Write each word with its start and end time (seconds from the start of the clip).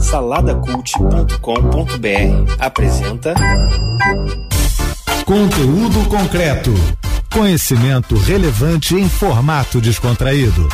Saladacult.com.br 0.00 2.56
apresenta 2.58 3.34
Conteúdo 5.24 6.08
concreto. 6.08 6.74
Conhecimento 7.32 8.16
relevante 8.16 8.96
em 8.96 9.08
formato 9.08 9.80
descontraído. 9.80 10.68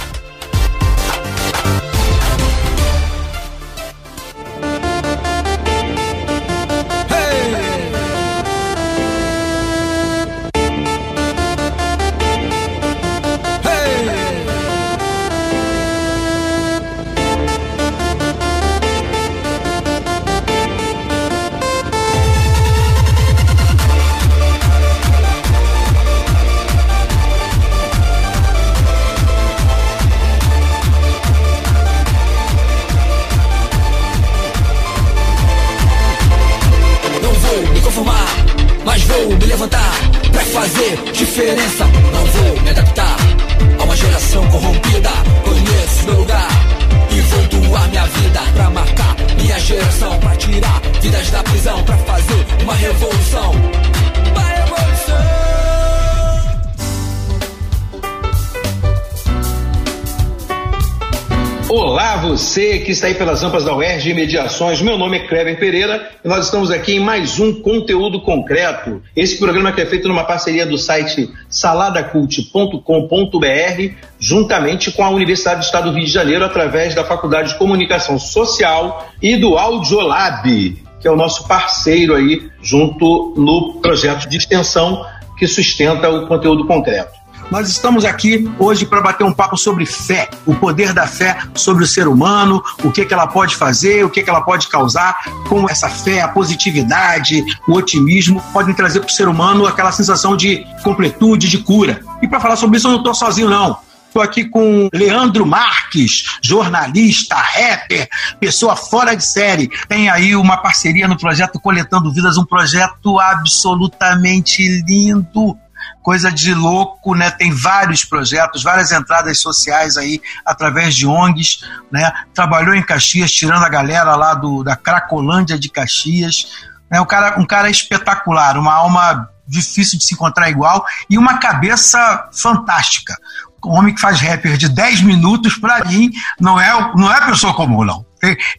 Que 62.86 62.92
está 62.92 63.08
aí 63.08 63.14
pelas 63.14 63.42
rampas 63.42 63.64
da 63.64 63.74
UERJ 63.74 64.12
e 64.12 64.14
Mediações. 64.14 64.80
Meu 64.80 64.96
nome 64.96 65.16
é 65.16 65.26
Kleber 65.26 65.58
Pereira 65.58 66.08
e 66.24 66.28
nós 66.28 66.44
estamos 66.44 66.70
aqui 66.70 66.94
em 66.94 67.00
mais 67.00 67.40
um 67.40 67.60
conteúdo 67.60 68.22
concreto. 68.22 69.02
Esse 69.16 69.38
programa 69.38 69.72
que 69.72 69.80
é 69.80 69.86
feito 69.86 70.06
numa 70.06 70.22
parceria 70.22 70.64
do 70.64 70.78
site 70.78 71.28
saladacult.com.br, 71.48 73.94
juntamente 74.20 74.92
com 74.92 75.02
a 75.02 75.10
Universidade 75.10 75.62
do 75.62 75.64
Estado 75.64 75.90
do 75.90 75.96
Rio 75.96 76.06
de 76.06 76.12
Janeiro, 76.12 76.44
através 76.44 76.94
da 76.94 77.02
Faculdade 77.02 77.54
de 77.54 77.58
Comunicação 77.58 78.20
Social 78.20 79.08
e 79.20 79.36
do 79.36 79.58
Audiolab, 79.58 80.80
que 81.00 81.08
é 81.08 81.10
o 81.10 81.16
nosso 81.16 81.48
parceiro 81.48 82.14
aí, 82.14 82.48
junto 82.62 83.34
no 83.36 83.80
projeto 83.80 84.28
de 84.28 84.36
extensão 84.36 85.04
que 85.36 85.48
sustenta 85.48 86.08
o 86.08 86.28
conteúdo 86.28 86.64
concreto. 86.64 87.15
Nós 87.50 87.68
estamos 87.68 88.04
aqui 88.04 88.50
hoje 88.58 88.84
para 88.84 89.00
bater 89.00 89.24
um 89.24 89.32
papo 89.32 89.56
sobre 89.56 89.86
fé, 89.86 90.28
o 90.44 90.54
poder 90.54 90.92
da 90.92 91.06
fé 91.06 91.38
sobre 91.54 91.84
o 91.84 91.86
ser 91.86 92.08
humano, 92.08 92.62
o 92.82 92.90
que, 92.90 93.04
que 93.04 93.14
ela 93.14 93.26
pode 93.26 93.54
fazer, 93.54 94.04
o 94.04 94.10
que, 94.10 94.22
que 94.22 94.28
ela 94.28 94.40
pode 94.40 94.68
causar, 94.68 95.16
como 95.48 95.70
essa 95.70 95.88
fé, 95.88 96.20
a 96.20 96.28
positividade, 96.28 97.44
o 97.68 97.74
otimismo 97.74 98.42
podem 98.52 98.74
trazer 98.74 99.00
para 99.00 99.08
o 99.08 99.12
ser 99.12 99.28
humano 99.28 99.64
aquela 99.64 99.92
sensação 99.92 100.36
de 100.36 100.66
completude, 100.82 101.48
de 101.48 101.58
cura. 101.58 102.00
E 102.20 102.26
para 102.26 102.40
falar 102.40 102.56
sobre 102.56 102.78
isso 102.78 102.88
eu 102.88 102.92
não 102.92 102.98
estou 102.98 103.14
sozinho, 103.14 103.48
não. 103.48 103.78
Estou 104.08 104.22
aqui 104.22 104.46
com 104.46 104.88
Leandro 104.92 105.44
Marques, 105.44 106.38
jornalista, 106.42 107.36
rapper, 107.36 108.08
pessoa 108.40 108.74
fora 108.74 109.14
de 109.14 109.22
série. 109.22 109.70
Tem 109.88 110.08
aí 110.08 110.34
uma 110.34 110.56
parceria 110.56 111.06
no 111.06 111.18
projeto 111.18 111.60
Coletando 111.60 112.10
Vidas, 112.10 112.38
um 112.38 112.44
projeto 112.44 113.20
absolutamente 113.20 114.66
lindo 114.86 115.56
coisa 116.02 116.30
de 116.30 116.54
louco, 116.54 117.14
né? 117.14 117.30
Tem 117.30 117.52
vários 117.52 118.04
projetos, 118.04 118.62
várias 118.62 118.92
entradas 118.92 119.40
sociais 119.40 119.96
aí 119.96 120.20
através 120.44 120.94
de 120.94 121.06
ONGs, 121.06 121.60
né? 121.90 122.12
Trabalhou 122.34 122.74
em 122.74 122.82
Caxias, 122.82 123.32
tirando 123.32 123.64
a 123.64 123.68
galera 123.68 124.14
lá 124.16 124.34
do, 124.34 124.62
da 124.62 124.76
Cracolândia 124.76 125.58
de 125.58 125.68
Caxias. 125.68 126.46
É 126.90 127.00
um 127.00 127.06
cara, 127.06 127.40
um 127.40 127.46
cara 127.46 127.68
espetacular, 127.68 128.56
uma 128.56 128.72
alma 128.72 129.28
difícil 129.46 129.98
de 129.98 130.04
se 130.04 130.14
encontrar 130.14 130.50
igual 130.50 130.84
e 131.08 131.16
uma 131.18 131.38
cabeça 131.38 132.28
fantástica. 132.32 133.16
Um 133.64 133.78
homem 133.78 133.94
que 133.94 134.00
faz 134.00 134.20
rapper 134.20 134.56
de 134.56 134.68
10 134.68 135.02
minutos, 135.02 135.56
para 135.56 135.84
mim, 135.84 136.10
não 136.40 136.60
é, 136.60 136.70
não 136.94 137.12
é 137.12 137.20
pessoa 137.26 137.52
comum, 137.52 137.84
não. 137.84 138.06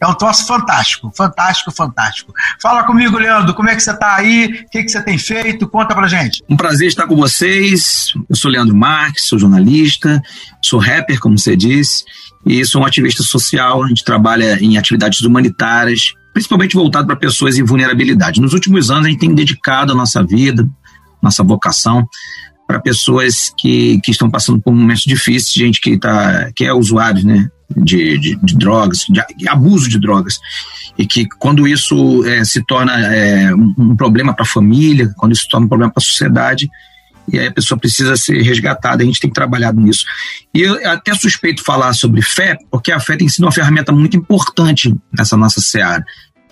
É 0.00 0.06
um 0.06 0.14
troço 0.14 0.46
fantástico, 0.46 1.10
fantástico, 1.16 1.70
fantástico. 1.70 2.32
Fala 2.60 2.84
comigo, 2.84 3.18
Leandro, 3.18 3.54
como 3.54 3.68
é 3.68 3.74
que 3.74 3.82
você 3.82 3.90
está 3.90 4.16
aí? 4.16 4.64
O 4.66 4.70
que, 4.70 4.82
que 4.82 4.88
você 4.88 5.02
tem 5.02 5.18
feito? 5.18 5.68
Conta 5.68 5.94
pra 5.94 6.06
gente. 6.06 6.42
Um 6.48 6.56
prazer 6.56 6.88
estar 6.88 7.06
com 7.06 7.16
vocês. 7.16 8.12
Eu 8.28 8.36
sou 8.36 8.50
Leandro 8.50 8.76
Marques, 8.76 9.26
sou 9.26 9.38
jornalista, 9.38 10.22
sou 10.62 10.78
rapper, 10.78 11.18
como 11.20 11.38
você 11.38 11.56
disse, 11.56 12.04
e 12.46 12.64
sou 12.64 12.82
um 12.82 12.86
ativista 12.86 13.22
social. 13.22 13.82
A 13.82 13.88
gente 13.88 14.04
trabalha 14.04 14.58
em 14.62 14.78
atividades 14.78 15.20
humanitárias, 15.20 16.12
principalmente 16.32 16.74
voltado 16.74 17.06
para 17.06 17.16
pessoas 17.16 17.58
em 17.58 17.64
vulnerabilidade. 17.64 18.40
Nos 18.40 18.52
últimos 18.52 18.90
anos, 18.90 19.06
a 19.06 19.10
gente 19.10 19.20
tem 19.20 19.34
dedicado 19.34 19.92
a 19.92 19.94
nossa 19.94 20.22
vida, 20.22 20.68
nossa 21.22 21.42
vocação 21.42 22.06
para 22.68 22.78
pessoas 22.78 23.50
que, 23.56 23.98
que 24.02 24.10
estão 24.10 24.30
passando 24.30 24.60
por 24.60 24.74
momentos 24.74 25.04
difíceis, 25.04 25.54
gente 25.54 25.80
que, 25.80 25.96
tá, 25.98 26.50
que 26.54 26.66
é 26.66 26.72
usuário 26.72 27.24
né, 27.24 27.48
de, 27.76 28.18
de, 28.18 28.36
de 28.36 28.56
drogas, 28.56 29.04
de, 29.08 29.48
abuso 29.48 29.88
de 29.88 29.98
drogas. 29.98 30.38
E 30.96 31.06
que 31.06 31.26
quando 31.38 31.68
isso 31.68 32.24
é, 32.26 32.44
se 32.44 32.64
torna 32.64 32.92
é, 33.14 33.54
um, 33.54 33.74
um, 33.78 33.96
problema 33.96 34.34
para 34.34 34.44
a 34.44 34.48
família, 34.48 35.12
quando 35.16 35.32
isso 35.32 35.42
se 35.42 35.48
torna 35.48 35.66
um 35.66 35.68
problema 35.68 35.92
para 35.92 36.02
a 36.02 36.06
sociedade, 36.06 36.68
e 37.30 37.38
aí 37.38 37.46
a 37.48 37.52
pessoa 37.52 37.78
precisa 37.78 38.16
ser 38.16 38.40
resgatada, 38.40 39.02
a 39.02 39.06
gente 39.06 39.20
tem 39.20 39.30
trabalhado 39.30 39.78
nisso. 39.80 40.04
E 40.54 40.62
eu 40.62 40.90
até 40.90 41.14
suspeito 41.14 41.62
falar 41.62 41.92
sobre 41.92 42.22
fé, 42.22 42.56
porque 42.70 42.90
a 42.90 42.98
fé 42.98 43.16
tem 43.16 43.28
sido 43.28 43.44
uma 43.44 43.52
ferramenta 43.52 43.92
muito 43.92 44.16
importante 44.16 44.94
nessa 45.12 45.36
nossa 45.36 45.60
seara 45.60 46.04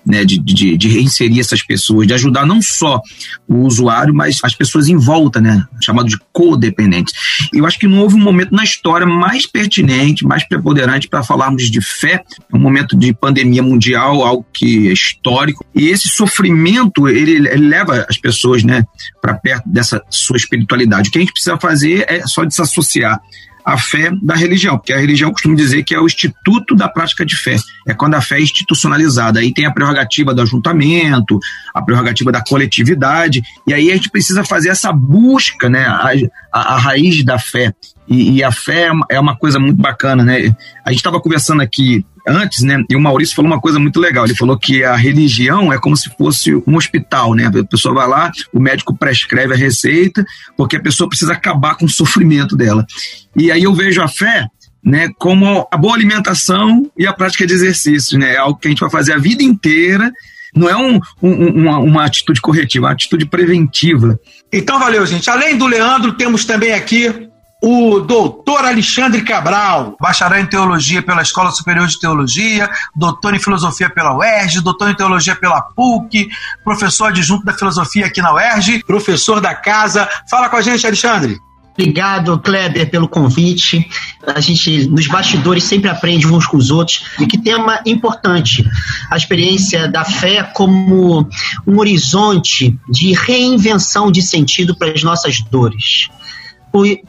né, 0.07 0.25
de, 0.25 0.39
de, 0.39 0.77
de, 0.77 0.89
reinserir 0.89 1.41
essas 1.41 1.63
pessoas, 1.63 2.07
de 2.07 2.15
ajudar 2.15 2.47
não 2.47 2.63
só 2.63 3.01
o 3.49 3.67
usuário, 3.67 4.15
mas 4.15 4.39
as 4.43 4.55
pessoas 4.55 4.89
em 4.89 4.97
volta, 4.97 5.41
né, 5.41 5.65
chamado 5.83 6.09
de 6.09 6.17
codependentes. 6.33 7.13
Eu 7.53 7.67
acho 7.67 7.79
que 7.79 7.89
não 7.89 8.01
houve 8.01 8.15
um 8.15 8.21
momento 8.21 8.55
na 8.55 8.63
história 8.63 9.07
mais 9.07 9.47
pertinente, 9.47 10.25
mais 10.25 10.47
preponderante 10.47 11.09
para 11.09 11.25
falarmos 11.25 11.71
de 11.71 11.81
fé, 11.81 12.23
um 12.53 12.59
momento 12.59 12.97
de 12.97 13.13
pandemia 13.13 13.63
mundial, 13.63 14.23
algo 14.23 14.47
que 14.53 14.89
é 14.89 14.93
histórico, 14.93 15.65
e 15.75 15.89
esse 15.89 16.09
sofrimento, 16.09 17.09
ele, 17.09 17.49
ele 17.49 17.69
leva 17.69 18.07
as 18.09 18.17
pessoas, 18.17 18.63
né, 18.63 18.85
para 19.21 19.35
perto 19.35 19.69
dessa 19.69 20.01
sua 20.09 20.37
espiritualidade. 20.37 21.09
O 21.09 21.13
que 21.13 21.19
a 21.19 21.21
gente 21.21 21.33
precisa 21.33 21.59
fazer 21.59 22.05
é 22.09 22.27
só 22.27 22.45
desassociar 22.45 23.21
a 23.67 23.77
fé 23.77 24.13
da 24.23 24.37
religião, 24.37 24.79
porque 24.79 24.93
a 24.93 24.99
religião 24.99 25.33
costuma 25.33 25.57
dizer 25.57 25.83
que 25.83 25.93
é 25.93 25.99
o 25.99 26.07
instituto 26.07 26.77
da 26.77 26.89
prática 26.89 27.27
de 27.27 27.37
fé, 27.37 27.57
é 27.85 27.93
quando 27.93 28.15
a 28.15 28.21
fé 28.21 28.37
é 28.37 28.43
institucionalizada. 28.43 29.41
Aí 29.41 29.53
tem 29.53 29.67
a 29.67 29.73
prerrogativa 29.73 30.33
do 30.33 30.41
ajuntamento, 30.41 31.41
a 31.75 31.83
prerrogativa 31.83 32.31
da 32.31 32.41
coletividade, 32.41 33.43
e 33.67 33.75
aí 33.75 33.91
a 33.91 33.97
gente 33.97 34.09
precisa 34.09 34.45
fazer 34.45 34.69
essa 34.69 34.93
busca, 34.93 35.69
né, 35.69 35.85
a, 35.85 36.13
a, 36.53 36.75
a 36.75 36.79
raiz 36.79 37.25
da 37.25 37.41
fé. 37.41 37.75
E, 38.09 38.37
e, 38.37 38.45
a 38.45 38.53
fé 38.53 38.89
é 39.11 39.19
uma 39.19 39.37
coisa 39.37 39.59
muito 39.59 39.83
bacana, 39.83 40.23
né? 40.23 40.55
A 40.85 40.91
gente 40.91 41.01
estava 41.01 41.21
conversando 41.21 41.61
aqui 41.61 42.07
antes, 42.27 42.63
né? 42.63 42.83
E 42.89 42.97
o 42.97 43.01
Maurício 43.01 43.35
falou 43.35 43.51
uma 43.51 43.61
coisa 43.61 43.79
muito 43.79 44.01
legal. 44.01 44.25
Ele 44.25 44.35
falou 44.35 44.59
que 44.59 44.83
a 44.83 44.97
religião 44.97 45.73
é 45.73 45.79
como 45.79 45.97
se 45.97 46.11
fosse 46.17 46.55
um 46.67 46.77
hospital, 46.77 47.35
né? 47.35 47.47
A 47.47 47.65
pessoa 47.65 47.95
vai 47.95 48.09
lá, 48.09 48.33
o 48.53 48.61
médico 48.61 48.97
prescreve 48.97 49.55
a 49.55 49.57
receita, 49.57 50.25
porque 50.57 50.77
a 50.77 50.81
pessoa 50.81 51.09
precisa 51.09 51.33
acabar 51.33 51.77
com 51.77 51.87
o 51.87 51.91
sofrimento 51.91 52.57
dela. 52.57 52.87
E 53.37 53.51
aí 53.51 53.63
eu 53.63 53.75
vejo 53.75 54.03
a 54.03 54.09
fé 54.09 54.47
né, 54.85 55.11
como 55.19 55.67
a 55.71 55.77
boa 55.77 55.95
alimentação 55.95 56.91
e 56.97 57.07
a 57.07 57.13
prática 57.13 57.47
de 57.47 57.53
exercícios, 57.53 58.19
né? 58.19 58.35
É 58.35 58.37
algo 58.37 58.59
que 58.59 58.69
a 58.69 58.71
gente 58.71 58.81
vai 58.81 58.91
fazer 58.91 59.13
a 59.13 59.19
vida 59.19 59.43
inteira 59.43 60.13
não 60.55 60.71
é 60.71 60.77
um, 60.77 60.99
um, 61.23 61.49
uma, 61.63 61.79
uma, 61.79 62.05
atitude 62.05 62.41
corretiva, 62.41 62.87
é 62.87 62.89
uma 62.89 62.93
atitude 62.95 63.27
preventiva. 63.27 64.19
Então, 64.51 64.79
valeu, 64.79 65.05
gente. 65.05 65.29
Além 65.29 65.59
do 65.59 65.67
Leandro, 65.67 66.15
temos 66.15 66.47
também 66.47 66.73
aqui 66.73 67.26
o 67.69 67.99
doutor 67.99 68.65
Alexandre 68.65 69.23
Cabral, 69.23 69.97
bacharel 70.01 70.41
em 70.41 70.47
teologia 70.47 71.03
pela 71.03 71.21
Escola 71.21 71.51
Superior 71.51 71.89
de 71.89 71.99
Teologia, 71.99 72.71
doutor 72.95 73.35
em 73.35 73.41
filosofia 73.41 73.91
pela 73.91 74.17
UERJ, 74.17 74.61
doutor 74.61 74.89
em 74.89 74.95
teologia 74.95 75.35
pela 75.35 75.61
PUC, 75.61 76.29
professor 76.63 77.07
adjunto 77.07 77.45
da 77.45 77.53
filosofia 77.53 78.07
aqui 78.07 78.23
na 78.23 78.33
UERJ, 78.33 78.85
professor 78.85 79.41
da 79.41 79.53
casa. 79.53 80.09
Fala 80.31 80.49
com 80.49 80.55
a 80.55 80.63
gente, 80.63 80.87
Alexandre. 80.87 81.41
Obrigado, 81.73 82.39
Kleber, 82.39 82.89
pelo 82.89 83.09
convite. 83.09 83.85
A 84.25 84.41
gente, 84.41 84.87
nos 84.87 85.09
bastidores, 85.09 85.65
sempre 85.65 85.91
aprende 85.91 86.27
uns 86.29 86.47
com 86.47 86.57
os 86.57 86.71
outros. 86.71 87.05
E 87.19 87.27
que 87.27 87.37
tema 87.37 87.81
importante. 87.85 88.65
A 89.11 89.17
experiência 89.17 89.89
da 89.91 90.05
fé 90.05 90.45
como 90.55 91.29
um 91.67 91.79
horizonte 91.81 92.79
de 92.89 93.13
reinvenção 93.13 94.11
de 94.11 94.23
sentido 94.23 94.77
para 94.77 94.93
as 94.93 95.03
nossas 95.03 95.41
dores. 95.41 96.09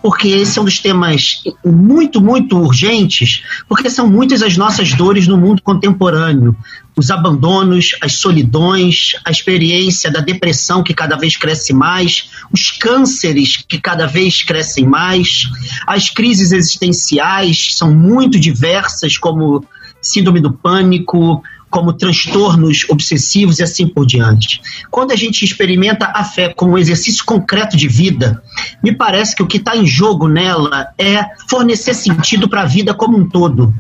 Porque 0.02 0.30
esse 0.30 0.58
é 0.58 0.62
um 0.62 0.66
dos 0.66 0.80
temas 0.80 1.44
muito, 1.66 2.22
muito 2.22 2.58
urgentes, 2.58 3.44
porque 3.68 3.90
são 3.90 4.10
muitas 4.10 4.42
as 4.42 4.56
nossas 4.56 4.94
dores 4.94 5.28
no 5.28 5.38
mundo 5.38 5.62
contemporâneo. 5.62 6.56
Os 6.96 7.12
abandonos, 7.12 7.96
as 8.02 8.14
solidões, 8.14 9.12
a 9.26 9.30
experiência 9.30 10.12
da 10.12 10.20
depressão 10.20 10.82
que 10.82 10.94
cada 10.94 11.18
vez 11.18 11.36
cresce 11.36 11.74
mais, 11.74 12.30
os 12.52 12.72
cânceres 12.72 13.58
que 13.58 13.80
cada 13.80 14.08
vez 14.08 14.42
crescem 14.42 14.88
mais, 14.88 15.44
as 15.86 16.10
crises 16.10 16.52
existenciais 16.52 17.76
são 17.76 17.94
muito 17.94 18.40
diversas, 18.40 19.18
como 19.18 19.64
síndrome 20.02 20.40
do 20.40 20.54
pânico, 20.54 21.44
como 21.78 21.94
transtornos 21.94 22.88
obsessivos 22.90 23.60
e 23.60 23.64
assim 23.64 23.88
por 23.88 24.04
diante. 24.04 24.60
Quando 24.90 25.12
a 25.12 25.16
gente 25.16 25.46
experimenta 25.46 26.12
a 26.12 26.24
fé 26.24 26.52
como 26.52 26.72
um 26.72 26.78
exercício 26.78 27.24
concreto 27.24 27.78
de 27.78 27.88
vida, 27.88 28.42
me 28.84 28.92
parece 28.92 29.36
que 29.36 29.44
o 29.44 29.46
que 29.46 29.58
está 29.58 29.78
em 29.78 29.86
jogo 29.86 30.28
nela 30.28 30.88
é 30.98 31.24
fornecer 31.48 31.94
sentido 31.94 32.50
para 32.50 32.64
a 32.64 32.66
vida 32.66 32.96
como 32.96 33.16
um 33.16 33.30
todo. 33.30 33.72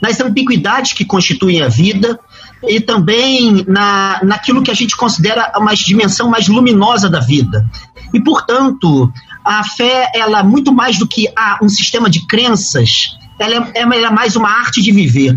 Nas 0.00 0.20
ambiguidades 0.20 0.92
que 0.92 1.04
constituem 1.04 1.60
a 1.60 1.66
vida 1.66 2.20
e 2.68 2.80
também 2.80 3.64
na, 3.66 4.20
naquilo 4.22 4.62
que 4.62 4.70
a 4.70 4.74
gente 4.74 4.96
considera 4.96 5.52
uma 5.56 5.74
dimensão 5.74 6.30
mais 6.30 6.46
luminosa 6.46 7.10
da 7.10 7.18
vida. 7.18 7.68
E, 8.14 8.22
portanto, 8.22 9.12
a 9.44 9.64
fé, 9.64 10.08
ela, 10.14 10.44
muito 10.44 10.72
mais 10.72 11.00
do 11.00 11.08
que 11.08 11.26
um 11.60 11.68
sistema 11.68 12.08
de 12.08 12.24
crenças, 12.28 13.18
ela 13.40 13.72
é, 13.74 13.80
ela 13.80 14.06
é 14.06 14.10
mais 14.10 14.36
uma 14.36 14.50
arte 14.50 14.80
de 14.80 14.92
viver. 14.92 15.36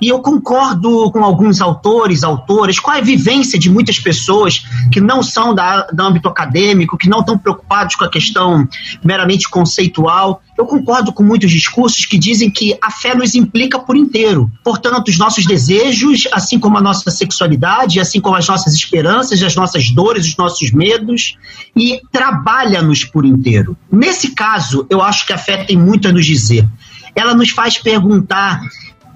E 0.00 0.08
eu 0.08 0.20
concordo 0.20 1.10
com 1.10 1.24
alguns 1.24 1.60
autores, 1.60 2.22
autoras, 2.22 2.78
com 2.78 2.90
a 2.90 3.00
vivência 3.00 3.58
de 3.58 3.70
muitas 3.70 3.98
pessoas 3.98 4.64
que 4.92 5.00
não 5.00 5.22
são 5.22 5.54
da, 5.54 5.82
do 5.86 6.02
âmbito 6.02 6.28
acadêmico, 6.28 6.96
que 6.96 7.08
não 7.08 7.20
estão 7.20 7.36
preocupados 7.36 7.96
com 7.96 8.04
a 8.04 8.10
questão 8.10 8.68
meramente 9.02 9.48
conceitual. 9.48 10.40
Eu 10.56 10.66
concordo 10.66 11.12
com 11.12 11.22
muitos 11.22 11.50
discursos 11.50 12.04
que 12.04 12.18
dizem 12.18 12.50
que 12.50 12.76
a 12.80 12.90
fé 12.90 13.14
nos 13.14 13.34
implica 13.34 13.78
por 13.78 13.96
inteiro. 13.96 14.50
Portanto, 14.62 15.08
os 15.08 15.18
nossos 15.18 15.44
desejos, 15.44 16.28
assim 16.32 16.58
como 16.58 16.78
a 16.78 16.80
nossa 16.80 17.10
sexualidade, 17.10 18.00
assim 18.00 18.20
como 18.20 18.36
as 18.36 18.46
nossas 18.46 18.74
esperanças, 18.74 19.42
as 19.42 19.54
nossas 19.54 19.90
dores, 19.90 20.26
os 20.26 20.36
nossos 20.36 20.70
medos, 20.72 21.36
e 21.76 22.00
trabalha-nos 22.10 23.04
por 23.04 23.24
inteiro. 23.24 23.76
Nesse 23.90 24.32
caso, 24.32 24.86
eu 24.88 25.02
acho 25.02 25.26
que 25.26 25.32
a 25.32 25.38
fé 25.38 25.64
tem 25.64 25.76
muito 25.76 26.08
a 26.08 26.12
nos 26.12 26.26
dizer. 26.26 26.68
Ela 27.14 27.34
nos 27.34 27.50
faz 27.50 27.78
perguntar 27.78 28.60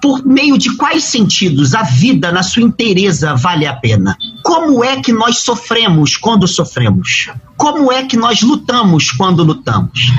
por 0.02 0.26
meio 0.26 0.58
de 0.58 0.76
quais 0.76 1.04
sentidos 1.04 1.76
a 1.76 1.84
vida 1.84 2.32
na 2.32 2.43
sua 2.43 2.64
inteireza 2.64 3.37
vale 3.37 3.69
a 3.69 3.75
pena? 3.76 4.19
Como 4.43 4.82
é 4.82 5.00
que 5.00 5.12
nós 5.12 5.38
sofremos 5.38 6.16
quando 6.16 6.49
sofremos? 6.49 7.31
Como 7.56 7.93
é 7.93 8.04
que 8.04 8.16
nós 8.16 8.43
lutamos 8.43 9.12
quando 9.12 9.44
lutamos? 9.44 10.12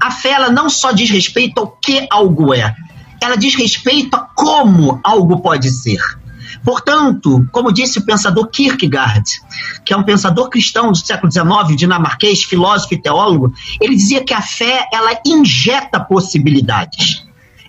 A 0.00 0.10
fé 0.10 0.30
ela 0.30 0.50
não 0.50 0.68
só 0.68 0.90
diz 0.90 1.08
respeito 1.08 1.60
ao 1.60 1.68
que 1.68 2.04
algo 2.10 2.52
é, 2.52 2.74
ela 3.22 3.36
diz 3.36 3.54
respeito 3.54 4.16
a 4.16 4.26
como 4.34 5.00
algo 5.04 5.40
pode 5.40 5.70
ser. 5.70 6.00
Portanto, 6.64 7.46
como 7.52 7.72
disse 7.72 8.00
o 8.00 8.04
pensador 8.04 8.48
Kierkegaard, 8.48 9.24
que 9.84 9.92
é 9.92 9.96
um 9.96 10.02
pensador 10.02 10.50
cristão 10.50 10.90
do 10.90 10.98
século 10.98 11.30
XIX, 11.30 11.76
dinamarquês, 11.76 12.42
filósofo 12.42 12.94
e 12.94 13.00
teólogo, 13.00 13.54
ele 13.80 13.94
dizia 13.94 14.24
que 14.24 14.34
a 14.34 14.42
fé 14.42 14.88
ela 14.92 15.16
injeta 15.24 16.00
possibilidades. 16.00 17.24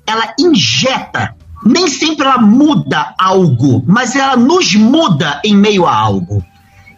Ela 0.07 0.33
injeta 0.39 1.36
nem 1.66 1.88
sempre 1.88 2.26
ela 2.26 2.38
muda 2.38 3.14
algo, 3.18 3.84
mas 3.88 4.16
ela 4.16 4.36
nos 4.36 4.76
muda 4.76 5.42
em 5.44 5.56
meio 5.56 5.86
a 5.86 5.96
algo. 5.96 6.44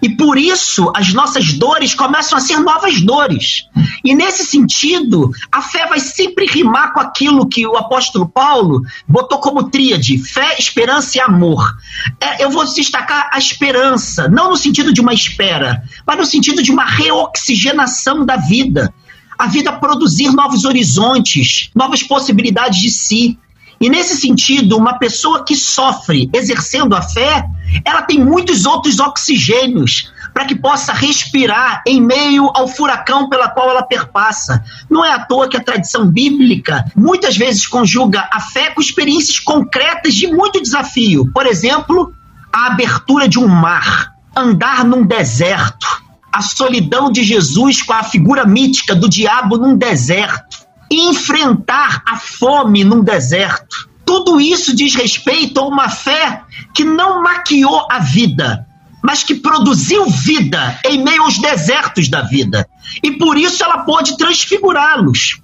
E 0.01 0.09
por 0.09 0.37
isso 0.37 0.91
as 0.95 1.13
nossas 1.13 1.53
dores 1.53 1.93
começam 1.93 2.37
a 2.37 2.41
ser 2.41 2.57
novas 2.59 3.01
dores. 3.01 3.67
E 4.03 4.15
nesse 4.15 4.43
sentido, 4.43 5.31
a 5.51 5.61
fé 5.61 5.85
vai 5.85 5.99
sempre 5.99 6.47
rimar 6.47 6.91
com 6.91 6.99
aquilo 6.99 7.47
que 7.47 7.67
o 7.67 7.77
apóstolo 7.77 8.27
Paulo 8.27 8.81
botou 9.07 9.39
como 9.39 9.69
tríade: 9.69 10.17
fé, 10.17 10.55
esperança 10.57 11.17
e 11.17 11.21
amor. 11.21 11.77
É, 12.19 12.43
eu 12.43 12.49
vou 12.49 12.65
destacar 12.65 13.29
a 13.31 13.37
esperança, 13.37 14.27
não 14.27 14.49
no 14.49 14.57
sentido 14.57 14.91
de 14.91 15.01
uma 15.01 15.13
espera, 15.13 15.83
mas 16.05 16.17
no 16.17 16.25
sentido 16.25 16.63
de 16.63 16.71
uma 16.71 16.85
reoxigenação 16.85 18.25
da 18.25 18.37
vida. 18.37 18.91
A 19.37 19.47
vida 19.47 19.71
produzir 19.71 20.31
novos 20.31 20.65
horizontes, 20.65 21.69
novas 21.75 22.03
possibilidades 22.03 22.79
de 22.79 22.91
si. 22.91 23.39
E 23.81 23.89
nesse 23.89 24.15
sentido, 24.15 24.77
uma 24.77 24.99
pessoa 24.99 25.43
que 25.43 25.55
sofre 25.55 26.29
exercendo 26.31 26.95
a 26.95 27.01
fé, 27.01 27.43
ela 27.83 28.03
tem 28.03 28.23
muitos 28.23 28.67
outros 28.67 28.99
oxigênios 28.99 30.13
para 30.31 30.45
que 30.45 30.53
possa 30.53 30.93
respirar 30.93 31.81
em 31.87 31.99
meio 31.99 32.51
ao 32.53 32.67
furacão 32.67 33.27
pela 33.27 33.49
qual 33.49 33.71
ela 33.71 33.81
perpassa. 33.81 34.63
Não 34.87 35.03
é 35.03 35.11
à 35.11 35.25
toa 35.25 35.49
que 35.49 35.57
a 35.57 35.63
tradição 35.63 36.05
bíblica 36.05 36.85
muitas 36.95 37.35
vezes 37.35 37.65
conjuga 37.65 38.29
a 38.31 38.39
fé 38.39 38.69
com 38.69 38.79
experiências 38.79 39.39
concretas 39.39 40.13
de 40.13 40.27
muito 40.27 40.61
desafio. 40.61 41.31
Por 41.33 41.47
exemplo, 41.47 42.13
a 42.53 42.67
abertura 42.67 43.27
de 43.27 43.39
um 43.39 43.47
mar, 43.47 44.13
andar 44.35 44.85
num 44.85 45.03
deserto, 45.03 45.87
a 46.31 46.43
solidão 46.43 47.11
de 47.11 47.23
Jesus 47.23 47.81
com 47.81 47.93
a 47.93 48.03
figura 48.03 48.45
mítica 48.45 48.93
do 48.93 49.09
diabo 49.09 49.57
num 49.57 49.75
deserto 49.75 50.70
enfrentar 50.91 52.03
a 52.05 52.17
fome 52.17 52.83
num 52.83 53.01
deserto. 53.01 53.89
Tudo 54.05 54.41
isso 54.41 54.75
diz 54.75 54.93
respeito 54.93 55.61
a 55.61 55.65
uma 55.65 55.87
fé 55.87 56.43
que 56.73 56.83
não 56.83 57.23
maquiou 57.23 57.87
a 57.89 57.99
vida, 57.99 58.67
mas 59.01 59.23
que 59.23 59.35
produziu 59.35 60.05
vida 60.07 60.77
em 60.85 61.01
meio 61.01 61.23
aos 61.23 61.37
desertos 61.37 62.09
da 62.09 62.21
vida. 62.21 62.67
E 63.01 63.11
por 63.11 63.37
isso 63.37 63.63
ela 63.63 63.79
pôde 63.79 64.17
transfigurá-los. 64.17 65.39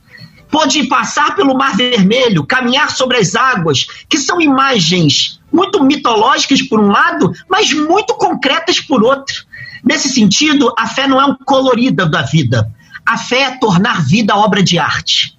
Pôde 0.51 0.88
passar 0.88 1.35
pelo 1.35 1.57
Mar 1.57 1.75
Vermelho, 1.75 2.45
caminhar 2.45 2.91
sobre 2.91 3.17
as 3.17 3.35
águas, 3.35 3.85
que 4.09 4.17
são 4.17 4.41
imagens 4.41 5.39
muito 5.51 5.83
mitológicas 5.83 6.61
por 6.61 6.79
um 6.79 6.89
lado, 6.89 7.31
mas 7.49 7.71
muito 7.71 8.13
concretas 8.15 8.79
por 8.79 9.03
outro. 9.03 9.45
Nesse 9.83 10.09
sentido, 10.09 10.73
a 10.77 10.88
fé 10.88 11.07
não 11.07 11.21
é 11.21 11.25
um 11.25 11.35
colorida 11.35 12.05
da 12.05 12.21
vida. 12.21 12.69
A 13.05 13.17
fé 13.17 13.44
é 13.44 13.51
tornar 13.57 14.05
vida 14.05 14.35
obra 14.35 14.61
de 14.61 14.77
arte 14.77 15.37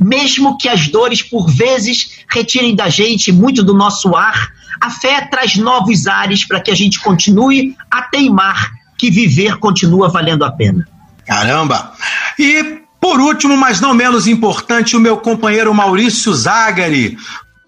mesmo 0.00 0.56
que 0.56 0.68
as 0.68 0.88
dores 0.88 1.22
por 1.22 1.48
vezes 1.50 2.24
retirem 2.28 2.74
da 2.74 2.88
gente 2.88 3.30
muito 3.30 3.62
do 3.62 3.74
nosso 3.74 4.16
ar, 4.16 4.48
a 4.80 4.90
fé 4.90 5.28
traz 5.30 5.56
novos 5.56 6.06
ares 6.06 6.46
para 6.46 6.60
que 6.60 6.70
a 6.70 6.74
gente 6.74 6.98
continue 7.00 7.76
a 7.90 8.02
teimar 8.02 8.72
que 8.98 9.10
viver 9.10 9.58
continua 9.58 10.08
valendo 10.08 10.44
a 10.44 10.50
pena. 10.50 10.88
Caramba! 11.26 11.92
E 12.38 12.80
por 13.00 13.20
último, 13.20 13.56
mas 13.56 13.80
não 13.80 13.94
menos 13.94 14.26
importante, 14.26 14.96
o 14.96 15.00
meu 15.00 15.16
companheiro 15.16 15.72
Maurício 15.72 16.34
Zagari, 16.34 17.16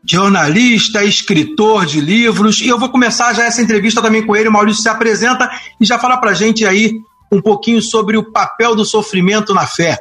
jornalista, 0.05 1.05
escritor 1.05 1.87
de 1.87 2.01
livros, 2.01 2.61
e 2.61 2.69
eu 2.69 2.79
vou 2.79 2.91
começar 2.91 3.33
já 3.33 3.45
essa 3.45 3.63
entrevista 3.63 4.03
também 4.03 4.27
com 4.27 4.37
ele. 4.37 4.49
O 4.49 4.53
Maurício 4.53 4.83
se 4.83 4.89
apresenta 4.89 5.51
e 5.81 5.87
já 5.87 5.99
fala 5.99 6.19
para 6.19 6.35
gente 6.35 6.67
aí 6.67 6.93
um 7.31 7.41
pouquinho 7.41 7.81
sobre 7.81 8.17
o 8.17 8.31
papel 8.31 8.75
do 8.75 8.85
sofrimento 8.85 9.55
na 9.55 9.67
fé. 9.67 9.97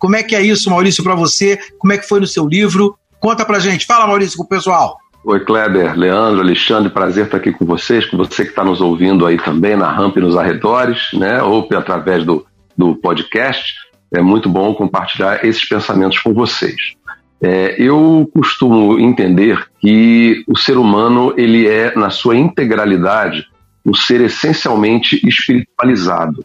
Como 0.00 0.16
é 0.16 0.22
que 0.22 0.34
é 0.34 0.40
isso, 0.40 0.70
Maurício, 0.70 1.04
para 1.04 1.14
você? 1.14 1.58
Como 1.78 1.92
é 1.92 1.98
que 1.98 2.08
foi 2.08 2.20
no 2.20 2.26
seu 2.26 2.48
livro? 2.48 2.96
Conta 3.20 3.44
pra 3.44 3.58
gente. 3.58 3.84
Fala, 3.84 4.06
Maurício, 4.06 4.38
com 4.38 4.44
o 4.44 4.48
pessoal. 4.48 4.96
Oi, 5.22 5.40
Kleber, 5.40 5.94
Leandro, 5.98 6.40
Alexandre, 6.40 6.90
prazer 6.90 7.26
estar 7.26 7.36
aqui 7.36 7.52
com 7.52 7.66
vocês, 7.66 8.06
com 8.06 8.16
você 8.16 8.44
que 8.44 8.50
está 8.50 8.64
nos 8.64 8.80
ouvindo 8.80 9.26
aí 9.26 9.36
também 9.36 9.76
na 9.76 9.92
rampa 9.92 10.18
e 10.18 10.22
nos 10.22 10.34
arredores, 10.34 11.10
né, 11.12 11.42
ou 11.42 11.68
através 11.76 12.24
do, 12.24 12.46
do 12.76 12.96
podcast. 12.96 13.74
É 14.10 14.22
muito 14.22 14.48
bom 14.48 14.72
compartilhar 14.72 15.44
esses 15.44 15.68
pensamentos 15.68 16.18
com 16.18 16.32
vocês. 16.32 16.94
É, 17.42 17.76
eu 17.78 18.30
costumo 18.34 18.98
entender 18.98 19.62
que 19.78 20.42
o 20.48 20.56
ser 20.56 20.78
humano 20.78 21.34
ele 21.36 21.68
é, 21.68 21.94
na 21.94 22.08
sua 22.08 22.34
integralidade, 22.34 23.44
um 23.84 23.94
ser 23.94 24.22
essencialmente 24.22 25.20
espiritualizado. 25.26 26.44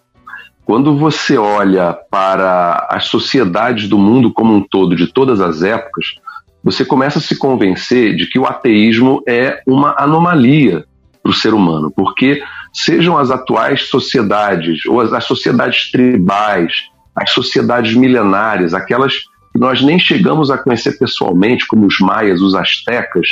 Quando 0.66 0.98
você 0.98 1.38
olha 1.38 1.94
para 2.10 2.88
as 2.90 3.06
sociedades 3.06 3.88
do 3.88 4.00
mundo 4.00 4.34
como 4.34 4.52
um 4.52 4.62
todo, 4.62 4.96
de 4.96 5.06
todas 5.06 5.40
as 5.40 5.62
épocas, 5.62 6.16
você 6.64 6.84
começa 6.84 7.20
a 7.20 7.22
se 7.22 7.38
convencer 7.38 8.16
de 8.16 8.26
que 8.26 8.40
o 8.40 8.48
ateísmo 8.48 9.22
é 9.28 9.62
uma 9.68 9.94
anomalia 9.96 10.84
para 11.22 11.30
o 11.30 11.34
ser 11.34 11.54
humano, 11.54 11.94
porque 11.96 12.42
sejam 12.74 13.16
as 13.16 13.30
atuais 13.30 13.88
sociedades, 13.90 14.84
ou 14.88 15.00
as, 15.00 15.14
as 15.14 15.26
sociedades 15.26 15.92
tribais, 15.92 16.74
as 17.16 17.30
sociedades 17.30 17.94
milenares, 17.94 18.74
aquelas 18.74 19.20
que 19.54 19.60
nós 19.60 19.84
nem 19.84 20.00
chegamos 20.00 20.50
a 20.50 20.58
conhecer 20.58 20.98
pessoalmente, 20.98 21.68
como 21.68 21.86
os 21.86 22.00
maias, 22.00 22.42
os 22.42 22.56
astecas, 22.56 23.28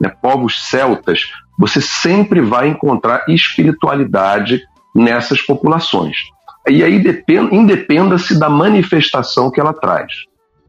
né, 0.00 0.08
povos 0.22 0.68
celtas, 0.68 1.22
você 1.58 1.80
sempre 1.80 2.40
vai 2.40 2.68
encontrar 2.68 3.24
espiritualidade 3.28 4.62
nessas 4.94 5.42
populações. 5.42 6.16
E 6.68 6.82
aí 6.82 7.02
independa-se 7.52 8.38
da 8.38 8.48
manifestação 8.48 9.50
que 9.50 9.60
ela 9.60 9.72
traz. 9.72 10.12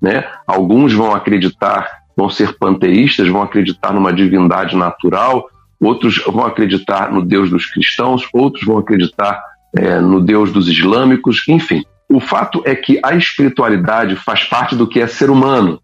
Né? 0.01 0.25
Alguns 0.45 0.93
vão 0.93 1.13
acreditar, 1.13 1.89
vão 2.15 2.29
ser 2.29 2.57
panteístas, 2.57 3.27
vão 3.27 3.41
acreditar 3.41 3.93
numa 3.93 4.13
divindade 4.13 4.75
natural, 4.75 5.49
outros 5.79 6.17
vão 6.25 6.45
acreditar 6.45 7.11
no 7.11 7.23
Deus 7.23 7.49
dos 7.49 7.65
cristãos, 7.65 8.27
outros 8.31 8.63
vão 8.63 8.77
acreditar 8.77 9.41
é, 9.75 9.99
no 9.99 10.21
Deus 10.21 10.51
dos 10.51 10.67
islâmicos, 10.67 11.43
enfim. 11.47 11.83
o 12.09 12.19
fato 12.19 12.61
é 12.65 12.75
que 12.75 12.99
a 13.03 13.15
espiritualidade 13.15 14.15
faz 14.15 14.43
parte 14.43 14.75
do 14.75 14.87
que 14.87 14.99
é 14.99 15.07
ser 15.07 15.29
humano. 15.29 15.81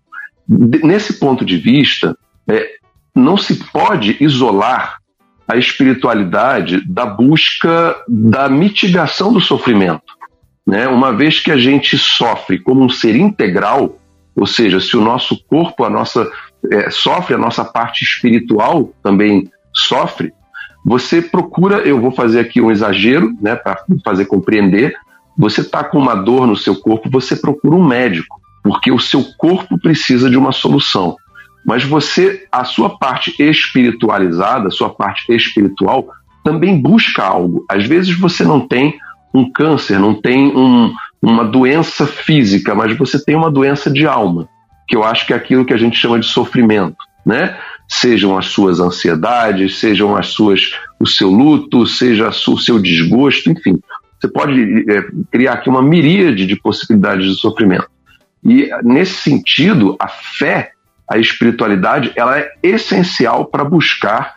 Nesse 0.48 1.20
ponto 1.20 1.43
de 1.43 1.58
vista, 1.58 2.17
é, 2.48 2.70
não 3.15 3.38
se 3.38 3.55
pode 3.72 4.17
isolar 4.20 4.98
a 5.48 5.58
espiritualidade 5.58 6.82
da 6.88 7.06
busca 7.06 7.96
da 8.08 8.48
mitigação 8.50 9.34
do 9.34 9.42
sofrimento. 9.42 10.14
Né? 10.66 10.88
Uma 10.88 11.12
vez 11.12 11.40
que 11.40 11.52
a 11.52 11.58
gente 11.58 11.98
sofre 11.98 12.60
como 12.60 12.84
um 12.84 12.90
ser 12.90 13.16
integral, 13.16 13.98
ou 14.36 14.46
seja, 14.48 14.80
se 14.80 14.96
o 14.96 15.02
nosso 15.02 15.44
corpo, 15.46 15.84
a 15.84 15.90
nossa 15.90 16.30
é, 16.72 16.90
sofre, 16.90 17.36
a 17.36 17.38
nossa 17.38 17.66
parte 17.66 18.04
espiritual 18.04 18.92
também 19.04 19.50
sofre, 19.74 20.34
você 20.86 21.22
procura, 21.22 21.78
eu 21.78 22.00
vou 22.00 22.12
fazer 22.12 22.40
aqui 22.40 22.60
um 22.62 22.72
exagero, 22.72 23.34
né, 23.42 23.56
para 23.56 23.84
fazer 24.04 24.26
compreender, 24.26 24.96
você 25.38 25.62
está 25.62 25.84
com 25.84 25.98
uma 25.98 26.16
dor 26.16 26.46
no 26.46 26.56
seu 26.56 26.76
corpo, 26.76 27.10
você 27.10 27.36
procura 27.36 27.76
um 27.76 27.86
médico, 27.86 28.40
porque 28.62 28.92
o 28.92 29.00
seu 29.00 29.24
corpo 29.38 29.80
precisa 29.80 30.30
de 30.30 30.38
uma 30.38 30.52
solução. 30.52 31.16
Mas 31.65 31.84
você, 31.84 32.46
a 32.51 32.63
sua 32.63 32.98
parte 32.98 33.34
espiritualizada, 33.39 34.67
a 34.67 34.72
sua 34.72 34.89
parte 34.89 35.34
espiritual, 35.34 36.08
também 36.43 36.79
busca 36.79 37.24
algo. 37.24 37.65
Às 37.70 37.86
vezes 37.86 38.17
você 38.17 38.43
não 38.43 38.67
tem 38.67 38.98
um 39.34 39.50
câncer, 39.50 39.98
não 39.98 40.13
tem 40.13 40.55
um, 40.55 40.93
uma 41.22 41.43
doença 41.43 42.05
física, 42.05 42.75
mas 42.75 42.96
você 42.98 43.24
tem 43.24 43.36
uma 43.36 43.50
doença 43.50 43.89
de 43.89 44.05
alma, 44.05 44.48
que 44.88 44.96
eu 44.96 45.03
acho 45.03 45.25
que 45.25 45.34
é 45.34 45.36
aquilo 45.36 45.65
que 45.65 45.74
a 45.74 45.77
gente 45.77 45.98
chama 45.98 46.20
de 46.20 46.27
sofrimento, 46.27 46.98
né? 47.25 47.58
Sejam 47.88 48.38
as 48.38 48.48
suas 48.48 48.79
ansiedades, 48.79 49.79
sejam 49.79 50.15
as 50.15 50.27
suas 50.27 50.74
o 51.00 51.08
seu 51.08 51.29
luto, 51.29 51.86
seja 51.86 52.29
o 52.29 52.58
seu 52.58 52.79
desgosto, 52.79 53.51
enfim. 53.51 53.79
Você 54.20 54.27
pode 54.29 54.86
é, 54.89 55.03
criar 55.32 55.53
aqui 55.53 55.70
uma 55.70 55.82
miríade 55.82 56.46
de 56.46 56.55
possibilidades 56.55 57.25
de 57.25 57.36
sofrimento. 57.36 57.89
E 58.43 58.70
nesse 58.84 59.15
sentido, 59.15 59.96
a 60.00 60.08
fé, 60.08 60.72
a 61.10 61.17
espiritualidade, 61.17 62.12
ela 62.15 62.39
é 62.39 62.51
essencial 62.62 63.45
para 63.45 63.63
buscar 63.63 64.36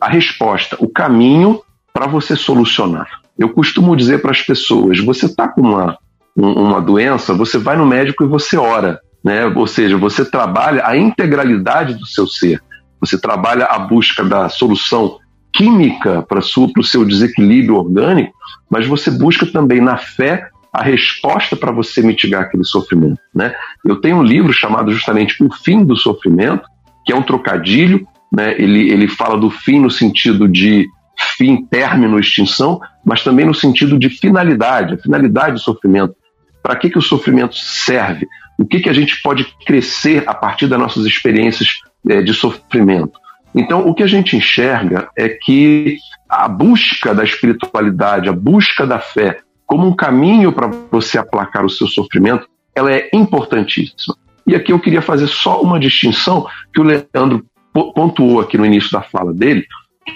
a 0.00 0.08
resposta, 0.08 0.76
o 0.78 0.88
caminho 0.88 1.60
para 1.92 2.06
você 2.06 2.34
solucionar. 2.34 3.08
Eu 3.38 3.50
costumo 3.50 3.96
dizer 3.96 4.20
para 4.20 4.30
as 4.30 4.42
pessoas: 4.42 4.98
você 5.00 5.26
está 5.26 5.48
com 5.48 5.60
uma, 5.60 5.98
uma 6.36 6.80
doença, 6.80 7.34
você 7.34 7.58
vai 7.58 7.76
no 7.76 7.86
médico 7.86 8.24
e 8.24 8.28
você 8.28 8.56
ora. 8.56 9.00
Né? 9.22 9.46
Ou 9.46 9.66
seja, 9.66 9.96
você 9.96 10.24
trabalha 10.24 10.86
a 10.86 10.96
integralidade 10.96 11.94
do 11.94 12.06
seu 12.06 12.26
ser. 12.26 12.60
Você 13.00 13.18
trabalha 13.18 13.66
a 13.66 13.78
busca 13.78 14.24
da 14.24 14.48
solução 14.48 15.18
química 15.52 16.22
para 16.22 16.38
o 16.38 16.84
seu 16.84 17.04
desequilíbrio 17.04 17.76
orgânico, 17.76 18.32
mas 18.70 18.86
você 18.86 19.10
busca 19.10 19.44
também 19.46 19.80
na 19.80 19.96
fé 19.96 20.48
a 20.72 20.82
resposta 20.82 21.54
para 21.54 21.70
você 21.70 22.00
mitigar 22.00 22.42
aquele 22.42 22.64
sofrimento. 22.64 23.20
Né? 23.34 23.54
Eu 23.84 24.00
tenho 24.00 24.16
um 24.16 24.22
livro 24.22 24.52
chamado 24.52 24.90
justamente 24.90 25.42
O 25.44 25.52
Fim 25.52 25.84
do 25.84 25.94
Sofrimento, 25.94 26.66
que 27.04 27.12
é 27.12 27.16
um 27.16 27.22
trocadilho, 27.22 28.06
né? 28.32 28.54
ele, 28.58 28.90
ele 28.90 29.06
fala 29.06 29.36
do 29.36 29.50
fim 29.50 29.78
no 29.78 29.90
sentido 29.90 30.48
de 30.48 30.88
fim, 31.36 31.66
término, 31.66 32.18
extinção, 32.18 32.80
mas 33.04 33.22
também 33.22 33.44
no 33.44 33.54
sentido 33.54 33.98
de 33.98 34.08
finalidade, 34.08 34.94
a 34.94 34.98
finalidade 34.98 35.54
do 35.54 35.60
sofrimento. 35.60 36.14
Para 36.62 36.76
que, 36.76 36.88
que 36.88 36.98
o 36.98 37.02
sofrimento 37.02 37.56
serve? 37.56 38.26
O 38.58 38.64
que, 38.64 38.80
que 38.80 38.88
a 38.88 38.92
gente 38.92 39.20
pode 39.20 39.44
crescer 39.66 40.22
a 40.26 40.32
partir 40.32 40.68
das 40.68 40.78
nossas 40.78 41.04
experiências 41.04 41.68
é, 42.08 42.22
de 42.22 42.32
sofrimento? 42.32 43.20
Então, 43.54 43.86
o 43.86 43.94
que 43.94 44.02
a 44.02 44.06
gente 44.06 44.36
enxerga 44.36 45.08
é 45.16 45.28
que 45.28 45.98
a 46.28 46.48
busca 46.48 47.14
da 47.14 47.24
espiritualidade, 47.24 48.28
a 48.28 48.32
busca 48.32 48.86
da 48.86 48.98
fé, 48.98 49.40
como 49.72 49.88
um 49.88 49.96
caminho 49.96 50.52
para 50.52 50.70
você 50.90 51.16
aplacar 51.16 51.64
o 51.64 51.70
seu 51.70 51.86
sofrimento, 51.86 52.46
ela 52.74 52.92
é 52.92 53.08
importantíssima. 53.10 54.14
E 54.46 54.54
aqui 54.54 54.70
eu 54.70 54.78
queria 54.78 55.00
fazer 55.00 55.26
só 55.26 55.62
uma 55.62 55.80
distinção 55.80 56.46
que 56.74 56.78
o 56.78 56.84
Leandro 56.84 57.42
pontuou 57.72 58.38
aqui 58.38 58.58
no 58.58 58.66
início 58.66 58.90
da 58.92 59.00
fala 59.00 59.32
dele, 59.32 59.64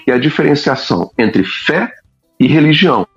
que 0.05 0.11
é 0.11 0.13
a 0.13 0.19
diferenciação 0.19 1.09
entre 1.17 1.43
fé 1.43 1.91
e 2.39 2.45
religião. 2.45 3.07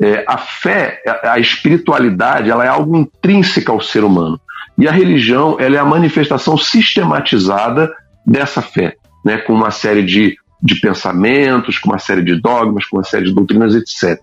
É, 0.00 0.24
a 0.26 0.38
fé, 0.38 1.04
a 1.22 1.38
espiritualidade, 1.38 2.50
ela 2.50 2.64
é 2.64 2.68
algo 2.68 2.96
intrínseca 2.96 3.70
ao 3.70 3.80
ser 3.80 4.02
humano. 4.02 4.40
E 4.76 4.88
a 4.88 4.90
religião, 4.90 5.56
ela 5.60 5.76
é 5.76 5.78
a 5.78 5.84
manifestação 5.84 6.58
sistematizada 6.58 7.88
dessa 8.26 8.60
fé, 8.60 8.96
né, 9.24 9.38
com 9.38 9.52
uma 9.52 9.70
série 9.70 10.02
de, 10.02 10.36
de 10.60 10.80
pensamentos, 10.80 11.78
com 11.78 11.90
uma 11.90 11.98
série 12.00 12.24
de 12.24 12.40
dogmas, 12.40 12.86
com 12.86 12.96
uma 12.96 13.04
série 13.04 13.26
de 13.26 13.32
doutrinas, 13.32 13.76
etc. 13.76 14.20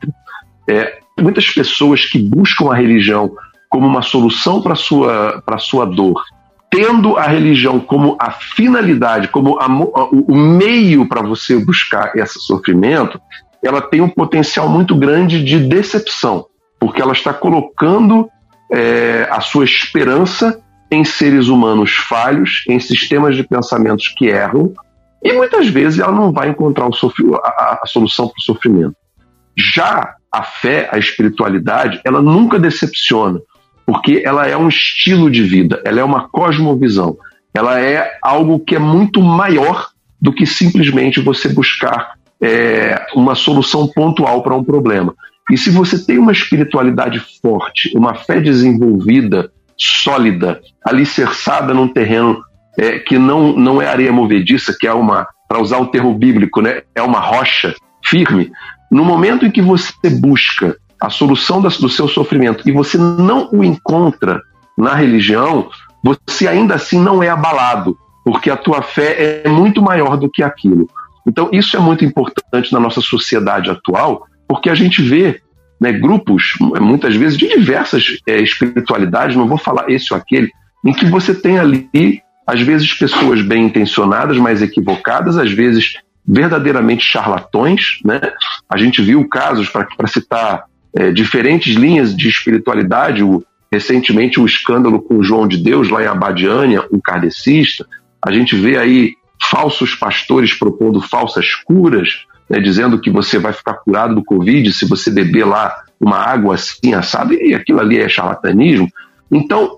É, 0.69 0.99
muitas 1.19 1.49
pessoas 1.49 2.05
que 2.05 2.19
buscam 2.19 2.71
a 2.71 2.75
religião 2.75 3.31
como 3.69 3.87
uma 3.87 4.01
solução 4.01 4.61
para 4.61 4.75
sua, 4.75 5.43
sua 5.59 5.85
dor 5.85 6.21
tendo 6.69 7.17
a 7.17 7.23
religião 7.23 7.79
como 7.79 8.17
a 8.19 8.31
finalidade, 8.31 9.29
como 9.29 9.57
a, 9.59 9.67
o 9.67 10.35
meio 10.35 11.07
para 11.07 11.21
você 11.21 11.57
buscar 11.57 12.15
esse 12.15 12.39
sofrimento, 12.39 13.19
ela 13.63 13.81
tem 13.81 14.01
um 14.01 14.09
potencial 14.09 14.67
muito 14.67 14.95
grande 14.95 15.43
de 15.43 15.59
decepção, 15.59 16.45
porque 16.79 17.01
ela 17.01 17.13
está 17.13 17.33
colocando 17.33 18.29
é, 18.71 19.27
a 19.31 19.39
sua 19.39 19.63
esperança 19.63 20.61
em 20.91 21.03
seres 21.03 21.47
humanos 21.47 21.91
falhos, 21.95 22.63
em 22.69 22.79
sistemas 22.79 23.35
de 23.35 23.43
pensamentos 23.43 24.09
que 24.09 24.27
erram, 24.27 24.73
e 25.23 25.33
muitas 25.33 25.67
vezes 25.67 25.99
ela 25.99 26.11
não 26.11 26.31
vai 26.31 26.49
encontrar 26.49 26.85
a, 26.85 27.79
a 27.81 27.85
solução 27.85 28.27
para 28.27 28.37
o 28.37 28.41
sofrimento. 28.41 28.95
Já 29.57 30.15
a 30.31 30.43
fé, 30.43 30.89
a 30.91 30.97
espiritualidade, 30.97 32.01
ela 32.03 32.21
nunca 32.21 32.59
decepciona, 32.59 33.39
porque 33.85 34.21
ela 34.25 34.47
é 34.47 34.57
um 34.57 34.67
estilo 34.67 35.31
de 35.31 35.43
vida, 35.43 35.81
ela 35.85 35.99
é 35.99 36.03
uma 36.03 36.27
cosmovisão, 36.27 37.17
ela 37.53 37.79
é 37.79 38.17
algo 38.21 38.59
que 38.59 38.75
é 38.75 38.79
muito 38.79 39.21
maior 39.21 39.89
do 40.21 40.33
que 40.33 40.45
simplesmente 40.45 41.21
você 41.21 41.49
buscar 41.49 42.13
é, 42.41 43.05
uma 43.15 43.35
solução 43.35 43.87
pontual 43.87 44.43
para 44.43 44.55
um 44.55 44.63
problema. 44.63 45.15
E 45.49 45.57
se 45.57 45.69
você 45.69 46.03
tem 46.03 46.17
uma 46.17 46.31
espiritualidade 46.31 47.19
forte, 47.41 47.91
uma 47.95 48.13
fé 48.15 48.39
desenvolvida, 48.39 49.51
sólida, 49.77 50.59
alicerçada 50.83 51.73
num 51.73 51.87
terreno 51.87 52.41
é, 52.77 52.99
que 52.99 53.17
não, 53.17 53.53
não 53.53 53.81
é 53.81 53.87
areia 53.87 54.11
movediça, 54.11 54.75
que 54.77 54.85
é 54.85 54.93
uma, 54.93 55.27
para 55.47 55.61
usar 55.61 55.77
o 55.77 55.87
termo 55.87 56.13
bíblico, 56.13 56.61
né, 56.61 56.81
é 56.93 57.01
uma 57.01 57.19
rocha 57.19 57.73
firme, 58.03 58.51
no 58.91 59.03
momento 59.03 59.45
em 59.45 59.51
que 59.51 59.61
você 59.61 60.09
busca 60.09 60.77
a 60.99 61.09
solução 61.09 61.61
do 61.61 61.89
seu 61.89 62.07
sofrimento 62.07 62.67
e 62.67 62.71
você 62.71 62.97
não 62.97 63.49
o 63.51 63.63
encontra 63.63 64.41
na 64.77 64.93
religião, 64.93 65.69
você 66.03 66.47
ainda 66.47 66.75
assim 66.75 66.99
não 66.99 67.21
é 67.21 67.29
abalado, 67.29 67.97
porque 68.23 68.49
a 68.49 68.57
tua 68.57 68.81
fé 68.81 69.41
é 69.45 69.49
muito 69.49 69.81
maior 69.81 70.17
do 70.17 70.29
que 70.29 70.41
aquilo. 70.41 70.89
Então, 71.27 71.49
isso 71.51 71.75
é 71.75 71.79
muito 71.79 72.05
importante 72.05 72.71
na 72.71 72.79
nossa 72.79 73.01
sociedade 73.01 73.69
atual, 73.69 74.25
porque 74.47 74.69
a 74.69 74.75
gente 74.75 75.01
vê 75.01 75.41
né, 75.79 75.91
grupos, 75.91 76.53
muitas 76.79 77.15
vezes, 77.15 77.37
de 77.37 77.47
diversas 77.47 78.17
é, 78.27 78.41
espiritualidades, 78.41 79.35
não 79.35 79.47
vou 79.47 79.57
falar 79.57 79.89
esse 79.89 80.13
ou 80.13 80.17
aquele, 80.17 80.49
em 80.85 80.93
que 80.93 81.05
você 81.05 81.35
tem 81.35 81.59
ali, 81.59 82.21
às 82.45 82.61
vezes, 82.61 82.93
pessoas 82.93 83.41
bem 83.41 83.65
intencionadas, 83.65 84.37
mas 84.37 84.61
equivocadas, 84.61 85.37
às 85.37 85.51
vezes 85.51 85.95
verdadeiramente 86.27 87.03
charlatões. 87.03 87.99
Né? 88.03 88.19
A 88.69 88.77
gente 88.77 89.01
viu 89.01 89.27
casos, 89.27 89.69
para 89.69 90.07
citar 90.07 90.65
é, 90.95 91.11
diferentes 91.11 91.75
linhas 91.75 92.15
de 92.15 92.27
espiritualidade. 92.27 93.23
O, 93.23 93.43
recentemente, 93.71 94.39
o 94.39 94.45
escândalo 94.45 95.01
com 95.01 95.23
João 95.23 95.47
de 95.47 95.57
Deus, 95.57 95.89
lá 95.89 96.03
em 96.03 96.07
Abadiânia, 96.07 96.85
um 96.91 96.99
kardecista. 96.99 97.85
A 98.21 98.31
gente 98.31 98.55
vê 98.55 98.77
aí 98.77 99.13
falsos 99.49 99.95
pastores 99.95 100.53
propondo 100.53 101.01
falsas 101.01 101.53
curas, 101.53 102.25
né, 102.49 102.59
dizendo 102.59 102.99
que 102.99 103.09
você 103.09 103.37
vai 103.37 103.53
ficar 103.53 103.75
curado 103.75 104.15
do 104.15 104.23
Covid 104.23 104.71
se 104.71 104.85
você 104.85 105.11
beber 105.11 105.45
lá 105.45 105.75
uma 105.99 106.17
água 106.17 106.55
assim, 106.55 106.93
assada, 106.93 107.33
e 107.33 107.53
aquilo 107.53 107.79
ali 107.79 107.99
é 107.99 108.07
charlatanismo. 108.09 108.89
Então, 109.31 109.77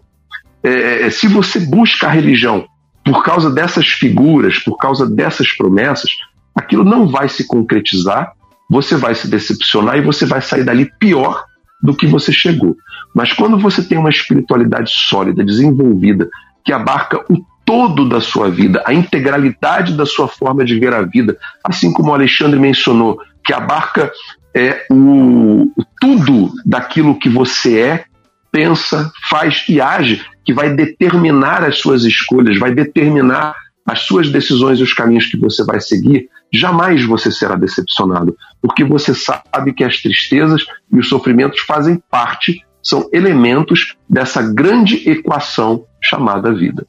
é, 0.63 1.03
é, 1.03 1.09
se 1.09 1.27
você 1.27 1.59
busca 1.59 2.07
a 2.07 2.11
religião 2.11 2.65
por 3.03 3.23
causa 3.23 3.49
dessas 3.49 3.87
figuras, 3.87 4.59
por 4.59 4.77
causa 4.77 5.09
dessas 5.09 5.51
promessas, 5.51 6.11
aquilo 6.59 6.83
não 6.83 7.07
vai 7.07 7.27
se 7.27 7.47
concretizar 7.47 8.33
você 8.69 8.95
vai 8.95 9.15
se 9.15 9.27
decepcionar 9.27 9.97
e 9.97 10.01
você 10.01 10.25
vai 10.25 10.41
sair 10.41 10.63
dali 10.63 10.89
pior 10.99 11.43
do 11.81 11.95
que 11.95 12.05
você 12.05 12.31
chegou. 12.31 12.77
Mas 13.15 13.33
quando 13.33 13.57
você 13.57 13.81
tem 13.81 13.97
uma 13.97 14.09
espiritualidade 14.09 14.91
sólida, 14.91 15.43
desenvolvida, 15.43 16.29
que 16.63 16.71
abarca 16.71 17.25
o 17.29 17.43
todo 17.65 18.07
da 18.07 18.21
sua 18.21 18.49
vida, 18.49 18.83
a 18.85 18.93
integralidade 18.93 19.95
da 19.95 20.05
sua 20.05 20.27
forma 20.27 20.63
de 20.63 20.79
ver 20.79 20.93
a 20.93 21.01
vida, 21.01 21.37
assim 21.63 21.91
como 21.91 22.11
o 22.11 22.13
Alexandre 22.13 22.59
mencionou, 22.59 23.19
que 23.43 23.53
abarca 23.53 24.11
é, 24.55 24.85
o, 24.91 25.71
tudo 25.99 26.51
daquilo 26.65 27.17
que 27.17 27.29
você 27.29 27.79
é, 27.79 28.03
pensa, 28.51 29.11
faz 29.29 29.63
e 29.69 29.79
age, 29.79 30.23
que 30.43 30.53
vai 30.53 30.73
determinar 30.73 31.63
as 31.63 31.79
suas 31.79 32.03
escolhas, 32.03 32.57
vai 32.57 32.73
determinar 32.73 33.55
as 33.85 34.01
suas 34.01 34.29
decisões 34.31 34.79
e 34.79 34.83
os 34.83 34.93
caminhos 34.93 35.27
que 35.27 35.37
você 35.37 35.63
vai 35.63 35.79
seguir, 35.79 36.27
jamais 36.51 37.05
você 37.05 37.31
será 37.31 37.55
decepcionado, 37.55 38.35
porque 38.61 38.83
você 38.83 39.13
sabe 39.13 39.73
que 39.73 39.83
as 39.83 40.01
tristezas 40.01 40.63
e 40.91 40.99
os 40.99 41.07
sofrimentos 41.07 41.59
fazem 41.61 42.01
parte, 42.09 42.65
são 42.81 43.09
elementos 43.11 43.95
dessa 44.09 44.41
grande 44.41 45.09
equação 45.09 45.85
chamada 46.01 46.53
vida. 46.53 46.85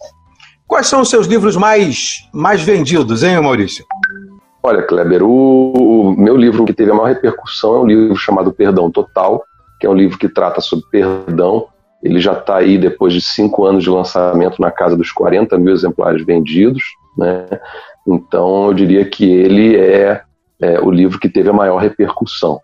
Quais 0.66 0.86
são 0.86 1.00
os 1.00 1.10
seus 1.10 1.26
livros 1.26 1.56
mais, 1.56 2.28
mais 2.32 2.62
vendidos, 2.62 3.22
hein, 3.22 3.40
Maurício? 3.40 3.84
Olha, 4.62 4.82
Kleber, 4.82 5.22
o, 5.22 5.72
o 5.72 6.12
meu 6.16 6.36
livro 6.36 6.64
que 6.64 6.72
teve 6.72 6.90
a 6.90 6.94
maior 6.94 7.08
repercussão 7.08 7.76
é 7.76 7.78
um 7.80 7.86
livro 7.86 8.16
chamado 8.16 8.52
Perdão 8.52 8.90
Total, 8.90 9.42
que 9.80 9.86
é 9.86 9.90
um 9.90 9.94
livro 9.94 10.18
que 10.18 10.28
trata 10.28 10.60
sobre 10.60 10.84
perdão. 10.90 11.66
Ele 12.02 12.20
já 12.20 12.34
está 12.34 12.56
aí 12.56 12.78
depois 12.78 13.12
de 13.12 13.20
cinco 13.20 13.64
anos 13.64 13.82
de 13.82 13.90
lançamento 13.90 14.60
na 14.60 14.70
casa 14.70 14.96
dos 14.96 15.10
40 15.10 15.58
mil 15.58 15.72
exemplares 15.72 16.24
vendidos. 16.24 16.82
Né? 17.16 17.46
Então, 18.06 18.66
eu 18.66 18.74
diria 18.74 19.04
que 19.04 19.30
ele 19.30 19.76
é, 19.76 20.22
é 20.60 20.80
o 20.80 20.90
livro 20.90 21.18
que 21.18 21.28
teve 21.28 21.48
a 21.48 21.52
maior 21.52 21.78
repercussão. 21.78 22.60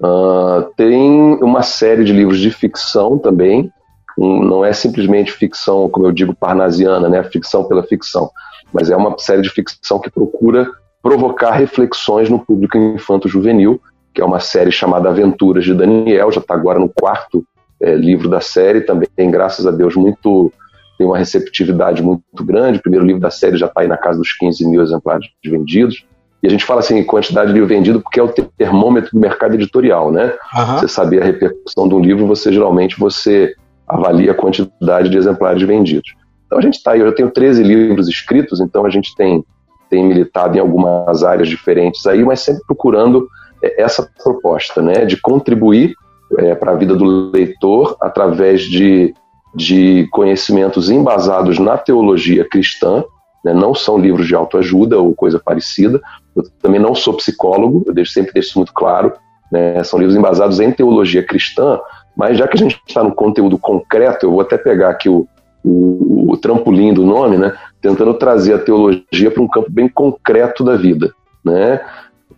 Uh, 0.00 0.62
tem 0.76 1.34
uma 1.42 1.62
série 1.62 2.04
de 2.04 2.12
livros 2.12 2.38
de 2.38 2.50
ficção 2.50 3.18
também, 3.18 3.70
um, 4.18 4.42
não 4.42 4.64
é 4.64 4.72
simplesmente 4.72 5.32
ficção, 5.32 5.88
como 5.88 6.06
eu 6.06 6.12
digo, 6.12 6.34
parnasiana, 6.34 7.08
né? 7.08 7.22
ficção 7.24 7.64
pela 7.64 7.82
ficção, 7.82 8.30
mas 8.72 8.90
é 8.90 8.96
uma 8.96 9.16
série 9.18 9.42
de 9.42 9.50
ficção 9.50 9.98
que 9.98 10.10
procura 10.10 10.70
provocar 11.02 11.52
reflexões 11.52 12.28
no 12.28 12.38
público 12.38 12.76
infanto-juvenil, 12.76 13.80
que 14.12 14.20
é 14.20 14.24
uma 14.24 14.40
série 14.40 14.72
chamada 14.72 15.08
Aventuras 15.08 15.64
de 15.64 15.74
Daniel, 15.74 16.32
já 16.32 16.40
está 16.40 16.54
agora 16.54 16.78
no 16.78 16.88
quarto 16.88 17.44
é, 17.80 17.94
livro 17.94 18.28
da 18.28 18.40
série, 18.40 18.80
também 18.80 19.30
graças 19.30 19.66
a 19.66 19.70
Deus, 19.70 19.94
muito 19.94 20.52
tem 20.96 21.06
uma 21.06 21.18
receptividade 21.18 22.02
muito 22.02 22.22
grande. 22.44 22.78
O 22.78 22.82
primeiro 22.82 23.04
livro 23.04 23.20
da 23.20 23.30
série 23.30 23.56
já 23.56 23.66
está 23.66 23.82
aí 23.82 23.88
na 23.88 23.96
casa 23.96 24.18
dos 24.18 24.32
15 24.32 24.66
mil 24.68 24.82
exemplares 24.82 25.28
vendidos. 25.44 26.04
E 26.42 26.46
a 26.46 26.50
gente 26.50 26.64
fala 26.64 26.80
assim, 26.80 27.02
quantidade 27.02 27.48
de 27.48 27.54
livro 27.54 27.68
vendido, 27.68 28.00
porque 28.00 28.20
é 28.20 28.22
o 28.22 28.28
termômetro 28.28 29.10
do 29.12 29.20
mercado 29.20 29.54
editorial, 29.54 30.12
né? 30.12 30.32
Uhum. 30.56 30.78
Você 30.78 30.88
saber 30.88 31.22
a 31.22 31.24
repercussão 31.24 31.88
de 31.88 31.94
um 31.94 32.00
livro, 32.00 32.26
você 32.26 32.52
geralmente 32.52 32.98
você 32.98 33.54
avalia 33.86 34.32
a 34.32 34.34
quantidade 34.34 35.08
de 35.08 35.16
exemplares 35.16 35.62
vendidos. 35.62 36.14
Então 36.46 36.58
a 36.58 36.62
gente 36.62 36.74
está 36.74 36.92
aí, 36.92 37.00
eu 37.00 37.14
tenho 37.14 37.30
13 37.30 37.62
livros 37.62 38.08
escritos, 38.08 38.60
então 38.60 38.84
a 38.84 38.90
gente 38.90 39.14
tem, 39.16 39.44
tem 39.90 40.04
militado 40.04 40.56
em 40.56 40.60
algumas 40.60 41.24
áreas 41.24 41.48
diferentes 41.48 42.06
aí, 42.06 42.24
mas 42.24 42.40
sempre 42.40 42.62
procurando 42.66 43.26
é, 43.62 43.82
essa 43.82 44.08
proposta, 44.22 44.82
né? 44.82 45.04
De 45.04 45.16
contribuir 45.20 45.94
é, 46.38 46.54
para 46.54 46.72
a 46.72 46.76
vida 46.76 46.94
do 46.94 47.30
leitor 47.30 47.96
através 48.00 48.62
de, 48.62 49.14
de 49.56 50.06
conhecimentos 50.10 50.90
embasados 50.90 51.58
na 51.58 51.78
teologia 51.78 52.46
cristã, 52.46 53.02
né? 53.42 53.54
não 53.54 53.74
são 53.74 53.96
livros 53.96 54.26
de 54.26 54.34
autoajuda 54.34 54.98
ou 54.98 55.14
coisa 55.14 55.40
parecida, 55.42 55.98
eu 56.36 56.44
também 56.60 56.78
não 56.78 56.94
sou 56.94 57.14
psicólogo, 57.14 57.82
eu 57.86 57.94
deixo, 57.94 58.12
sempre 58.12 58.34
deixo 58.34 58.50
isso 58.50 58.58
muito 58.58 58.74
claro. 58.74 59.14
Né? 59.50 59.82
São 59.82 59.98
livros 59.98 60.14
embasados 60.14 60.60
em 60.60 60.70
teologia 60.70 61.22
cristã, 61.22 61.80
mas 62.14 62.36
já 62.36 62.46
que 62.46 62.56
a 62.56 62.60
gente 62.60 62.78
está 62.86 63.02
no 63.02 63.14
conteúdo 63.14 63.56
concreto, 63.56 64.26
eu 64.26 64.30
vou 64.30 64.42
até 64.42 64.58
pegar 64.58 64.90
aqui 64.90 65.08
o, 65.08 65.26
o, 65.64 66.32
o 66.32 66.36
trampolim 66.36 66.92
do 66.92 67.06
nome, 67.06 67.38
né? 67.38 67.56
tentando 67.80 68.12
trazer 68.12 68.54
a 68.54 68.58
teologia 68.58 69.30
para 69.30 69.42
um 69.42 69.48
campo 69.48 69.70
bem 69.70 69.88
concreto 69.88 70.62
da 70.62 70.76
vida. 70.76 71.14
Né? 71.42 71.80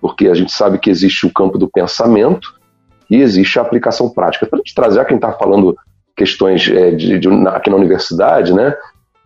Porque 0.01 0.29
a 0.29 0.35
gente 0.35 0.53
sabe 0.53 0.79
que 0.79 0.89
existe 0.89 1.27
o 1.27 1.33
campo 1.33 1.59
do 1.59 1.69
pensamento 1.69 2.55
e 3.11 3.17
existe 3.17 3.59
a 3.59 3.63
aplicação 3.63 4.09
prática. 4.09 4.47
Para 4.47 4.59
a 4.59 4.61
gente 4.61 4.75
trazer, 4.75 5.05
quem 5.07 5.17
está 5.17 5.33
falando 5.33 5.77
questões 6.19 6.69
é, 6.69 6.91
de, 6.91 7.19
de, 7.19 7.29
aqui 7.49 7.71
na 7.71 7.77
universidade, 7.77 8.53
né? 8.53 8.75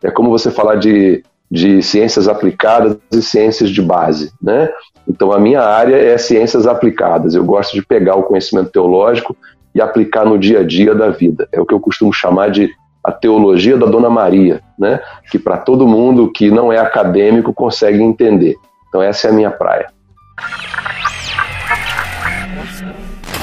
é 0.03 0.11
como 0.11 0.31
você 0.31 0.51
falar 0.51 0.77
de 0.77 1.25
de 1.53 1.83
ciências 1.83 2.29
aplicadas 2.29 2.97
e 3.13 3.21
ciências 3.21 3.69
de 3.69 3.83
base, 3.83 4.33
né? 4.43 4.71
Então 5.07 5.31
a 5.31 5.39
minha 5.39 5.61
área 5.61 5.97
é 5.97 6.17
ciências 6.17 6.67
aplicadas. 6.67 7.35
Eu 7.35 7.45
gosto 7.45 7.75
de 7.75 7.85
pegar 7.85 8.15
o 8.15 8.23
conhecimento 8.23 8.71
teológico 8.71 9.37
e 9.75 9.81
aplicar 9.83 10.25
no 10.25 10.39
dia 10.39 10.61
a 10.61 10.63
dia 10.65 10.95
da 10.95 11.11
vida. 11.11 11.47
É 11.53 11.61
o 11.61 11.67
que 11.67 11.75
eu 11.75 11.81
costumo 11.81 12.11
chamar 12.11 12.51
de 12.51 12.71
a 13.05 13.13
teologia 13.13 13.77
da 13.77 13.85
Dona 13.85 14.09
Maria, 14.09 14.63
né? 14.79 15.01
Que 15.31 15.39
para 15.39 15.59
todo 15.59 15.87
mundo 15.87 16.33
que 16.33 16.51
não 16.51 16.73
é 16.73 16.79
acadêmico 16.79 17.53
consegue 17.53 18.03
entender. 18.03 18.57
Então 18.89 19.03
essa 19.03 19.29
é 19.29 19.31
a 19.31 19.35
minha 19.35 19.51
praia. 19.51 19.89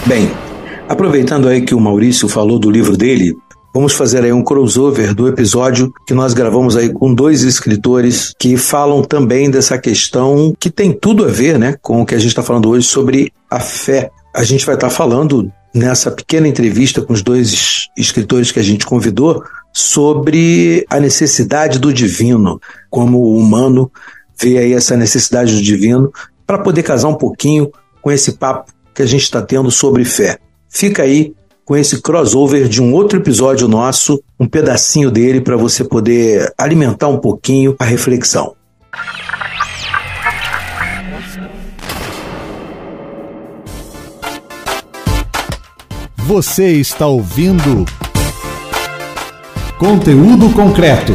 Bem, 0.08 0.32
aproveitando 0.89 1.47
aí 1.47 1.62
que 1.62 1.75
o 1.75 1.80
Maurício 1.80 2.28
falou 2.28 2.60
do 2.60 2.69
livro 2.69 2.97
dele, 2.97 3.34
Vamos 3.71 3.93
fazer 3.93 4.23
aí 4.23 4.34
um 4.34 4.43
crossover 4.43 5.13
do 5.13 5.28
episódio 5.28 5.93
que 6.08 6.13
nós 6.13 6.34
gravamos 6.34 6.75
aí 6.75 6.91
com 6.91 7.13
dois 7.13 7.43
escritores 7.43 8.34
que 8.39 8.58
falam 8.58 9.04
também 9.04 9.49
dessa 9.49 9.78
questão 9.78 10.56
que 10.60 10.71
tem 10.71 10.91
tudo 10.91 11.23
a 11.23 11.28
ver, 11.28 11.60
né, 11.60 11.75
com 11.80 12.02
o 12.02 12.06
que 12.06 12.15
a 12.15 12.17
gente 12.17 12.30
está 12.30 12.41
falando 12.41 12.67
hoje 12.67 12.88
sobre 12.88 13.32
a 13.47 13.60
fé. 13.60 14.10
A 14.36 14.43
gente 14.43 14.65
vai 14.65 14.73
estar 14.73 14.89
tá 14.89 14.93
falando 14.93 15.52
nessa 15.73 16.10
pequena 16.10 16.47
entrevista 16.47 16.99
com 16.99 17.13
os 17.13 17.21
dois 17.21 17.88
escritores 17.95 18.52
que 18.52 18.60
a 18.60 18.63
gente 18.63 18.88
convidou 18.88 19.43
sobre 19.71 20.84
a 20.89 20.99
necessidade 20.99 21.78
do 21.78 21.93
divino, 21.93 22.60
como 22.89 23.19
o 23.19 23.38
humano 23.38 23.91
vê 24.41 24.58
aí 24.58 24.73
essa 24.73 24.97
necessidade 24.97 25.56
do 25.56 25.62
divino, 25.62 26.12
para 26.45 26.58
poder 26.58 26.82
casar 26.82 27.08
um 27.08 27.15
pouquinho 27.15 27.71
com 28.02 28.12
esse 28.12 28.32
papo 28.32 28.71
que 28.95 29.04
a 29.04 29.06
gente 29.06 29.23
está 29.23 29.43
tendo 29.43 29.69
sobre 29.69 30.04
fé. 30.04 30.39
Fica 30.69 31.01
aí 31.01 31.34
com 31.65 31.75
esse 31.75 31.99
crossover 32.01 32.67
de 32.67 32.82
um 32.82 32.93
outro 32.93 33.19
episódio 33.19 33.67
nosso, 33.67 34.23
um 34.39 34.47
pedacinho 34.47 35.10
dele 35.10 35.41
para 35.41 35.58
você 35.58 35.84
poder 35.84 36.53
alimentar 36.58 37.08
um 37.08 37.17
pouquinho 37.17 37.75
a 37.79 37.86
reflexão. 37.86 38.55
Você 46.17 46.73
está 46.73 47.08
ouvindo 47.08 47.86
Conteúdo 49.79 50.51
Concreto. 50.53 51.13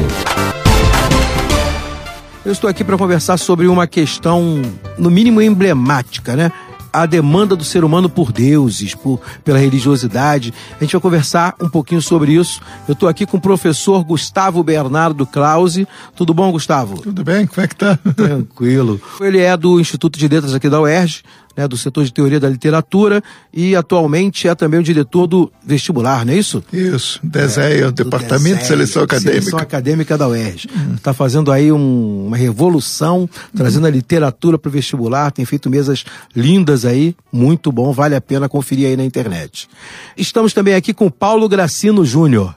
Eu 2.44 2.52
estou 2.52 2.68
aqui 2.68 2.82
para 2.82 2.98
conversar 2.98 3.36
sobre 3.36 3.68
uma 3.68 3.86
questão, 3.86 4.60
no 4.98 5.10
mínimo 5.10 5.40
emblemática, 5.40 6.34
né? 6.34 6.50
A 6.94 7.06
demanda 7.06 7.56
do 7.56 7.64
ser 7.64 7.82
humano 7.82 8.08
por 8.08 8.30
deuses, 8.30 8.94
por, 8.94 9.20
pela 9.44 9.58
religiosidade. 9.58 10.54
A 10.80 10.84
gente 10.84 10.92
vai 10.92 11.00
conversar 11.00 11.56
um 11.60 11.68
pouquinho 11.68 12.00
sobre 12.00 12.34
isso. 12.34 12.60
Eu 12.86 12.92
estou 12.92 13.08
aqui 13.08 13.26
com 13.26 13.36
o 13.36 13.40
professor 13.40 14.04
Gustavo 14.04 14.62
Bernardo 14.62 15.26
Krause. 15.26 15.88
Tudo 16.14 16.32
bom, 16.32 16.52
Gustavo? 16.52 17.02
Tudo 17.02 17.24
bem, 17.24 17.48
como 17.48 17.64
é 17.64 17.66
que 17.66 17.74
tá? 17.74 17.98
Tranquilo. 18.14 19.00
Ele 19.20 19.40
é 19.40 19.56
do 19.56 19.80
Instituto 19.80 20.16
de 20.16 20.28
Letras 20.28 20.54
aqui 20.54 20.68
da 20.68 20.80
UERJ, 20.80 21.24
né, 21.56 21.68
do 21.68 21.76
setor 21.76 22.04
de 22.04 22.12
teoria 22.12 22.40
da 22.40 22.48
literatura 22.48 23.22
e 23.52 23.74
atualmente 23.76 24.48
é 24.48 24.54
também 24.54 24.80
o 24.80 24.82
diretor 24.82 25.26
do 25.26 25.52
vestibular, 25.64 26.24
não 26.24 26.32
é 26.32 26.36
isso? 26.36 26.62
Isso, 26.72 27.20
DESEA, 27.22 27.86
é, 27.86 27.90
Departamento 27.90 28.58
de 28.58 28.66
Seleção 28.66 29.02
Acadêmica. 29.02 29.40
Seleção 29.40 29.58
Acadêmica 29.58 30.18
da 30.18 30.28
UERJ. 30.28 30.68
Está 30.94 31.10
hum. 31.10 31.14
fazendo 31.14 31.52
aí 31.52 31.70
um, 31.70 32.26
uma 32.26 32.36
revolução, 32.36 33.28
trazendo 33.54 33.84
hum. 33.84 33.88
a 33.88 33.90
literatura 33.90 34.58
para 34.58 34.68
o 34.68 34.72
vestibular, 34.72 35.30
tem 35.30 35.44
feito 35.44 35.70
mesas 35.70 36.04
lindas 36.34 36.84
aí, 36.84 37.14
muito 37.32 37.70
bom, 37.70 37.92
vale 37.92 38.14
a 38.14 38.20
pena 38.20 38.48
conferir 38.48 38.88
aí 38.88 38.96
na 38.96 39.04
internet. 39.04 39.68
Estamos 40.16 40.52
também 40.52 40.74
aqui 40.74 40.92
com 40.92 41.10
Paulo 41.10 41.48
Gracino 41.48 42.04
Júnior. 42.04 42.54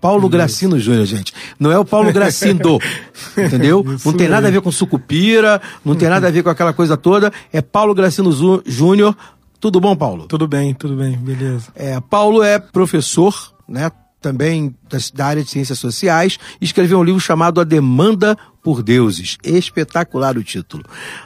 Paulo 0.00 0.28
Gracino 0.28 0.78
Júnior, 0.78 1.06
gente. 1.06 1.32
Não 1.58 1.72
é 1.72 1.78
o 1.78 1.84
Paulo 1.84 2.12
Gracindo, 2.12 2.78
entendeu? 3.36 3.84
Isso 3.94 4.06
não 4.06 4.16
tem 4.16 4.28
nada 4.28 4.48
a 4.48 4.50
ver 4.50 4.60
com 4.60 4.70
sucupira, 4.70 5.60
não 5.84 5.94
tem 5.94 6.08
nada 6.08 6.28
a 6.28 6.30
ver 6.30 6.42
com 6.42 6.50
aquela 6.50 6.72
coisa 6.72 6.96
toda. 6.96 7.32
É 7.52 7.60
Paulo 7.60 7.94
Gracino 7.94 8.30
Júnior. 8.66 9.16
Tudo 9.58 9.80
bom, 9.80 9.96
Paulo? 9.96 10.26
Tudo 10.26 10.46
bem, 10.46 10.74
tudo 10.74 10.96
bem, 10.96 11.16
beleza. 11.16 11.68
É, 11.74 11.98
Paulo 12.00 12.42
é 12.42 12.58
professor, 12.58 13.34
né? 13.68 13.90
Também 14.20 14.74
da 15.14 15.26
área 15.26 15.44
de 15.44 15.50
ciências 15.50 15.78
sociais, 15.78 16.38
escreveu 16.60 16.98
um 16.98 17.04
livro 17.04 17.20
chamado 17.20 17.60
A 17.60 17.64
Demanda 17.64 18.36
por 18.62 18.82
Deuses. 18.82 19.38
Espetacular 19.44 20.36
o 20.36 20.42
título. 20.42 20.84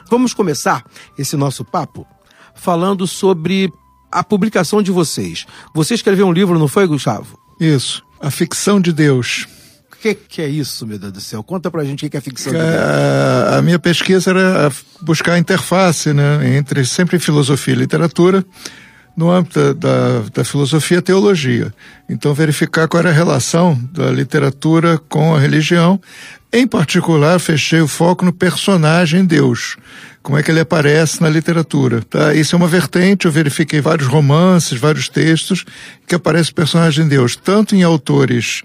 Vamos 0.09 0.33
começar 0.33 0.83
esse 1.17 1.35
nosso 1.35 1.65
papo 1.65 2.05
falando 2.53 3.07
sobre 3.07 3.71
a 4.11 4.23
publicação 4.23 4.83
de 4.83 4.91
vocês. 4.91 5.45
Você 5.73 5.95
escreveu 5.95 6.27
um 6.27 6.31
livro, 6.31 6.59
não 6.59 6.67
foi, 6.67 6.85
Gustavo? 6.85 7.39
Isso. 7.59 8.03
A 8.21 8.29
ficção 8.29 8.79
de 8.79 8.93
Deus. 8.93 9.47
O 9.91 9.97
que, 10.01 10.15
que, 10.15 10.41
é 10.41 10.47
isso, 10.47 10.85
meu 10.85 10.97
Deus 10.97 11.13
do 11.13 11.21
céu? 11.21 11.43
Conta 11.43 11.69
pra 11.69 11.83
gente 11.83 12.05
o 12.05 12.09
que 12.09 12.17
é 12.17 12.21
ficção 12.21 12.51
de 12.51 12.59
Deus. 12.59 12.71
A, 12.71 13.57
a 13.57 13.61
minha 13.61 13.77
pesquisa 13.77 14.31
era 14.31 14.71
buscar 15.01 15.33
a 15.33 15.39
interface 15.39 16.13
né, 16.13 16.57
entre 16.57 16.85
sempre 16.85 17.19
filosofia 17.19 17.73
e 17.73 17.77
literatura 17.77 18.43
no 19.15 19.29
âmbito 19.29 19.73
da, 19.73 19.73
da, 19.73 20.29
da, 20.33 20.43
filosofia 20.43 20.97
e 20.97 21.01
teologia. 21.01 21.73
Então, 22.09 22.33
verificar 22.33 22.87
qual 22.87 23.01
era 23.01 23.09
a 23.09 23.13
relação 23.13 23.79
da 23.91 24.09
literatura 24.09 24.97
com 24.97 25.35
a 25.35 25.39
religião. 25.39 25.99
Em 26.51 26.67
particular, 26.67 27.39
fechei 27.39 27.81
o 27.81 27.87
foco 27.87 28.25
no 28.25 28.33
personagem 28.33 29.25
Deus. 29.25 29.77
Como 30.21 30.37
é 30.37 30.43
que 30.43 30.51
ele 30.51 30.59
aparece 30.59 31.21
na 31.21 31.29
literatura. 31.29 32.01
Tá? 32.01 32.33
Isso 32.33 32.55
é 32.55 32.57
uma 32.57 32.67
vertente, 32.67 33.25
eu 33.25 33.31
verifiquei 33.31 33.81
vários 33.81 34.07
romances, 34.07 34.79
vários 34.79 35.09
textos, 35.09 35.65
que 36.07 36.15
aparece 36.15 36.51
o 36.51 36.55
personagem 36.55 37.07
Deus, 37.07 37.35
tanto 37.35 37.75
em 37.75 37.83
autores 37.83 38.63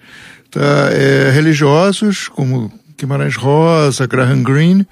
tá, 0.51 0.91
é, 0.93 1.31
religiosos, 1.31 2.29
como 2.29 2.71
Guimarães 2.99 3.37
Rosa, 3.37 4.07
Graham 4.07 4.43
Greene, 4.43 4.87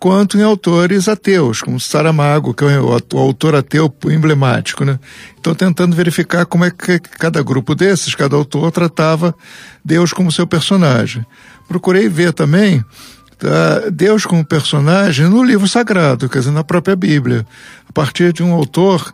quanto 0.00 0.38
em 0.38 0.42
autores 0.42 1.08
ateus, 1.08 1.60
como 1.60 1.78
Saramago, 1.78 2.54
que 2.54 2.64
é 2.64 2.80
o, 2.80 3.18
autor 3.18 3.54
ateu 3.54 3.94
emblemático, 4.06 4.82
né? 4.82 4.98
Então, 5.38 5.54
tentando 5.54 5.94
verificar 5.94 6.46
como 6.46 6.64
é 6.64 6.70
que 6.70 6.98
cada 6.98 7.42
grupo 7.42 7.74
desses, 7.74 8.14
cada 8.14 8.34
autor, 8.34 8.72
tratava 8.72 9.34
Deus 9.84 10.12
como 10.12 10.32
seu 10.32 10.46
personagem. 10.46 11.24
Procurei 11.68 12.08
ver 12.08 12.32
também 12.32 12.82
Deus 13.92 14.26
como 14.26 14.44
personagem 14.44 15.28
no 15.28 15.42
livro 15.42 15.66
sagrado, 15.66 16.28
quer 16.28 16.40
dizer, 16.40 16.50
na 16.50 16.64
própria 16.64 16.96
Bíblia, 16.96 17.46
a 17.88 17.92
partir 17.92 18.32
de 18.32 18.42
um 18.42 18.52
autor 18.52 19.12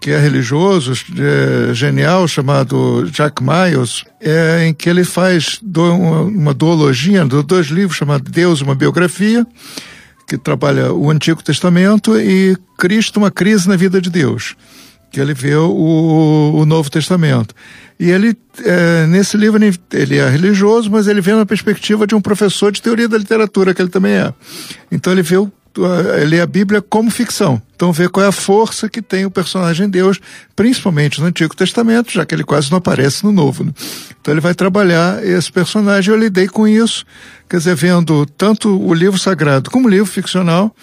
que 0.00 0.10
é 0.10 0.18
religioso, 0.18 0.92
é, 0.92 1.72
genial, 1.72 2.28
chamado 2.28 3.08
Jack 3.10 3.42
Miles, 3.42 4.04
é, 4.20 4.66
em 4.66 4.74
que 4.74 4.90
ele 4.90 5.02
faz 5.02 5.58
do, 5.62 5.82
uma, 5.94 6.20
uma 6.20 6.54
duologia, 6.54 7.24
dois 7.24 7.68
livros 7.68 7.96
chamados 7.96 8.30
Deus, 8.30 8.60
uma 8.60 8.74
biografia, 8.74 9.46
que 10.28 10.36
trabalha 10.36 10.92
o 10.92 11.10
Antigo 11.10 11.42
Testamento, 11.42 12.18
e 12.20 12.54
Cristo, 12.76 13.16
uma 13.16 13.30
crise 13.30 13.66
na 13.66 13.76
vida 13.76 13.98
de 13.98 14.10
Deus, 14.10 14.54
que 15.10 15.18
ele 15.18 15.32
vê 15.32 15.56
o, 15.56 16.52
o 16.54 16.66
Novo 16.66 16.90
Testamento. 16.90 17.54
E 17.98 18.10
ele, 18.10 18.36
é, 18.64 19.06
nesse 19.06 19.36
livro, 19.36 19.60
ele 19.92 20.18
é 20.18 20.28
religioso, 20.28 20.90
mas 20.90 21.06
ele 21.06 21.20
vê 21.20 21.34
na 21.34 21.46
perspectiva 21.46 22.06
de 22.06 22.14
um 22.14 22.20
professor 22.20 22.72
de 22.72 22.82
teoria 22.82 23.08
da 23.08 23.16
literatura, 23.16 23.72
que 23.72 23.80
ele 23.80 23.88
também 23.88 24.14
é. 24.14 24.34
Então 24.90 25.12
ele 25.12 25.22
vê 25.22 25.36
o 25.36 25.50
lê 26.26 26.40
a 26.40 26.46
Bíblia 26.46 26.80
como 26.80 27.10
ficção. 27.10 27.60
Então 27.74 27.92
vê 27.92 28.08
qual 28.08 28.24
é 28.24 28.28
a 28.28 28.32
força 28.32 28.88
que 28.88 29.02
tem 29.02 29.24
o 29.24 29.30
personagem 29.30 29.88
Deus, 29.88 30.20
principalmente 30.54 31.20
no 31.20 31.26
Antigo 31.26 31.54
Testamento, 31.56 32.12
já 32.12 32.24
que 32.24 32.34
ele 32.34 32.44
quase 32.44 32.70
não 32.70 32.78
aparece 32.78 33.24
no 33.24 33.32
Novo. 33.32 33.64
Né? 33.64 33.72
Então 34.20 34.32
ele 34.32 34.40
vai 34.40 34.54
trabalhar 34.54 35.24
esse 35.24 35.50
personagem. 35.50 36.14
Eu 36.14 36.20
lidei 36.20 36.46
com 36.46 36.68
isso, 36.68 37.04
quer 37.48 37.58
dizer, 37.58 37.74
vendo 37.74 38.24
tanto 38.24 38.80
o 38.80 38.94
livro 38.94 39.18
sagrado 39.18 39.70
como 39.70 39.88
o 39.88 39.90
livro 39.90 40.06
ficcional, 40.06 40.74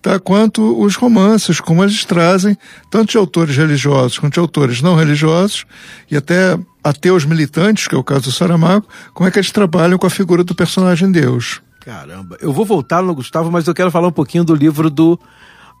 tá? 0.00 0.18
quanto 0.18 0.80
os 0.80 0.96
romances, 0.96 1.60
como 1.60 1.82
eles 1.82 2.04
trazem, 2.04 2.56
tanto 2.90 3.10
de 3.10 3.16
autores 3.18 3.56
religiosos 3.56 4.18
quanto 4.18 4.34
de 4.34 4.40
autores 4.40 4.82
não 4.82 4.94
religiosos, 4.94 5.64
e 6.10 6.16
até 6.16 6.58
ateus 6.82 7.24
militantes, 7.24 7.86
que 7.86 7.94
é 7.94 7.98
o 7.98 8.04
caso 8.04 8.22
do 8.22 8.32
Saramago, 8.32 8.86
como 9.12 9.28
é 9.28 9.30
que 9.30 9.38
eles 9.38 9.50
trabalham 9.50 9.98
com 9.98 10.06
a 10.06 10.10
figura 10.10 10.42
do 10.42 10.54
personagem 10.54 11.10
Deus. 11.10 11.60
Caramba, 11.80 12.36
eu 12.40 12.52
vou 12.52 12.64
voltar 12.64 13.02
no 13.02 13.14
Gustavo, 13.14 13.50
mas 13.50 13.66
eu 13.66 13.74
quero 13.74 13.90
falar 13.90 14.08
um 14.08 14.12
pouquinho 14.12 14.44
do 14.44 14.54
livro 14.54 14.90
do, 14.90 15.18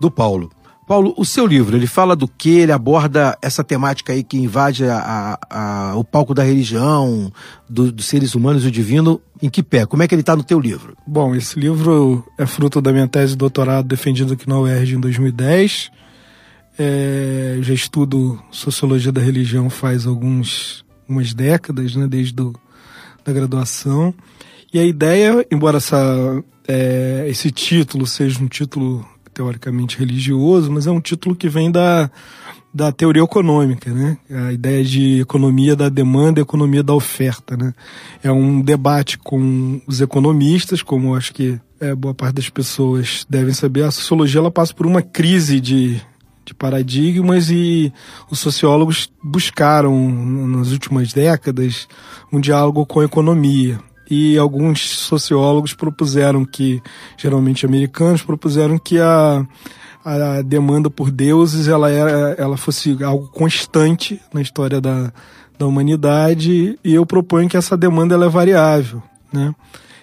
do 0.00 0.10
Paulo. 0.10 0.50
Paulo, 0.90 1.14
o 1.16 1.24
seu 1.24 1.46
livro, 1.46 1.76
ele 1.76 1.86
fala 1.86 2.16
do 2.16 2.26
que? 2.26 2.50
Ele 2.50 2.72
aborda 2.72 3.38
essa 3.40 3.62
temática 3.62 4.12
aí 4.12 4.24
que 4.24 4.36
invade 4.36 4.84
a, 4.86 5.38
a, 5.48 5.90
a, 5.92 5.96
o 5.96 6.02
palco 6.02 6.34
da 6.34 6.42
religião, 6.42 7.32
do, 7.68 7.92
dos 7.92 8.06
seres 8.06 8.34
humanos 8.34 8.64
e 8.64 8.66
o 8.66 8.72
divino, 8.72 9.20
em 9.40 9.48
que 9.48 9.62
pé? 9.62 9.86
Como 9.86 10.02
é 10.02 10.08
que 10.08 10.16
ele 10.16 10.22
está 10.22 10.34
no 10.34 10.42
teu 10.42 10.58
livro? 10.58 10.96
Bom, 11.06 11.32
esse 11.36 11.60
livro 11.60 12.26
é 12.36 12.44
fruto 12.44 12.80
da 12.80 12.92
minha 12.92 13.06
tese 13.06 13.34
de 13.34 13.38
doutorado 13.38 13.86
defendida 13.86 14.34
aqui 14.34 14.48
na 14.48 14.58
UERJ 14.58 14.96
em 14.96 15.00
2010. 15.00 15.92
É, 16.76 17.58
já 17.60 17.72
estudo 17.72 18.42
sociologia 18.50 19.12
da 19.12 19.20
religião 19.20 19.70
faz 19.70 20.08
alguns, 20.08 20.84
algumas 21.02 21.32
décadas, 21.32 21.94
né, 21.94 22.08
desde 22.08 22.34
do, 22.34 22.52
da 23.24 23.32
graduação. 23.32 24.12
E 24.74 24.78
a 24.80 24.84
ideia, 24.84 25.46
embora 25.52 25.76
essa, 25.76 26.42
é, 26.66 27.26
esse 27.28 27.52
título 27.52 28.08
seja 28.08 28.42
um 28.42 28.48
título 28.48 29.06
teoricamente 29.40 29.98
religioso, 29.98 30.70
mas 30.70 30.86
é 30.86 30.90
um 30.90 31.00
título 31.00 31.34
que 31.34 31.48
vem 31.48 31.70
da, 31.70 32.10
da 32.74 32.92
teoria 32.92 33.22
econômica, 33.22 33.90
né? 33.90 34.18
A 34.30 34.52
ideia 34.52 34.84
de 34.84 35.20
economia 35.20 35.74
da 35.74 35.88
demanda 35.88 36.42
economia 36.42 36.82
da 36.82 36.92
oferta, 36.92 37.56
né? 37.56 37.72
É 38.22 38.30
um 38.30 38.60
debate 38.60 39.16
com 39.16 39.80
os 39.86 40.02
economistas, 40.02 40.82
como 40.82 41.16
acho 41.16 41.32
que 41.32 41.58
é, 41.80 41.94
boa 41.94 42.12
parte 42.12 42.34
das 42.34 42.50
pessoas 42.50 43.26
devem 43.30 43.54
saber, 43.54 43.84
a 43.84 43.90
sociologia 43.90 44.40
ela 44.40 44.50
passa 44.50 44.74
por 44.74 44.86
uma 44.86 45.00
crise 45.00 45.58
de, 45.58 45.98
de 46.44 46.52
paradigmas 46.52 47.48
e 47.50 47.90
os 48.30 48.40
sociólogos 48.40 49.10
buscaram 49.24 50.10
nas 50.46 50.70
últimas 50.70 51.14
décadas 51.14 51.88
um 52.30 52.38
diálogo 52.38 52.84
com 52.84 53.00
a 53.00 53.06
economia 53.06 53.80
e 54.10 54.36
alguns 54.36 54.98
sociólogos 54.98 55.72
propuseram 55.72 56.44
que, 56.44 56.82
geralmente 57.16 57.64
americanos, 57.64 58.22
propuseram 58.22 58.76
que 58.76 58.98
a, 58.98 59.46
a 60.04 60.42
demanda 60.42 60.90
por 60.90 61.10
deuses 61.10 61.68
ela, 61.68 61.88
era, 61.90 62.34
ela 62.36 62.56
fosse 62.56 62.98
algo 63.04 63.28
constante 63.28 64.20
na 64.34 64.42
história 64.42 64.80
da, 64.80 65.12
da 65.56 65.66
humanidade 65.66 66.78
e 66.82 66.94
eu 66.94 67.06
proponho 67.06 67.48
que 67.48 67.56
essa 67.56 67.76
demanda 67.76 68.14
ela 68.14 68.26
é 68.26 68.28
variável, 68.28 69.00
né? 69.32 69.54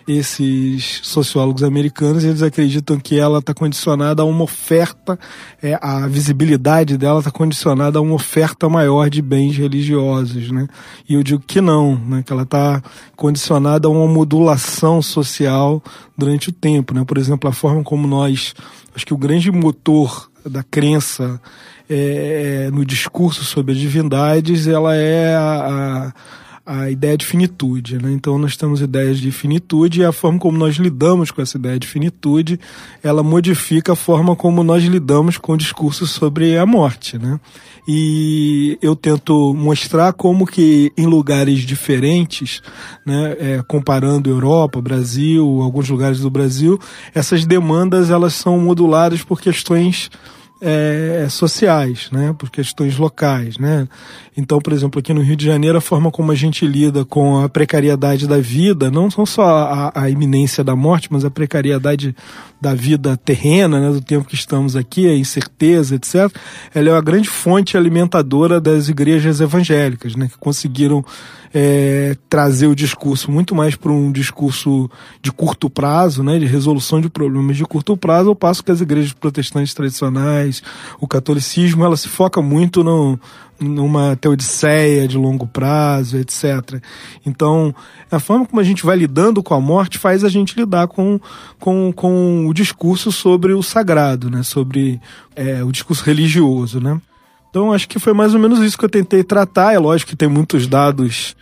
Esses 0.07 1.01
sociólogos 1.03 1.63
americanos 1.63 2.23
eles 2.23 2.41
acreditam 2.41 2.97
que 2.97 3.19
ela 3.19 3.39
está 3.39 3.53
condicionada 3.53 4.21
a 4.21 4.25
uma 4.25 4.43
oferta, 4.43 5.19
é, 5.61 5.77
a 5.81 6.07
visibilidade 6.07 6.97
dela 6.97 7.19
está 7.19 7.29
condicionada 7.29 7.99
a 7.99 8.01
uma 8.01 8.13
oferta 8.13 8.69
maior 8.69 9.09
de 9.09 9.21
bens 9.21 9.57
religiosos, 9.57 10.49
né? 10.49 10.67
E 11.09 11.15
eu 11.15 11.23
digo 11.23 11.43
que 11.45 11.59
não, 11.59 11.95
né? 11.95 12.23
Que 12.25 12.31
ela 12.31 12.43
está 12.43 12.81
condicionada 13.17 13.89
a 13.89 13.91
uma 13.91 14.07
modulação 14.07 15.01
social 15.01 15.83
durante 16.17 16.49
o 16.49 16.53
tempo, 16.53 16.93
né? 16.93 17.03
Por 17.03 17.17
exemplo, 17.17 17.49
a 17.49 17.53
forma 17.53 17.83
como 17.83 18.07
nós, 18.07 18.53
acho 18.95 19.05
que 19.05 19.13
o 19.13 19.17
grande 19.17 19.51
motor 19.51 20.31
da 20.45 20.63
crença 20.63 21.41
é, 21.89 22.67
é 22.67 22.71
no 22.71 22.85
discurso 22.85 23.43
sobre 23.43 23.73
as 23.73 23.77
divindades, 23.77 24.67
ela 24.67 24.95
é 24.95 25.35
a, 25.35 25.67
a 26.07 26.13
a 26.67 26.89
ideia 26.89 27.17
de 27.17 27.25
finitude. 27.25 27.97
Né? 27.97 28.11
Então 28.11 28.37
nós 28.37 28.57
temos 28.57 28.81
ideias 28.81 29.19
de 29.19 29.31
finitude 29.31 30.01
e 30.01 30.05
a 30.05 30.11
forma 30.11 30.37
como 30.37 30.57
nós 30.57 30.75
lidamos 30.75 31.31
com 31.31 31.41
essa 31.41 31.57
ideia 31.57 31.79
de 31.79 31.87
finitude, 31.87 32.59
ela 33.01 33.23
modifica 33.23 33.93
a 33.93 33.95
forma 33.95 34.35
como 34.35 34.63
nós 34.63 34.83
lidamos 34.83 35.37
com 35.37 35.53
o 35.53 35.57
discurso 35.57 36.05
sobre 36.05 36.57
a 36.57 36.65
morte. 36.65 37.17
Né? 37.17 37.39
E 37.87 38.77
eu 38.81 38.97
tento 38.97 39.53
mostrar 39.53 40.11
como 40.11 40.45
que 40.45 40.91
em 40.97 41.05
lugares 41.05 41.61
diferentes, 41.61 42.61
né, 43.05 43.37
é, 43.39 43.63
comparando 43.65 44.29
Europa, 44.29 44.81
Brasil, 44.81 45.61
alguns 45.61 45.87
lugares 45.87 46.19
do 46.19 46.29
Brasil, 46.29 46.77
essas 47.15 47.45
demandas 47.45 48.09
elas 48.09 48.33
são 48.33 48.59
moduladas 48.59 49.23
por 49.23 49.39
questões 49.39 50.09
é, 50.61 51.27
sociais, 51.29 52.09
né, 52.11 52.33
por 52.37 52.49
questões 52.49 52.97
locais, 52.97 53.57
né. 53.57 53.87
Então, 54.35 54.59
por 54.59 54.73
exemplo, 54.73 54.99
aqui 54.99 55.13
no 55.13 55.21
Rio 55.21 55.35
de 55.35 55.45
Janeiro, 55.45 55.77
a 55.77 55.81
forma 55.81 56.11
como 56.11 56.31
a 56.31 56.35
gente 56.35 56.65
lida 56.65 57.05
com 57.05 57.39
a 57.39 57.49
precariedade 57.49 58.27
da 58.27 58.39
vida, 58.39 58.91
não 58.91 59.09
só 59.09 59.43
a, 59.45 59.91
a 60.03 60.09
iminência 60.09 60.63
da 60.63 60.75
morte, 60.75 61.07
mas 61.11 61.25
a 61.25 61.31
precariedade 61.31 62.15
da 62.59 62.73
vida 62.73 63.15
terrena, 63.15 63.79
né, 63.79 63.91
do 63.91 64.01
tempo 64.01 64.27
que 64.27 64.35
estamos 64.35 64.75
aqui, 64.75 65.07
a 65.07 65.15
incerteza, 65.15 65.95
etc., 65.95 66.31
ela 66.73 66.89
é 66.89 66.91
uma 66.91 67.01
grande 67.01 67.29
fonte 67.29 67.77
alimentadora 67.77 68.59
das 68.59 68.89
igrejas 68.89 69.39
evangélicas, 69.39 70.15
né, 70.15 70.27
que 70.27 70.37
conseguiram 70.37 71.05
é, 71.53 72.15
trazer 72.29 72.67
o 72.67 72.75
discurso 72.75 73.31
muito 73.31 73.53
mais 73.53 73.75
para 73.75 73.91
um 73.91 74.11
discurso 74.11 74.89
de 75.21 75.31
curto 75.31 75.69
prazo, 75.69 76.23
né, 76.23 76.39
de 76.39 76.45
resolução 76.45 76.99
de 76.99 77.09
problemas 77.09 77.57
de 77.57 77.63
curto 77.63 77.95
prazo, 77.95 78.29
ao 78.29 78.35
passo 78.35 78.63
que 78.63 78.71
as 78.71 78.81
igrejas 78.81 79.13
protestantes 79.13 79.73
tradicionais, 79.73 80.63
o 80.99 81.07
catolicismo, 81.07 81.85
ela 81.85 81.95
se 81.95 82.09
foca 82.09 82.41
muito 82.41 82.83
no, 82.83 83.19
numa 83.59 84.15
teodiceia 84.15 85.07
de 85.07 85.17
longo 85.17 85.47
prazo, 85.47 86.17
etc. 86.17 86.81
Então, 87.25 87.73
a 88.11 88.19
forma 88.19 88.45
como 88.45 88.59
a 88.59 88.63
gente 88.63 88.85
vai 88.85 88.97
lidando 88.97 89.41
com 89.41 89.53
a 89.53 89.61
morte 89.61 89.97
faz 89.97 90.23
a 90.23 90.29
gente 90.29 90.57
lidar 90.57 90.87
com, 90.87 91.19
com, 91.59 91.91
com 91.91 92.47
o 92.47 92.53
discurso 92.53 93.11
sobre 93.11 93.53
o 93.53 93.63
sagrado, 93.63 94.29
né? 94.29 94.43
sobre 94.43 95.01
é, 95.35 95.63
o 95.63 95.71
discurso 95.71 96.03
religioso. 96.03 96.79
Né? 96.79 96.99
Então, 97.49 97.73
acho 97.73 97.87
que 97.87 97.99
foi 97.99 98.13
mais 98.13 98.33
ou 98.33 98.39
menos 98.39 98.59
isso 98.59 98.77
que 98.77 98.85
eu 98.85 98.89
tentei 98.89 99.23
tratar. 99.23 99.73
É 99.73 99.79
lógico 99.79 100.11
que 100.11 100.17
tem 100.17 100.29
muitos 100.29 100.67
dados 100.67 101.35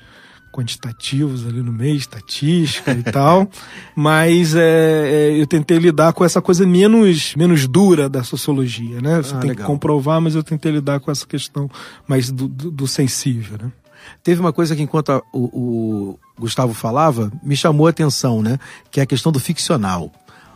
quantitativos 0.55 1.45
ali 1.45 1.61
no 1.61 1.73
meio, 1.73 1.97
estatística 1.97 2.91
e 2.93 3.03
tal, 3.03 3.49
mas 3.93 4.55
é, 4.55 4.61
é, 4.61 5.41
eu 5.41 5.45
tentei 5.45 5.77
lidar 5.77 6.13
com 6.13 6.23
essa 6.23 6.41
coisa 6.41 6.65
menos, 6.65 7.35
menos 7.35 7.67
dura 7.67 8.07
da 8.07 8.23
sociologia, 8.23 9.01
né? 9.01 9.17
Você 9.17 9.35
ah, 9.35 9.39
tem 9.39 9.49
legal. 9.49 9.65
que 9.65 9.71
comprovar, 9.71 10.21
mas 10.21 10.33
eu 10.33 10.41
tentei 10.41 10.71
lidar 10.71 11.01
com 11.01 11.11
essa 11.11 11.27
questão 11.27 11.69
mais 12.07 12.31
do, 12.31 12.47
do, 12.47 12.71
do 12.71 12.87
sensível, 12.87 13.57
né? 13.61 13.71
Teve 14.23 14.39
uma 14.39 14.53
coisa 14.53 14.75
que 14.75 14.81
enquanto 14.81 15.11
a, 15.11 15.21
o, 15.33 16.17
o 16.17 16.19
Gustavo 16.39 16.73
falava, 16.73 17.31
me 17.43 17.55
chamou 17.55 17.87
a 17.87 17.89
atenção, 17.89 18.41
né? 18.41 18.57
Que 18.89 19.01
é 19.01 19.03
a 19.03 19.05
questão 19.05 19.31
do 19.31 19.39
ficcional. 19.39 20.09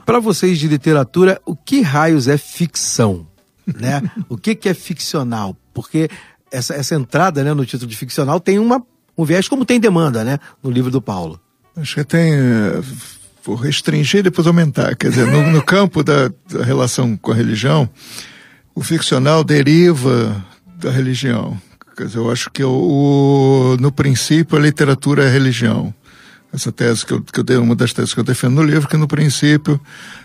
Para 0.05 0.19
vocês 0.19 0.57
de 0.57 0.67
literatura, 0.67 1.41
o 1.45 1.55
que 1.55 1.81
raios 1.81 2.27
é 2.27 2.37
ficção? 2.37 3.27
Né? 3.69 4.01
o 4.27 4.35
que, 4.35 4.55
que 4.55 4.67
é 4.67 4.73
ficcional? 4.73 5.55
Porque 5.75 6.09
essa, 6.51 6.73
essa 6.73 6.95
entrada 6.95 7.43
né, 7.43 7.53
no 7.53 7.63
título 7.63 7.87
de 7.87 7.95
ficcional 7.95 8.39
tem 8.39 8.57
uma 8.57 8.83
um 9.19 9.25
viés 9.25 9.49
como 9.49 9.65
tem 9.65 9.81
demanda, 9.81 10.23
né? 10.23 10.39
No 10.63 10.71
livro 10.71 10.89
do 10.89 11.01
Paulo. 11.01 11.37
Acho 11.75 11.95
que 11.95 12.03
tem. 12.05 12.33
Eh, 12.33 12.81
vou 13.43 13.55
restringir 13.55 14.21
e 14.21 14.23
depois 14.23 14.47
aumentar. 14.47 14.95
Quer 14.95 15.09
dizer, 15.09 15.27
no, 15.27 15.51
no 15.51 15.61
campo 15.61 16.03
da, 16.03 16.31
da, 16.49 16.63
relação 16.63 17.17
com 17.17 17.33
a 17.33 17.35
religião, 17.35 17.89
o 18.73 18.81
ficcional 18.81 19.43
deriva 19.43 20.41
da 20.77 20.89
religião. 20.89 21.59
Quer 21.97 22.05
dizer, 22.05 22.19
eu 22.19 22.31
acho 22.31 22.49
que 22.49 22.63
o, 22.63 23.75
no 23.77 23.91
princípio 23.91 24.57
a 24.57 24.61
literatura 24.61 25.25
é 25.25 25.27
a 25.27 25.31
religião. 25.31 25.93
Essa 26.53 26.71
tese 26.71 27.05
que 27.05 27.11
eu, 27.11 27.21
que 27.21 27.41
eu 27.41 27.43
dei, 27.43 27.57
uma 27.57 27.75
das 27.75 27.91
teses 27.91 28.13
que 28.13 28.21
eu 28.21 28.23
defendo 28.23 28.55
no 28.55 28.63
livro, 28.63 28.87
que 28.87 28.95
no 28.95 29.07
princípio 29.07 29.79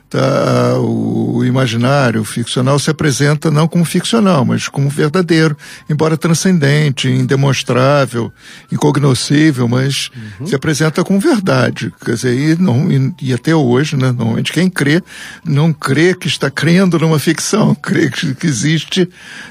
tá, 0.08 0.78
o 0.78 1.44
imaginário, 1.44 2.20
o 2.20 2.24
ficcional 2.24 2.78
se 2.78 2.90
apresenta 2.90 3.50
não 3.50 3.66
como 3.66 3.84
ficcional, 3.84 4.44
mas 4.44 4.68
como 4.68 4.88
verdadeiro, 4.88 5.56
embora 5.90 6.16
transcendente, 6.16 7.08
indemonstrável, 7.08 8.32
incognoscível, 8.70 9.66
mas 9.66 10.10
uhum. 10.38 10.46
se 10.46 10.54
apresenta 10.54 11.02
como 11.02 11.18
verdade. 11.18 11.92
Quer 12.04 12.14
dizer, 12.14 12.38
e, 12.38 12.56
não, 12.56 12.90
e, 12.90 13.14
e, 13.22 13.32
até 13.32 13.54
hoje, 13.54 13.96
né, 13.96 14.12
normalmente 14.12 14.52
quem 14.52 14.70
crê, 14.70 15.02
não 15.44 15.72
crê 15.72 16.14
que 16.14 16.28
está 16.28 16.50
crendo 16.50 16.98
numa 16.98 17.18
ficção, 17.18 17.74
crê 17.82 18.08
que, 18.10 18.34
que 18.34 18.46
existe 18.46 19.08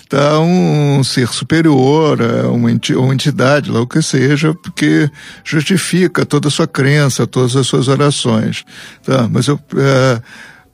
tá, 0.08 0.40
um, 0.40 1.00
um 1.00 1.04
ser 1.04 1.28
superior, 1.28 2.22
é, 2.22 2.44
uma, 2.44 2.70
uma 2.70 3.14
entidade, 3.14 3.70
lá 3.70 3.82
o 3.82 3.88
que 3.88 4.02
seja, 4.02 4.54
porque 4.54 5.10
justifica 5.44 6.26
toda 6.26 6.48
a 6.48 6.52
sua 6.52 6.68
crença, 6.68 7.28
todas 7.28 7.56
as 7.56 7.68
suas 7.68 7.88
orações. 7.88 8.64
Tá? 9.04 9.28
Mas 9.30 9.48
eu. 9.48 9.60
É, 9.76 10.22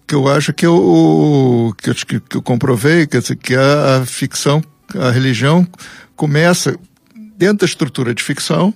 que 0.09 0.15
eu 0.15 0.27
acho 0.27 0.51
que 0.51 0.65
eu, 0.65 1.71
que 1.77 1.91
eu, 1.91 2.21
que 2.27 2.37
eu 2.37 2.41
comprovei, 2.41 3.05
quer 3.05 3.21
dizer, 3.21 3.35
que 3.35 3.53
a, 3.53 3.97
a 3.97 4.05
ficção, 4.07 4.59
a 4.95 5.11
religião 5.11 5.67
começa 6.15 6.75
dentro 7.37 7.59
da 7.59 7.65
estrutura 7.65 8.11
de 8.15 8.23
ficção, 8.23 8.73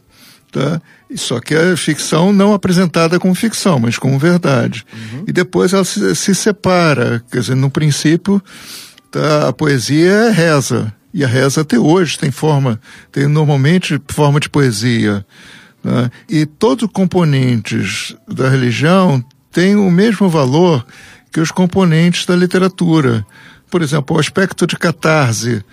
tá? 0.51 0.79
Só 1.15 1.39
que 1.39 1.55
a 1.55 1.75
ficção 1.75 2.31
não 2.31 2.53
apresentada 2.53 3.19
como 3.19 3.33
ficção, 3.33 3.79
mas 3.79 3.97
como 3.97 4.19
verdade. 4.19 4.85
Uhum. 4.93 5.23
E 5.27 5.31
depois 5.31 5.73
ela 5.73 5.83
se, 5.83 6.15
se, 6.15 6.35
separa, 6.35 7.23
quer 7.31 7.39
dizer, 7.39 7.55
no 7.55 7.71
princípio, 7.71 8.39
tá? 9.09 9.47
a 9.47 9.53
poesia 9.53 10.11
é 10.11 10.29
reza. 10.29 10.93
E 11.11 11.23
a 11.23 11.27
reza 11.27 11.61
até 11.61 11.79
hoje 11.79 12.17
tem 12.17 12.29
forma, 12.29 12.79
tem 13.11 13.27
normalmente 13.27 13.99
forma 14.07 14.39
de 14.39 14.49
poesia. 14.49 15.25
Tá? 15.81 16.11
E 16.29 16.45
todos 16.45 16.83
os 16.83 16.91
componentes 16.91 18.15
da 18.27 18.49
religião 18.49 19.23
têm 19.51 19.75
o 19.75 19.89
mesmo 19.89 20.27
valor 20.27 20.85
que 21.33 21.41
os 21.41 21.51
componentes 21.51 22.25
da 22.27 22.35
literatura. 22.35 23.25
Por 23.69 23.81
exemplo, 23.81 24.15
o 24.15 24.19
aspecto 24.19 24.67
de 24.67 24.77
catarse 24.77 25.63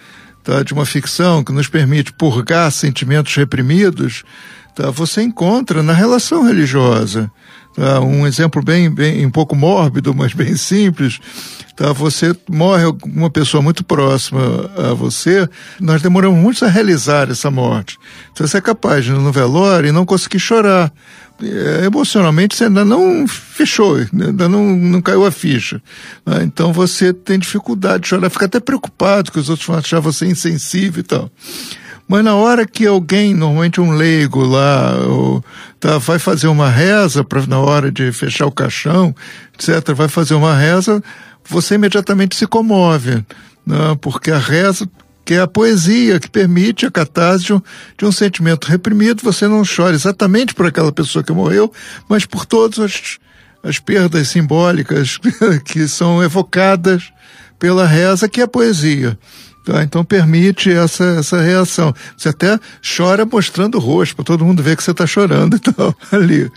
tá, 0.42 0.62
de 0.62 0.72
uma 0.72 0.86
ficção 0.86 1.44
que 1.44 1.52
nos 1.52 1.68
permite 1.68 2.14
purgar 2.14 2.72
sentimentos 2.72 3.36
reprimidos, 3.36 4.24
tá, 4.74 4.90
você 4.90 5.20
encontra 5.22 5.82
na 5.82 5.92
relação 5.92 6.44
religiosa. 6.44 7.30
Tá, 7.76 8.00
um 8.00 8.26
exemplo 8.26 8.62
bem, 8.62 8.90
bem 8.90 9.24
um 9.24 9.30
pouco 9.30 9.54
mórbido, 9.54 10.12
mas 10.14 10.32
bem 10.32 10.56
simples. 10.56 11.20
Tá, 11.76 11.92
você 11.92 12.34
morre 12.48 12.84
uma 13.04 13.30
pessoa 13.30 13.62
muito 13.62 13.84
próxima 13.84 14.70
a 14.76 14.94
você, 14.94 15.48
nós 15.78 16.02
demoramos 16.02 16.38
muito 16.38 16.64
a 16.64 16.68
realizar 16.68 17.30
essa 17.30 17.50
morte. 17.50 17.98
Então 18.32 18.46
você 18.46 18.56
é 18.56 18.60
capaz 18.60 19.04
de 19.04 19.12
ir 19.12 19.14
no 19.14 19.30
velório 19.30 19.88
e 19.88 19.92
não 19.92 20.04
conseguir 20.06 20.40
chorar, 20.40 20.92
emocionalmente 21.84 22.56
você 22.56 22.64
ainda 22.64 22.84
não 22.84 23.26
fechou, 23.26 23.96
ainda 23.96 24.48
não, 24.48 24.64
não 24.64 25.00
caiu 25.00 25.24
a 25.24 25.30
ficha. 25.30 25.80
Né? 26.26 26.42
Então 26.42 26.72
você 26.72 27.12
tem 27.12 27.38
dificuldade 27.38 28.02
de 28.02 28.08
chorar, 28.08 28.30
fica 28.30 28.46
até 28.46 28.60
preocupado 28.60 29.32
que 29.32 29.38
os 29.38 29.48
outros 29.48 29.66
vão 29.66 29.76
achar 29.76 30.00
você 30.00 30.26
insensível 30.26 31.00
e 31.00 31.04
tal. 31.04 31.30
Mas 32.10 32.24
na 32.24 32.34
hora 32.34 32.66
que 32.66 32.86
alguém, 32.86 33.34
normalmente 33.34 33.80
um 33.80 33.92
leigo 33.92 34.42
lá, 34.42 34.96
ou, 35.06 35.44
tá, 35.78 35.96
vai 35.98 36.18
fazer 36.18 36.48
uma 36.48 36.68
reza 36.68 37.22
pra, 37.22 37.46
na 37.46 37.60
hora 37.60 37.92
de 37.92 38.10
fechar 38.10 38.46
o 38.46 38.52
caixão, 38.52 39.14
etc., 39.54 39.94
vai 39.94 40.08
fazer 40.08 40.34
uma 40.34 40.52
reza, 40.56 41.00
você 41.48 41.76
imediatamente 41.76 42.34
se 42.34 42.48
comove, 42.48 43.24
né? 43.64 43.96
porque 44.00 44.32
a 44.32 44.38
reza 44.38 44.88
que 45.30 45.34
é 45.34 45.40
a 45.40 45.46
poesia 45.46 46.18
que 46.18 46.28
permite 46.28 46.84
a 46.84 46.90
catarse 46.90 47.46
de 47.96 48.04
um, 48.04 48.10
sentimento 48.10 48.64
reprimido. 48.66 49.22
Você 49.22 49.46
não 49.46 49.62
chora 49.62 49.94
exatamente 49.94 50.52
por 50.52 50.66
aquela 50.66 50.90
pessoa 50.90 51.22
que 51.22 51.30
morreu, 51.32 51.72
mas 52.08 52.26
por 52.26 52.44
todas 52.44 52.80
as, 52.80 53.18
as 53.62 53.78
perdas 53.78 54.26
simbólicas 54.26 55.18
que 55.64 55.86
são 55.86 56.20
evocadas 56.20 57.12
pela 57.60 57.86
reza, 57.86 58.28
que 58.28 58.40
é 58.40 58.44
a 58.44 58.48
poesia. 58.48 59.16
Tá? 59.64 59.84
Então 59.84 60.04
permite 60.04 60.68
essa, 60.68 61.04
essa 61.20 61.40
reação. 61.40 61.94
Você 62.16 62.30
até 62.30 62.58
chora 62.96 63.24
mostrando 63.24 63.76
o 63.76 63.80
rosto, 63.80 64.16
para 64.16 64.24
todo 64.24 64.44
mundo 64.44 64.64
ver 64.64 64.76
que 64.76 64.82
você 64.82 64.90
está 64.90 65.06
chorando 65.06 65.54
e 65.58 65.60
tal, 65.60 65.94
ali. 66.10 66.50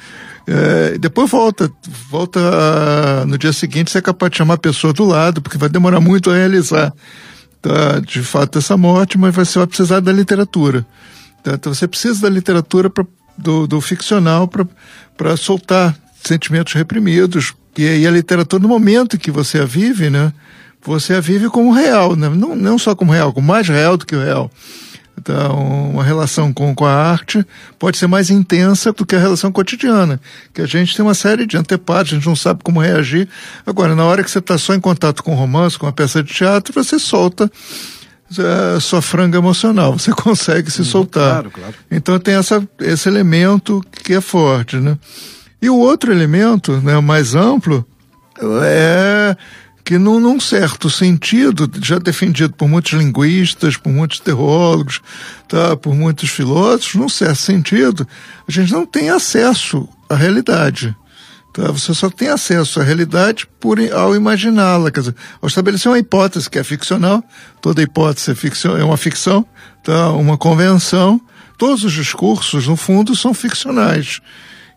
É, 0.47 0.97
depois 0.97 1.29
volta, 1.29 1.71
volta 2.09 2.39
a, 2.39 3.25
no 3.27 3.37
dia 3.37 3.53
seguinte 3.53 3.91
você 3.91 3.99
é 3.99 4.01
capaz 4.01 4.31
de 4.31 4.39
chamar 4.39 4.55
a 4.55 4.57
pessoa 4.57 4.93
do 4.93 5.05
lado, 5.05 5.43
porque 5.43 5.59
vai 5.59 5.69
demorar 5.69 6.01
muito 6.01 6.31
a 6.31 6.33
realizar 6.33 6.91
tá, 7.63 8.01
de 8.01 8.21
fato 8.21 8.59
essa 8.59 8.75
morte, 8.75 9.17
mas 9.17 9.33
você 9.33 9.57
vai 9.57 9.67
precisar 9.67 10.01
da 10.01 10.11
literatura. 10.11 10.85
Tá? 11.41 11.53
Então 11.53 11.73
você 11.73 11.87
precisa 11.87 12.21
da 12.21 12.29
literatura 12.29 12.89
pra, 12.89 13.05
do, 13.37 13.65
do 13.65 13.81
ficcional 13.81 14.47
para 14.47 15.37
soltar 15.37 15.95
sentimentos 16.21 16.73
reprimidos. 16.73 17.55
E, 17.77 17.83
e 17.83 18.05
a 18.05 18.11
literatura, 18.11 18.61
no 18.61 18.69
momento 18.69 19.17
que 19.17 19.31
você 19.31 19.59
a 19.59 19.65
vive, 19.65 20.09
né, 20.09 20.33
você 20.83 21.15
a 21.15 21.21
vive 21.21 21.49
como 21.49 21.71
real, 21.71 22.15
né? 22.15 22.29
não, 22.29 22.55
não 22.55 22.77
só 22.77 22.93
como 22.93 23.13
real, 23.13 23.31
como 23.33 23.47
mais 23.47 23.67
real 23.67 23.95
do 23.97 24.05
que 24.05 24.15
o 24.15 24.21
real. 24.21 24.51
Então, 25.17 25.91
uma 25.91 26.03
relação 26.03 26.51
com, 26.51 26.73
com 26.73 26.85
a 26.85 26.91
arte 26.91 27.45
pode 27.77 27.97
ser 27.97 28.07
mais 28.07 28.29
intensa 28.29 28.91
do 28.91 29.05
que 29.05 29.15
a 29.15 29.19
relação 29.19 29.51
cotidiana, 29.51 30.19
que 30.53 30.61
a 30.61 30.65
gente 30.65 30.95
tem 30.95 31.05
uma 31.05 31.13
série 31.13 31.45
de 31.45 31.55
antepados, 31.55 32.11
a 32.11 32.15
gente 32.15 32.25
não 32.25 32.35
sabe 32.35 32.61
como 32.63 32.81
reagir. 32.81 33.29
Agora, 33.65 33.95
na 33.95 34.03
hora 34.05 34.23
que 34.23 34.31
você 34.31 34.39
está 34.39 34.57
só 34.57 34.73
em 34.73 34.79
contato 34.79 35.23
com 35.23 35.35
romance, 35.35 35.77
com 35.77 35.85
uma 35.85 35.93
peça 35.93 36.23
de 36.23 36.33
teatro, 36.33 36.73
você 36.73 36.97
solta 36.97 37.49
a 38.39 38.77
é, 38.77 38.79
sua 38.79 39.01
franga 39.01 39.37
emocional, 39.37 39.97
você 39.97 40.11
consegue 40.15 40.71
se 40.71 40.79
uhum, 40.79 40.85
soltar. 40.85 41.31
Claro, 41.31 41.51
claro. 41.51 41.73
Então 41.91 42.19
tem 42.19 42.35
essa, 42.35 42.67
esse 42.79 43.07
elemento 43.07 43.81
que 44.03 44.13
é 44.13 44.21
forte, 44.21 44.77
né? 44.77 44.97
E 45.61 45.69
o 45.69 45.77
outro 45.77 46.11
elemento, 46.11 46.81
né, 46.81 46.99
mais 46.99 47.35
amplo, 47.35 47.85
é 48.63 49.37
que 49.83 49.97
num, 49.97 50.19
num, 50.19 50.39
certo 50.39 50.89
sentido, 50.89 51.69
já 51.81 51.99
defendido 51.99 52.53
por 52.53 52.67
muitos 52.69 52.93
linguistas, 52.93 53.75
por 53.75 53.91
muitos 53.91 54.19
teólogos, 54.19 55.01
tá, 55.47 55.75
por 55.75 55.93
muitos 55.93 56.29
filósofos, 56.29 56.95
num 56.95 57.09
certo 57.09 57.39
sentido, 57.39 58.07
a 58.47 58.51
gente 58.51 58.71
não 58.71 58.85
tem 58.85 59.09
acesso 59.09 59.87
à 60.09 60.15
realidade. 60.15 60.95
Tá? 61.51 61.71
Você 61.71 61.93
só 61.93 62.09
tem 62.09 62.29
acesso 62.29 62.79
à 62.79 62.83
realidade 62.83 63.45
por, 63.59 63.77
ao 63.91 64.15
imaginá-la, 64.15 64.89
quer 64.89 65.01
dizer, 65.01 65.15
ao 65.41 65.47
estabelecer 65.47 65.91
uma 65.91 65.99
hipótese 65.99 66.49
que 66.49 66.57
é 66.57 66.63
ficcional, 66.63 67.23
toda 67.61 67.81
hipótese 67.81 68.31
é, 68.31 68.35
ficção, 68.35 68.77
é 68.77 68.83
uma 68.83 68.97
ficção, 68.97 69.45
tá? 69.83 70.11
uma 70.11 70.37
convenção, 70.37 71.21
todos 71.57 71.83
os 71.83 71.91
discursos, 71.91 72.67
no 72.67 72.75
fundo, 72.77 73.15
são 73.15 73.33
ficcionais. 73.33 74.21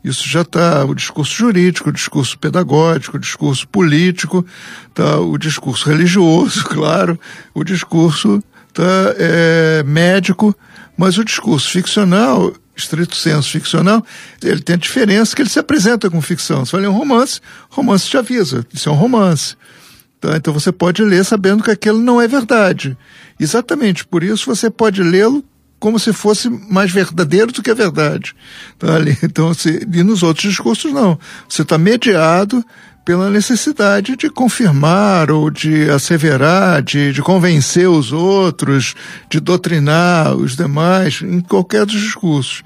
Isso 0.06 0.28
já 0.28 0.42
está 0.42 0.84
o 0.84 0.94
discurso 0.94 1.34
jurídico, 1.34 1.88
o 1.88 1.92
discurso 1.92 2.38
pedagógico, 2.38 3.16
o 3.16 3.20
discurso 3.20 3.66
político, 3.66 4.46
tá, 4.94 5.18
o 5.18 5.36
discurso 5.36 5.88
religioso, 5.88 6.62
claro, 6.70 7.18
o 7.52 7.64
discurso 7.64 8.40
tá, 8.72 8.84
é, 9.18 9.82
médico, 9.82 10.56
mas 10.96 11.18
o 11.18 11.24
discurso 11.24 11.68
ficcional, 11.68 12.54
estrito 12.76 13.16
senso 13.16 13.50
ficcional, 13.50 14.00
ele 14.40 14.60
tem 14.60 14.74
a 14.74 14.78
diferença 14.78 15.34
que 15.34 15.42
ele 15.42 15.48
se 15.48 15.58
apresenta 15.58 16.08
com 16.08 16.22
ficção. 16.22 16.64
Se 16.64 16.76
ler 16.76 16.88
um 16.88 16.96
romance, 16.96 17.40
romance 17.68 18.08
te 18.08 18.16
avisa, 18.16 18.64
isso 18.72 18.88
é 18.88 18.92
um 18.92 18.96
romance. 18.96 19.56
Tá? 20.20 20.36
Então 20.36 20.54
você 20.54 20.70
pode 20.70 21.02
ler 21.02 21.24
sabendo 21.24 21.64
que 21.64 21.70
aquilo 21.72 21.98
não 21.98 22.22
é 22.22 22.28
verdade. 22.28 22.96
Exatamente 23.40 24.06
por 24.06 24.22
isso 24.22 24.46
você 24.46 24.70
pode 24.70 25.02
lê-lo 25.02 25.44
como 25.78 25.98
se 25.98 26.12
fosse 26.12 26.48
mais 26.48 26.90
verdadeiro 26.90 27.52
do 27.52 27.62
que 27.62 27.70
a 27.70 27.74
verdade. 27.74 28.34
Tá 28.78 28.94
ali. 28.94 29.16
Então, 29.22 29.52
se, 29.52 29.86
e 29.92 30.02
nos 30.02 30.22
outros 30.22 30.48
discursos, 30.50 30.92
não. 30.92 31.18
Você 31.48 31.62
está 31.62 31.76
mediado 31.76 32.64
pela 33.04 33.30
necessidade 33.30 34.16
de 34.16 34.28
confirmar 34.28 35.30
ou 35.30 35.48
de 35.50 35.88
asseverar, 35.90 36.82
de, 36.82 37.12
de 37.12 37.22
convencer 37.22 37.88
os 37.88 38.12
outros, 38.12 38.94
de 39.30 39.38
doutrinar 39.38 40.34
os 40.34 40.56
demais, 40.56 41.22
em 41.22 41.40
qualquer 41.40 41.86
dos 41.86 42.00
discursos. 42.00 42.64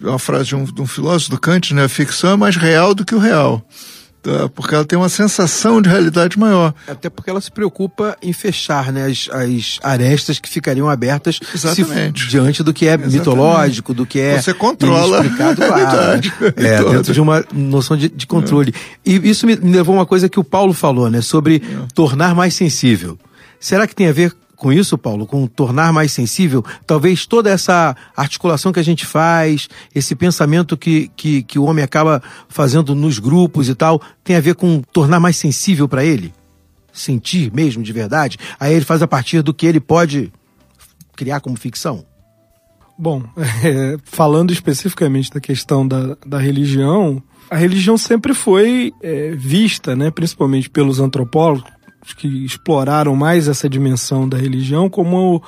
Uma 0.00 0.18
frase 0.18 0.48
de 0.48 0.56
um, 0.56 0.64
de 0.64 0.82
um 0.82 0.86
filósofo 0.86 1.30
do 1.30 1.40
Kant, 1.40 1.74
né? 1.74 1.84
A 1.84 1.88
ficção 1.88 2.32
é 2.32 2.36
mais 2.36 2.56
real 2.56 2.94
do 2.94 3.04
que 3.04 3.14
o 3.14 3.18
real. 3.18 3.66
Tá? 4.22 4.50
Porque 4.50 4.74
ela 4.74 4.84
tem 4.84 4.98
uma 4.98 5.08
sensação 5.08 5.80
de 5.80 5.88
realidade 5.88 6.38
maior. 6.38 6.74
Até 6.86 7.08
porque 7.08 7.30
ela 7.30 7.40
se 7.40 7.50
preocupa 7.50 8.16
em 8.22 8.32
fechar 8.32 8.92
né, 8.92 9.06
as, 9.06 9.28
as 9.32 9.78
arestas 9.82 10.38
que 10.38 10.48
ficariam 10.48 10.90
abertas 10.90 11.40
Exatamente. 11.54 12.24
Se, 12.24 12.28
diante 12.28 12.62
do 12.62 12.72
que 12.72 12.86
é 12.86 12.90
Exatamente. 12.90 13.18
mitológico, 13.18 13.94
do 13.94 14.04
que 14.04 14.20
é. 14.20 14.40
Você 14.40 14.52
controla 14.52 15.22
explicado, 15.22 15.56
claro. 15.64 16.20
é, 16.56 16.84
dentro 16.84 17.14
de 17.14 17.20
uma 17.20 17.44
noção 17.52 17.96
de, 17.96 18.10
de 18.10 18.26
controle. 18.26 18.74
É. 19.06 19.10
E 19.10 19.30
isso 19.30 19.46
me 19.46 19.54
levou 19.54 19.94
a 19.94 20.00
uma 20.00 20.06
coisa 20.06 20.28
que 20.28 20.38
o 20.38 20.44
Paulo 20.44 20.74
falou, 20.74 21.08
né? 21.08 21.22
Sobre 21.22 21.56
é. 21.56 21.86
tornar 21.94 22.34
mais 22.34 22.54
sensível. 22.54 23.18
Será 23.58 23.86
que 23.86 23.94
tem 23.94 24.08
a 24.08 24.12
ver 24.12 24.34
com 24.60 24.70
isso, 24.70 24.98
Paulo, 24.98 25.26
com 25.26 25.46
tornar 25.46 25.90
mais 25.90 26.12
sensível, 26.12 26.62
talvez 26.86 27.24
toda 27.24 27.48
essa 27.48 27.96
articulação 28.14 28.70
que 28.70 28.78
a 28.78 28.84
gente 28.84 29.06
faz, 29.06 29.70
esse 29.94 30.14
pensamento 30.14 30.76
que, 30.76 31.10
que, 31.16 31.42
que 31.42 31.58
o 31.58 31.64
homem 31.64 31.82
acaba 31.82 32.22
fazendo 32.46 32.94
nos 32.94 33.18
grupos 33.18 33.70
e 33.70 33.74
tal, 33.74 34.02
tem 34.22 34.36
a 34.36 34.40
ver 34.40 34.54
com 34.54 34.82
tornar 34.92 35.18
mais 35.18 35.38
sensível 35.38 35.88
para 35.88 36.04
ele? 36.04 36.34
Sentir 36.92 37.50
mesmo 37.54 37.82
de 37.82 37.90
verdade? 37.90 38.36
Aí 38.60 38.74
ele 38.74 38.84
faz 38.84 39.00
a 39.00 39.08
partir 39.08 39.40
do 39.40 39.54
que 39.54 39.64
ele 39.64 39.80
pode 39.80 40.30
criar 41.16 41.40
como 41.40 41.56
ficção? 41.56 42.04
Bom, 42.98 43.24
é, 43.64 43.96
falando 44.04 44.52
especificamente 44.52 45.30
da 45.30 45.40
questão 45.40 45.88
da, 45.88 46.18
da 46.26 46.38
religião, 46.38 47.22
a 47.50 47.56
religião 47.56 47.96
sempre 47.96 48.34
foi 48.34 48.92
é, 49.02 49.30
vista, 49.30 49.96
né, 49.96 50.10
principalmente 50.10 50.68
pelos 50.68 51.00
antropólogos 51.00 51.79
que 52.16 52.44
exploraram 52.44 53.14
mais 53.14 53.48
essa 53.48 53.68
dimensão 53.68 54.28
da 54.28 54.36
religião, 54.36 54.88
como 54.88 55.42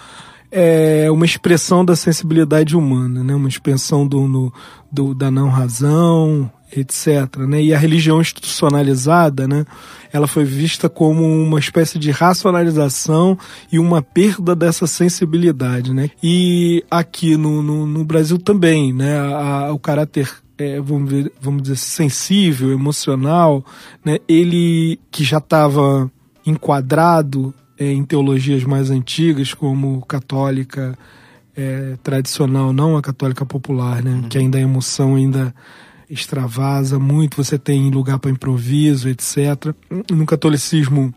é, 0.51 1.11
uma 1.11 1.25
expressão 1.25 1.85
da 1.85 1.97
sensibilidade 1.97 2.77
humana, 2.77 3.25
né, 3.25 3.35
uma 3.35 3.49
expressão 3.49 4.07
do, 4.07 4.29
no, 4.29 4.53
do 4.91 5.15
da 5.15 5.31
não 5.31 5.49
razão, 5.49 6.51
etc. 6.77 7.37
Né? 7.49 7.63
E 7.63 7.75
a 7.75 7.79
religião 7.79 8.21
institucionalizada, 8.21 9.49
né, 9.49 9.65
ela 10.13 10.27
foi 10.27 10.45
vista 10.45 10.91
como 10.91 11.25
uma 11.25 11.59
espécie 11.59 11.99
de 11.99 12.11
racionalização 12.11 13.39
e 13.71 13.79
uma 13.79 14.03
perda 14.03 14.55
dessa 14.55 14.87
sensibilidade. 14.87 15.95
Né? 15.95 16.11
E 16.23 16.85
aqui 16.91 17.37
no, 17.37 17.63
no, 17.63 17.87
no 17.87 18.05
Brasil 18.05 18.39
também, 18.39 18.93
né, 18.93 19.19
a, 19.19 19.67
a, 19.67 19.73
o 19.73 19.79
caráter 19.79 20.31
é, 20.59 20.81
vamos, 20.81 21.11
ver, 21.11 21.33
vamos 21.41 21.63
dizer, 21.63 21.77
sensível, 21.77 22.73
emocional, 22.73 23.65
né, 24.05 24.19
ele 24.29 25.01
que 25.11 25.25
já 25.25 25.39
estava 25.39 26.11
enquadrado 26.45 27.55
é, 27.79 27.91
em 27.91 28.05
teologias 28.05 28.65
mais 28.65 28.91
antigas, 28.91 29.55
como 29.55 30.05
católica 30.07 30.97
é, 31.57 31.97
tradicional, 32.03 32.73
não 32.73 32.97
a 32.97 33.03
católica 33.03 33.45
popular, 33.45 34.03
né, 34.03 34.13
uhum. 34.13 34.29
que 34.29 34.39
ainda 34.39 34.59
a 34.59 34.61
emoção 34.61 35.17
ainda 35.17 35.55
extravasa 36.09 36.99
muito, 36.99 37.43
você 37.43 37.59
tem 37.59 37.91
lugar 37.91 38.19
para 38.19 38.31
improviso, 38.31 39.09
etc. 39.09 39.75
No 40.11 40.27
catolicismo 40.27 41.13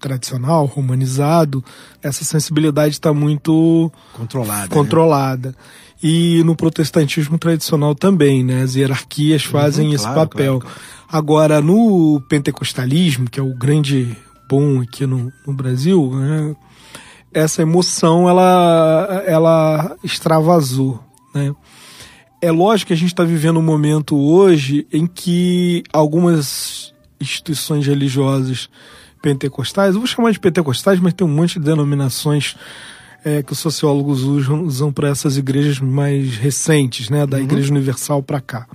tradicional, 0.00 0.66
romanizado, 0.66 1.64
essa 2.02 2.24
sensibilidade 2.24 2.94
está 2.94 3.12
muito 3.12 3.90
controlada. 4.12 4.62
Né? 4.62 4.68
controlada. 4.68 5.48
Né? 5.50 5.54
E 6.02 6.42
no 6.44 6.54
protestantismo 6.54 7.38
tradicional 7.38 7.94
também, 7.94 8.44
né? 8.44 8.62
As 8.62 8.74
hierarquias 8.74 9.44
uhum, 9.44 9.50
fazem 9.52 9.88
uhum, 9.88 9.94
esse 9.94 10.04
claro, 10.04 10.28
papel. 10.28 10.60
Claro, 10.60 10.76
claro. 10.76 10.96
Agora, 11.08 11.60
no 11.60 12.20
pentecostalismo, 12.28 13.30
que 13.30 13.40
é 13.40 13.42
o 13.42 13.54
grande 13.54 14.16
bom 14.48 14.80
aqui 14.80 15.06
no, 15.06 15.32
no 15.46 15.54
Brasil, 15.54 16.10
né? 16.14 16.56
essa 17.36 17.60
emoção 17.60 18.28
ela, 18.28 19.22
ela 19.26 19.96
extravasou, 20.02 21.02
né? 21.34 21.54
É 22.40 22.50
lógico 22.50 22.88
que 22.88 22.92
a 22.92 22.96
gente 22.96 23.12
está 23.12 23.24
vivendo 23.24 23.58
um 23.58 23.62
momento 23.62 24.16
hoje 24.16 24.86
em 24.92 25.06
que 25.06 25.82
algumas 25.92 26.94
instituições 27.20 27.86
religiosas 27.86 28.70
pentecostais, 29.20 29.94
eu 29.94 30.00
vou 30.00 30.06
chamar 30.06 30.30
de 30.30 30.40
pentecostais, 30.40 31.00
mas 31.00 31.12
tem 31.12 31.26
um 31.26 31.30
monte 31.30 31.58
de 31.58 31.64
denominações 31.64 32.56
é, 33.24 33.42
que 33.42 33.52
os 33.52 33.58
sociólogos 33.58 34.22
usam, 34.22 34.62
usam 34.62 34.92
para 34.92 35.08
essas 35.08 35.36
igrejas 35.36 35.80
mais 35.80 36.36
recentes, 36.36 37.10
né, 37.10 37.26
da 37.26 37.36
uhum. 37.36 37.42
Igreja 37.42 37.70
Universal 37.70 38.22
para 38.22 38.40
cá, 38.40 38.66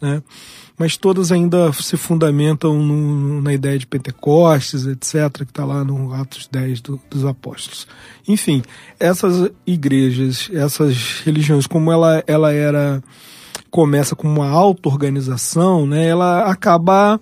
né? 0.00 0.22
Mas 0.76 0.96
todas 0.96 1.30
ainda 1.30 1.72
se 1.72 1.96
fundamentam 1.96 2.82
no, 2.82 3.40
na 3.40 3.52
ideia 3.54 3.78
de 3.78 3.86
Pentecostes, 3.86 4.86
etc., 4.86 5.44
que 5.44 5.50
está 5.52 5.64
lá 5.64 5.84
no 5.84 6.12
Atos 6.12 6.48
10 6.50 6.80
do, 6.80 7.00
dos 7.08 7.24
Apóstolos. 7.24 7.86
Enfim, 8.26 8.62
essas 8.98 9.50
igrejas, 9.66 10.50
essas 10.52 11.20
religiões, 11.24 11.66
como 11.66 11.92
ela, 11.92 12.24
ela 12.26 12.52
era 12.52 13.02
começa 13.70 14.14
com 14.14 14.28
uma 14.28 14.48
auto-organização, 14.48 15.84
né, 15.84 16.06
ela 16.06 16.48
acaba 16.48 17.20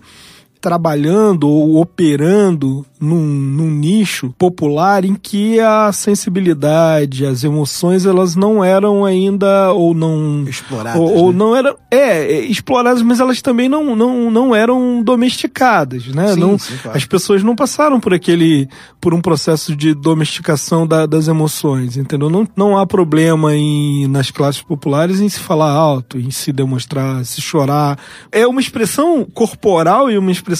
trabalhando 0.63 1.49
ou 1.49 1.81
operando 1.81 2.87
num, 3.01 3.21
num, 3.21 3.69
nicho 3.69 4.33
popular 4.39 5.05
em 5.05 5.17
que 5.17 5.59
a 5.59 5.91
sensibilidade, 5.93 7.27
as 7.27 7.43
emoções, 7.43 8.07
elas 8.07 8.37
não 8.37 8.63
eram 8.63 9.05
ainda 9.05 9.73
ou 9.73 9.93
não 9.93 10.45
exploradas, 10.47 11.01
ou, 11.01 11.13
ou 11.13 11.33
né? 11.33 11.39
não 11.39 11.57
eram 11.57 11.77
é, 11.91 12.33
é, 12.33 12.41
exploradas, 12.43 13.03
mas 13.03 13.19
elas 13.19 13.43
também 13.43 13.69
não, 13.69 13.97
não, 13.97 14.31
não 14.31 14.55
eram 14.55 15.03
domesticadas, 15.03 16.07
né? 16.07 16.35
Sim, 16.35 16.41
não, 16.41 16.57
sim, 16.57 16.77
claro. 16.81 16.97
As 16.97 17.05
pessoas 17.05 17.43
não 17.43 17.57
passaram 17.57 17.99
por 17.99 18.15
aquele 18.15 18.69
por 19.01 19.13
um 19.13 19.21
processo 19.21 19.75
de 19.75 19.93
domesticação 19.95 20.87
da, 20.87 21.05
das 21.05 21.27
emoções, 21.27 21.97
entendeu? 21.97 22.31
Não, 22.31 22.47
não 22.55 22.79
há 22.79 22.87
problema 22.87 23.53
em 23.53 24.07
nas 24.07 24.31
classes 24.31 24.63
populares 24.63 25.21
em 25.21 25.29
se 25.29 25.41
falar 25.41 25.73
alto, 25.73 26.21
em 26.21 26.31
se 26.31 26.53
demonstrar, 26.53 27.25
se 27.25 27.41
chorar. 27.41 27.99
É 28.31 28.47
uma 28.47 28.61
expressão 28.61 29.25
corporal 29.25 30.09
e 30.09 30.17
uma 30.17 30.31
expressão 30.31 30.52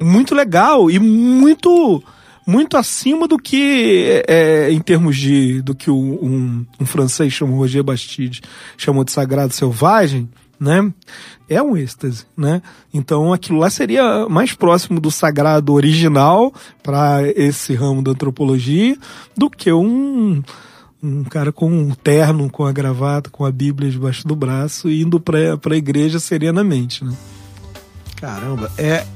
muito 0.00 0.34
legal 0.34 0.90
e 0.90 0.98
muito 0.98 2.02
muito 2.46 2.76
acima 2.76 3.28
do 3.28 3.38
que 3.38 4.24
é, 4.26 4.70
em 4.72 4.80
termos 4.80 5.16
de 5.16 5.60
do 5.62 5.74
que 5.74 5.90
um, 5.90 6.66
um 6.80 6.86
francês 6.86 7.32
chamou 7.32 7.58
Roger 7.58 7.82
Bastide 7.82 8.40
chamou 8.76 9.04
de 9.04 9.12
sagrado 9.12 9.52
selvagem 9.52 10.28
né 10.58 10.92
é 11.48 11.62
um 11.62 11.76
êxtase 11.76 12.26
né 12.36 12.60
então 12.92 13.32
aquilo 13.32 13.58
lá 13.58 13.70
seria 13.70 14.28
mais 14.28 14.52
próximo 14.52 15.00
do 15.00 15.10
sagrado 15.10 15.72
original 15.72 16.52
para 16.82 17.22
esse 17.36 17.74
ramo 17.74 18.02
da 18.02 18.10
antropologia 18.12 18.96
do 19.36 19.48
que 19.48 19.72
um 19.72 20.42
um 21.02 21.24
cara 21.24 21.50
com 21.50 21.70
um 21.70 21.94
terno, 21.94 22.50
com 22.50 22.66
a 22.66 22.72
gravata, 22.72 23.30
com 23.30 23.44
a 23.44 23.50
Bíblia 23.50 23.90
debaixo 23.90 24.28
do 24.28 24.36
braço, 24.36 24.90
indo 24.90 25.18
para 25.18 25.58
a 25.70 25.76
igreja 25.76 26.20
serenamente, 26.20 27.02
né? 27.04 27.16
Caramba, 28.16 28.70
é 28.76 28.82
é 28.86 29.06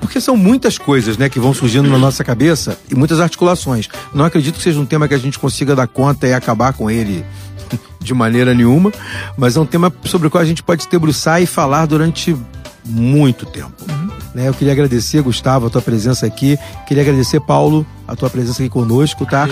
porque 0.00 0.20
são 0.20 0.36
muitas 0.36 0.78
coisas, 0.78 1.16
né, 1.16 1.28
que 1.28 1.40
vão 1.40 1.52
surgindo 1.54 1.88
na 1.88 1.98
nossa 1.98 2.22
cabeça 2.22 2.78
e 2.90 2.94
muitas 2.94 3.20
articulações. 3.20 3.88
Não 4.14 4.24
acredito 4.24 4.56
que 4.56 4.62
seja 4.62 4.78
um 4.78 4.86
tema 4.86 5.08
que 5.08 5.14
a 5.14 5.18
gente 5.18 5.38
consiga 5.38 5.74
dar 5.74 5.86
conta 5.86 6.26
e 6.26 6.34
acabar 6.34 6.72
com 6.72 6.90
ele 6.90 7.24
de 8.00 8.14
maneira 8.14 8.54
nenhuma, 8.54 8.92
mas 9.36 9.56
é 9.56 9.60
um 9.60 9.66
tema 9.66 9.92
sobre 10.04 10.28
o 10.28 10.30
qual 10.30 10.42
a 10.42 10.46
gente 10.46 10.62
pode 10.62 10.84
se 10.84 10.90
debruçar 10.90 11.42
e 11.42 11.46
falar 11.46 11.86
durante 11.86 12.36
muito 12.84 13.46
tempo. 13.46 13.74
Uhum. 13.88 14.10
Né, 14.34 14.48
eu 14.48 14.54
queria 14.54 14.72
agradecer, 14.72 15.22
Gustavo, 15.22 15.66
a 15.66 15.70
tua 15.70 15.82
presença 15.82 16.26
aqui. 16.26 16.58
Queria 16.86 17.02
agradecer, 17.02 17.40
Paulo, 17.40 17.86
a 18.06 18.14
tua 18.14 18.28
presença 18.28 18.62
aqui 18.62 18.70
conosco, 18.70 19.24
tá? 19.24 19.48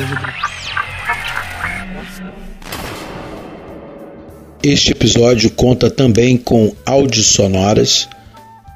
Este 4.63 4.93
episódio 4.93 5.51
conta 5.51 5.91
também 5.91 6.37
com 6.37 6.75
áudios 6.87 7.27
sonoras 7.29 8.09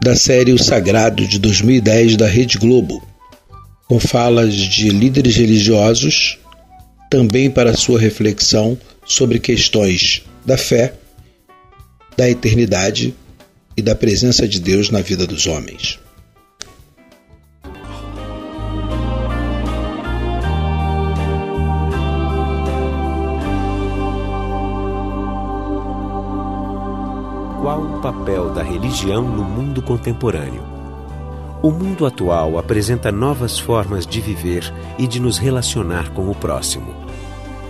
da 0.00 0.14
série 0.14 0.52
O 0.52 0.58
Sagrado 0.58 1.26
de 1.26 1.38
2010 1.38 2.16
da 2.16 2.26
Rede 2.26 2.56
Globo, 2.56 3.02
com 3.88 3.98
falas 3.98 4.54
de 4.54 4.90
líderes 4.90 5.36
religiosos, 5.36 6.38
também 7.10 7.50
para 7.50 7.76
sua 7.76 7.98
reflexão 7.98 8.78
sobre 9.04 9.38
questões 9.38 10.22
da 10.46 10.56
fé, 10.56 10.94
da 12.16 12.28
eternidade 12.28 13.14
e 13.76 13.82
da 13.82 13.94
presença 13.94 14.46
de 14.46 14.60
Deus 14.60 14.90
na 14.90 15.00
vida 15.00 15.26
dos 15.26 15.46
homens. 15.46 15.98
Qual 27.60 27.82
o 27.82 28.00
papel 28.00 28.50
da 28.50 28.62
religião 28.62 29.20
no 29.22 29.42
mundo 29.42 29.82
contemporâneo? 29.82 30.62
O 31.60 31.72
mundo 31.72 32.06
atual 32.06 32.56
apresenta 32.56 33.10
novas 33.10 33.58
formas 33.58 34.06
de 34.06 34.20
viver 34.20 34.72
e 34.96 35.08
de 35.08 35.18
nos 35.18 35.38
relacionar 35.38 36.10
com 36.12 36.30
o 36.30 36.34
próximo. 36.36 36.94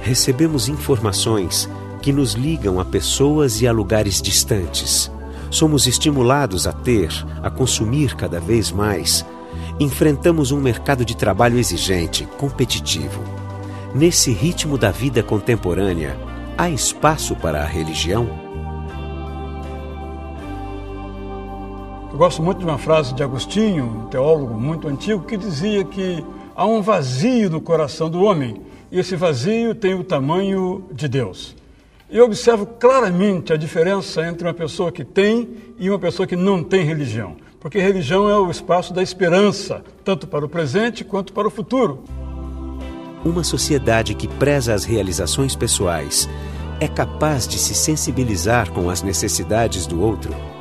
Recebemos 0.03 0.69
informações 0.69 1.71
que 2.03 2.13
nos 2.13 2.35
ligam 2.35 2.79
a 2.79 2.85
pessoas 2.85 3.63
e 3.63 3.67
a 3.67 3.73
lugares 3.73 4.21
distantes. 4.21 5.11
Somos 5.51 5.87
estimulados 5.87 6.67
a 6.67 6.73
ter, 6.73 7.11
a 7.43 7.49
consumir 7.49 8.15
cada 8.15 8.39
vez 8.39 8.71
mais. 8.71 9.25
Enfrentamos 9.81 10.53
um 10.53 10.61
mercado 10.61 11.03
de 11.03 11.17
trabalho 11.17 11.59
exigente, 11.59 12.29
competitivo. 12.37 13.23
Nesse 13.95 14.33
ritmo 14.33 14.77
da 14.77 14.91
vida 14.91 15.23
contemporânea, 15.23 16.15
há 16.59 16.69
espaço 16.69 17.35
para 17.35 17.63
a 17.63 17.67
religião? 17.67 18.48
Eu 22.19 22.25
gosto 22.25 22.43
muito 22.43 22.59
de 22.59 22.65
uma 22.65 22.79
frase 22.79 23.15
de 23.15 23.23
Agostinho, 23.23 23.85
um 23.85 24.07
teólogo 24.07 24.53
muito 24.55 24.89
antigo, 24.89 25.23
que 25.23 25.37
dizia 25.37 25.85
que 25.85 26.25
há 26.57 26.67
um 26.67 26.83
vazio 26.83 27.49
no 27.49 27.61
coração 27.61 28.11
do 28.11 28.25
homem 28.25 28.61
e 28.91 28.99
esse 28.99 29.15
vazio 29.15 29.73
tem 29.73 29.95
o 29.95 30.03
tamanho 30.03 30.85
de 30.91 31.07
Deus. 31.07 31.55
Eu 32.11 32.25
observo 32.25 32.67
claramente 32.67 33.53
a 33.53 33.57
diferença 33.57 34.27
entre 34.27 34.49
uma 34.49 34.53
pessoa 34.53 34.91
que 34.91 35.05
tem 35.05 35.49
e 35.79 35.89
uma 35.89 35.99
pessoa 36.01 36.27
que 36.27 36.35
não 36.35 36.61
tem 36.61 36.85
religião, 36.85 37.37
porque 37.61 37.79
religião 37.79 38.29
é 38.29 38.37
o 38.37 38.51
espaço 38.51 38.93
da 38.93 39.01
esperança, 39.01 39.85
tanto 40.05 40.27
para 40.27 40.45
o 40.45 40.49
presente 40.49 41.05
quanto 41.05 41.33
para 41.33 41.47
o 41.47 41.53
futuro. 41.53 42.03
Uma 43.25 43.45
sociedade 43.45 44.13
que 44.17 44.27
preza 44.27 44.75
as 44.75 44.83
realizações 44.83 45.55
pessoais 45.55 46.29
é 46.81 46.89
capaz 46.89 47.47
de 47.47 47.61
se 47.61 47.77
sensibilizar 47.77 48.73
com 48.73 48.91
as 48.91 49.03
necessidades 49.03 49.87
do 49.87 50.03
outro? 50.03 50.58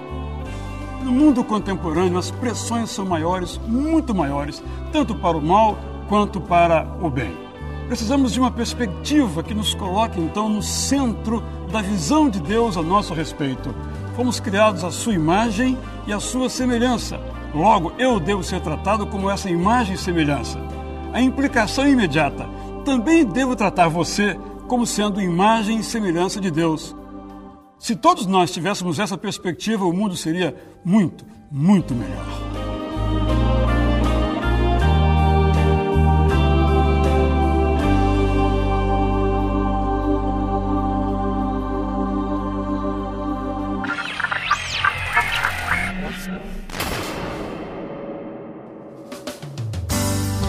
No 1.08 1.14
mundo 1.14 1.41
contemporâneo, 1.41 2.18
as 2.18 2.32
pressões 2.32 2.89
são 2.89 3.05
maiores, 3.05 3.58
muito 3.66 4.14
maiores, 4.14 4.62
tanto 4.91 5.16
para 5.16 5.38
o 5.38 5.41
mal 5.41 5.78
quanto 6.10 6.41
para 6.41 6.86
o 7.01 7.10
bem. 7.10 7.34
Precisamos 7.88 8.34
de 8.34 8.41
uma 8.41 8.51
perspectiva 8.51 9.41
que 9.41 9.53
nos 9.53 9.74
coloque 9.74 10.20
então 10.20 10.49
no 10.49 10.62
centro 10.62 11.41
da 11.72 11.82
visão 11.82 12.30
de 12.30 12.41
Deus 12.41 12.76
a 12.76 12.82
nosso 12.82 13.14
respeito. 13.14 13.74
Fomos 14.18 14.41
criados 14.41 14.84
à 14.84 14.91
sua 14.91 15.14
imagem 15.14 15.78
e 16.05 16.12
à 16.12 16.20
sua 16.20 16.49
semelhança. 16.49 17.18
Logo, 17.55 17.93
eu 17.97 18.20
devo 18.20 18.43
ser 18.43 18.60
tratado 18.60 19.08
como 19.08 19.30
essa 19.30 19.49
imagem 19.49 19.95
e 19.95 19.97
semelhança. 19.97 20.60
A 21.14 21.22
implicação 21.22 21.86
é 21.86 21.91
imediata. 21.91 22.49
Também 22.84 23.24
devo 23.24 23.55
tratar 23.55 23.88
você 23.88 24.38
como 24.68 24.86
sendo 24.86 25.22
imagem 25.22 25.80
e 25.80 25.84
semelhança 25.84 26.41
de 26.41 26.51
Deus. 26.51 26.93
Se 27.80 27.96
todos 27.96 28.26
nós 28.26 28.52
tivéssemos 28.52 29.00
essa 29.00 29.18
perspectiva, 29.18 29.86
o 29.86 29.94
mundo 29.94 30.16
seria 30.16 30.56
muito, 30.84 31.26
muito 31.52 31.94
melhor. 31.94 32.26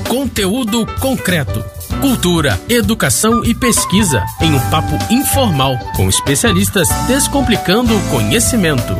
Conteúdo 0.08 0.86
concreto. 1.00 1.77
Cultura, 2.00 2.60
educação 2.68 3.44
e 3.44 3.52
pesquisa 3.52 4.22
em 4.40 4.54
um 4.54 4.70
papo 4.70 4.96
informal 5.12 5.76
com 5.96 6.08
especialistas 6.08 6.88
descomplicando 7.08 7.96
o 7.96 8.00
conhecimento. 8.08 8.96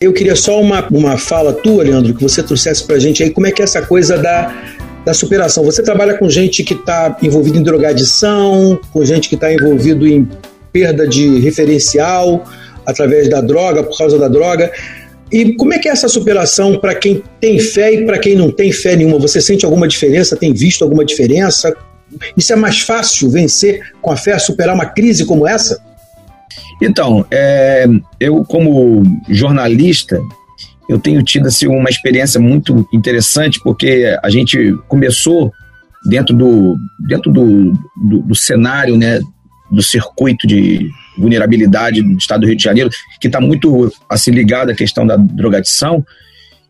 Eu 0.00 0.12
queria 0.12 0.36
só 0.36 0.60
uma, 0.60 0.86
uma 0.92 1.18
fala 1.18 1.52
tua, 1.52 1.82
Leandro, 1.82 2.14
que 2.14 2.22
você 2.22 2.40
trouxesse 2.40 2.84
pra 2.84 3.00
gente 3.00 3.20
aí 3.20 3.30
como 3.30 3.48
é 3.48 3.50
que 3.50 3.60
é 3.60 3.64
essa 3.64 3.82
coisa 3.82 4.16
da, 4.16 4.54
da 5.04 5.12
superação. 5.12 5.64
Você 5.64 5.82
trabalha 5.82 6.16
com 6.16 6.30
gente 6.30 6.62
que 6.62 6.74
está 6.74 7.16
envolvida 7.20 7.58
em 7.58 7.62
drogadição, 7.64 8.78
com 8.92 9.04
gente 9.04 9.28
que 9.28 9.34
está 9.34 9.52
envolvido 9.52 10.06
em 10.06 10.28
perda 10.72 11.08
de 11.08 11.40
referencial 11.40 12.44
através 12.86 13.28
da 13.28 13.40
droga, 13.40 13.82
por 13.82 13.98
causa 13.98 14.16
da 14.18 14.28
droga. 14.28 14.70
E 15.30 15.54
como 15.54 15.74
é 15.74 15.78
que 15.78 15.88
é 15.88 15.92
essa 15.92 16.08
superação 16.08 16.78
para 16.78 16.94
quem 16.94 17.22
tem 17.40 17.58
fé 17.58 17.92
e 17.92 18.06
para 18.06 18.18
quem 18.18 18.34
não 18.34 18.50
tem 18.50 18.72
fé 18.72 18.96
nenhuma? 18.96 19.18
Você 19.18 19.40
sente 19.40 19.64
alguma 19.64 19.86
diferença? 19.86 20.36
Tem 20.36 20.52
visto 20.52 20.82
alguma 20.82 21.04
diferença? 21.04 21.76
Isso 22.36 22.52
é 22.52 22.56
mais 22.56 22.80
fácil 22.80 23.30
vencer 23.30 23.92
com 24.00 24.10
a 24.10 24.16
fé, 24.16 24.38
superar 24.38 24.74
uma 24.74 24.86
crise 24.86 25.26
como 25.26 25.46
essa? 25.46 25.82
Então, 26.80 27.26
é, 27.30 27.86
eu 28.18 28.44
como 28.44 29.02
jornalista, 29.28 30.20
eu 30.88 30.98
tenho 30.98 31.22
tido 31.22 31.48
assim, 31.48 31.66
uma 31.66 31.90
experiência 31.90 32.40
muito 32.40 32.88
interessante, 32.92 33.60
porque 33.62 34.16
a 34.22 34.30
gente 34.30 34.74
começou 34.88 35.52
dentro 36.06 36.34
do, 36.34 36.76
dentro 37.06 37.30
do, 37.30 37.72
do, 37.96 38.22
do 38.22 38.34
cenário 38.34 38.96
né, 38.96 39.20
do 39.70 39.82
circuito 39.82 40.46
de 40.46 40.88
vulnerabilidade 41.18 42.02
do 42.02 42.16
estado 42.16 42.42
do 42.42 42.46
Rio 42.46 42.56
de 42.56 42.62
Janeiro, 42.62 42.90
que 43.20 43.26
está 43.26 43.40
muito 43.40 43.92
assim, 44.08 44.30
ligado 44.30 44.70
à 44.70 44.74
questão 44.74 45.06
da 45.06 45.16
drogadição, 45.16 46.04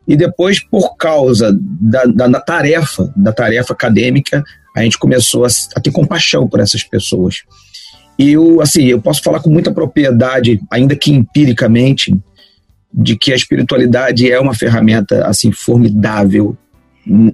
e 0.07 0.16
depois, 0.16 0.59
por 0.59 0.96
causa 0.96 1.55
da, 1.62 2.05
da, 2.05 2.26
da, 2.26 2.40
tarefa, 2.40 3.12
da 3.14 3.30
tarefa 3.30 3.74
acadêmica, 3.74 4.42
a 4.74 4.82
gente 4.82 4.99
começou 4.99 5.44
a, 5.44 5.49
a, 5.76 5.80
ter 5.80 5.90
compaixão 5.90 6.49
por 6.49 6.61
essas 6.61 6.82
pessoas. 6.82 7.42
E 8.18 8.32
eu, 8.32 8.62
assim, 8.62 8.86
eu 8.86 9.03
posso 9.03 9.22
falar 9.22 9.40
com 9.40 9.51
muita 9.51 9.70
propriedade, 9.70 10.61
ainda 10.70 10.96
que 10.96 11.12
empiricamente, 11.12 12.16
de 12.92 13.16
que 13.16 13.32
a 13.32 13.36
espiritualidade 13.36 14.30
é 14.32 14.40
uma 14.40 14.55
ferramenta 14.55 15.26
assim 15.26 15.53
formidável 15.53 16.57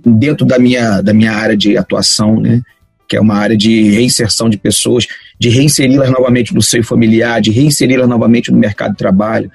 dentro 0.05 0.45
da 0.45 0.59
minha, 0.59 1.01
da 1.01 1.15
minha 1.15 1.33
área 1.33 1.57
de 1.57 1.77
atuação, 1.77 2.41
né? 2.41 2.61
Que 3.09 3.17
é 3.17 3.21
uma 3.21 3.35
área 3.35 3.57
de 3.57 3.91
reinserção 3.91 4.49
de 4.49 4.57
pessoas, 4.57 5.07
de 5.39 5.49
reinseri-las 5.49 6.11
novamente 6.11 6.55
no 6.55 6.63
seio 6.63 6.85
familiar, 6.85 7.41
de 7.41 7.51
reinseri-las 7.51 8.09
novamente 8.09 8.51
no 8.51 8.59
mercado 8.59 8.93
de 8.93 8.99
trabalho, 8.99 9.51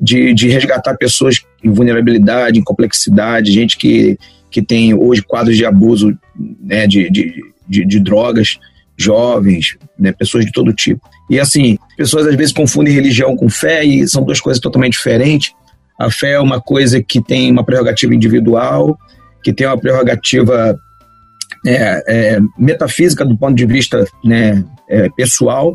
de, 0.00 0.34
de 0.34 0.48
resgatar 0.48 0.96
pessoas 0.96 1.42
em 1.62 1.70
vulnerabilidade, 1.70 2.58
em 2.58 2.62
complexidade, 2.62 3.52
gente 3.52 3.76
que, 3.76 4.18
que 4.50 4.60
tem 4.60 4.94
hoje 4.94 5.22
quadros 5.22 5.56
de 5.56 5.64
abuso 5.64 6.18
né, 6.60 6.86
de, 6.86 7.08
de, 7.08 7.40
de, 7.68 7.84
de 7.84 8.00
drogas, 8.00 8.58
jovens, 8.96 9.76
né, 9.98 10.12
pessoas 10.12 10.44
de 10.44 10.52
todo 10.52 10.72
tipo. 10.72 11.00
E 11.30 11.38
assim, 11.38 11.78
pessoas 11.96 12.26
às 12.26 12.34
vezes 12.34 12.52
confundem 12.52 12.92
religião 12.92 13.36
com 13.36 13.48
fé 13.48 13.84
e 13.84 14.06
são 14.08 14.22
duas 14.22 14.40
coisas 14.40 14.60
totalmente 14.60 14.94
diferentes. 14.94 15.52
A 15.98 16.10
fé 16.10 16.32
é 16.32 16.40
uma 16.40 16.60
coisa 16.60 17.02
que 17.02 17.22
tem 17.22 17.50
uma 17.50 17.64
prerrogativa 17.64 18.14
individual, 18.14 18.98
que 19.42 19.52
tem 19.52 19.66
uma 19.66 19.78
prerrogativa 19.78 20.78
é, 21.66 22.04
é, 22.06 22.40
metafísica 22.58 23.24
do 23.24 23.36
ponto 23.36 23.54
de 23.54 23.66
vista 23.66 24.06
né, 24.24 24.64
é, 24.88 25.08
pessoal, 25.10 25.74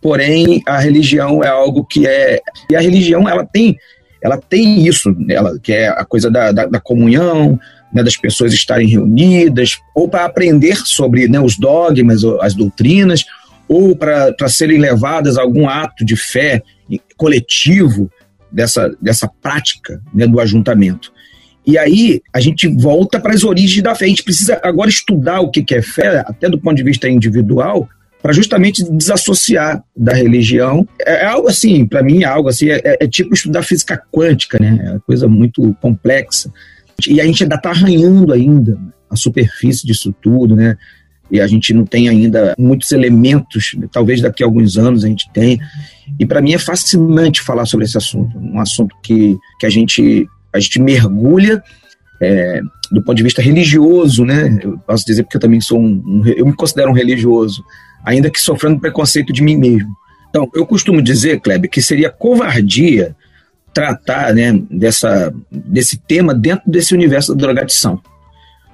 porém 0.00 0.62
a 0.66 0.78
religião 0.78 1.42
é 1.42 1.48
algo 1.48 1.84
que 1.84 2.06
é 2.06 2.40
e 2.70 2.76
a 2.76 2.80
religião 2.80 3.28
ela 3.28 3.44
tem 3.44 3.76
ela 4.22 4.38
tem 4.38 4.86
isso 4.86 5.14
ela 5.28 5.58
que 5.58 5.72
é 5.72 5.88
a 5.88 6.04
coisa 6.04 6.30
da, 6.30 6.52
da, 6.52 6.66
da 6.66 6.80
comunhão 6.80 7.58
né, 7.92 8.02
das 8.02 8.16
pessoas 8.16 8.52
estarem 8.52 8.88
reunidas 8.88 9.78
ou 9.94 10.08
para 10.08 10.24
aprender 10.24 10.76
sobre 10.84 11.28
né, 11.28 11.38
os 11.38 11.58
dogmas 11.58 12.22
as 12.40 12.54
doutrinas 12.54 13.24
ou 13.68 13.96
para 13.96 14.48
serem 14.48 14.78
levadas 14.78 15.36
a 15.36 15.42
algum 15.42 15.68
ato 15.68 16.04
de 16.04 16.16
fé 16.16 16.62
coletivo 17.16 18.10
dessa, 18.50 18.94
dessa 19.00 19.28
prática 19.42 20.00
né, 20.14 20.26
do 20.26 20.40
ajuntamento 20.40 21.13
e 21.66 21.78
aí 21.78 22.20
a 22.32 22.40
gente 22.40 22.68
volta 22.68 23.18
para 23.18 23.32
as 23.32 23.42
origens 23.42 23.82
da 23.82 23.94
fé. 23.94 24.04
A 24.04 24.08
gente 24.08 24.22
precisa 24.22 24.60
agora 24.62 24.90
estudar 24.90 25.40
o 25.40 25.50
que 25.50 25.74
é 25.74 25.80
fé, 25.80 26.18
até 26.26 26.48
do 26.48 26.58
ponto 26.58 26.76
de 26.76 26.82
vista 26.82 27.08
individual, 27.08 27.88
para 28.22 28.32
justamente 28.32 28.84
desassociar 28.90 29.82
da 29.96 30.12
religião. 30.12 30.86
É, 31.00 31.22
é 31.22 31.26
algo 31.26 31.48
assim, 31.48 31.86
para 31.86 32.02
mim, 32.02 32.22
é 32.22 32.26
algo 32.26 32.48
assim, 32.48 32.68
é, 32.68 32.80
é, 33.00 33.06
tipo 33.08 33.34
estudar 33.34 33.62
física 33.62 34.00
quântica, 34.12 34.58
né? 34.58 34.78
É 34.82 34.90
uma 34.92 35.00
coisa 35.00 35.26
muito 35.26 35.74
complexa. 35.80 36.50
E 37.08 37.20
a 37.20 37.24
gente 37.24 37.42
ainda 37.42 37.56
está 37.56 37.70
arranhando 37.70 38.32
ainda 38.32 38.78
a 39.10 39.16
superfície 39.16 39.86
disso 39.86 40.14
tudo, 40.20 40.54
né? 40.54 40.76
E 41.30 41.40
a 41.40 41.46
gente 41.46 41.72
não 41.72 41.84
tem 41.84 42.08
ainda 42.08 42.54
muitos 42.58 42.92
elementos, 42.92 43.74
talvez 43.90 44.20
daqui 44.20 44.42
a 44.42 44.46
alguns 44.46 44.76
anos 44.76 45.04
a 45.04 45.08
gente 45.08 45.30
tenha. 45.32 45.58
E 46.18 46.26
para 46.26 46.42
mim 46.42 46.52
é 46.52 46.58
fascinante 46.58 47.40
falar 47.40 47.64
sobre 47.64 47.86
esse 47.86 47.96
assunto, 47.96 48.38
um 48.38 48.60
assunto 48.60 48.94
que, 49.02 49.36
que 49.58 49.66
a 49.66 49.70
gente 49.70 50.28
a 50.54 50.60
gente 50.60 50.80
mergulha 50.80 51.62
é, 52.20 52.60
do 52.90 53.02
ponto 53.02 53.16
de 53.16 53.22
vista 53.22 53.42
religioso, 53.42 54.24
né? 54.24 54.58
Eu 54.62 54.78
posso 54.78 55.04
dizer 55.04 55.24
porque 55.24 55.36
eu 55.36 55.40
também 55.40 55.60
sou 55.60 55.78
um, 55.78 56.02
um, 56.06 56.22
eu 56.26 56.46
me 56.46 56.54
considero 56.54 56.90
um 56.90 56.94
religioso, 56.94 57.64
ainda 58.04 58.30
que 58.30 58.40
sofrendo 58.40 58.80
preconceito 58.80 59.32
de 59.32 59.42
mim 59.42 59.56
mesmo. 59.56 59.90
Então, 60.30 60.48
eu 60.54 60.66
costumo 60.66 61.02
dizer, 61.02 61.40
Kleber, 61.40 61.70
que 61.70 61.82
seria 61.82 62.10
covardia 62.10 63.14
tratar, 63.72 64.32
né, 64.32 64.52
dessa, 64.70 65.34
desse 65.50 65.98
tema 65.98 66.32
dentro 66.32 66.70
desse 66.70 66.94
universo 66.94 67.34
da 67.34 67.46
drogadição. 67.46 68.00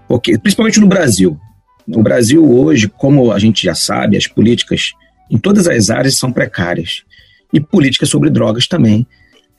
Porque, 0.06 0.38
principalmente 0.38 0.80
no 0.80 0.86
Brasil. 0.86 1.38
No 1.86 2.02
Brasil 2.02 2.44
hoje, 2.44 2.88
como 2.88 3.32
a 3.32 3.38
gente 3.38 3.64
já 3.64 3.74
sabe, 3.74 4.16
as 4.16 4.26
políticas 4.26 4.92
em 5.30 5.38
todas 5.38 5.66
as 5.66 5.88
áreas 5.88 6.18
são 6.18 6.30
precárias. 6.30 7.02
E 7.52 7.58
políticas 7.58 8.08
sobre 8.08 8.30
drogas 8.30 8.66
também 8.68 9.06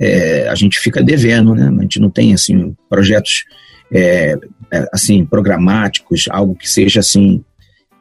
é, 0.02 0.48
a 0.50 0.56
gente 0.56 0.80
fica 0.80 1.04
devendo, 1.04 1.54
né? 1.54 1.72
A 1.78 1.82
gente 1.84 2.00
não 2.00 2.10
tem 2.10 2.34
assim 2.34 2.76
projetos 2.90 3.46
é, 3.94 4.36
é, 4.72 4.90
assim 4.92 5.24
programáticos, 5.24 6.26
algo 6.32 6.56
que 6.56 6.68
seja 6.68 7.02
assim 7.02 7.44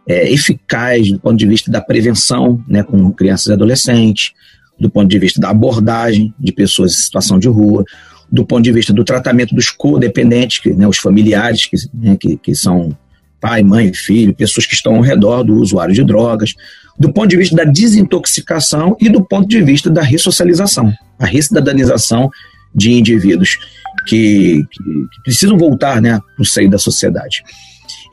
é, 0.09 0.33
eficaz 0.33 1.13
do 1.13 1.21
ponto 1.21 1.37
de 1.37 1.47
vista 1.47 1.71
da 1.71 1.81
prevenção, 1.81 2.65
né, 2.67 2.83
com 2.83 3.13
crianças 3.13 3.49
e 3.49 3.53
adolescentes, 3.53 4.33
do 4.79 4.89
ponto 4.89 5.09
de 5.09 5.19
vista 5.19 5.39
da 5.39 5.51
abordagem 5.51 6.33
de 6.39 6.53
pessoas 6.53 6.93
em 6.93 7.03
situação 7.03 7.39
de 7.39 7.49
rua, 7.49 7.85
do 8.33 8.47
ponto 8.47 8.63
de 8.63 8.73
vista 8.73 8.95
do 8.95 9.05
tratamento 9.05 9.55
dos 9.55 9.69
codependentes, 9.69 10.75
né, 10.75 10.89
os 10.89 10.97
familiares 10.97 11.67
que, 11.67 11.77
né, 11.93 12.17
que, 12.19 12.39
que 12.39 12.55
são 12.55 12.97
pai, 13.41 13.63
mãe, 13.63 13.93
filho, 13.93 14.35
pessoas 14.35 14.67
que 14.67 14.75
estão 14.75 14.97
ao 14.97 15.01
redor 15.01 15.43
do 15.43 15.55
usuário 15.55 15.95
de 15.95 16.05
drogas, 16.05 16.55
do 16.99 17.13
ponto 17.13 17.29
de 17.29 17.37
vista 17.37 17.57
da 17.57 17.65
desintoxicação 17.65 18.97
e 19.01 19.09
do 19.09 19.25
ponto 19.25 19.49
de 19.49 19.63
vista 19.63 19.89
da 19.89 20.03
ressocialização, 20.03 20.93
a 21.19 21.27
recidadanização 21.27 22.31
de 22.75 22.93
indivíduos 22.93 23.57
que, 24.07 24.63
que, 24.71 24.83
que 24.83 25.23
precisam 25.25 25.57
voltar 25.57 26.01
né, 26.01 26.21
para 26.37 26.43
o 26.43 26.47
seio 26.47 26.71
da 26.71 26.79
sociedade. 26.79 27.43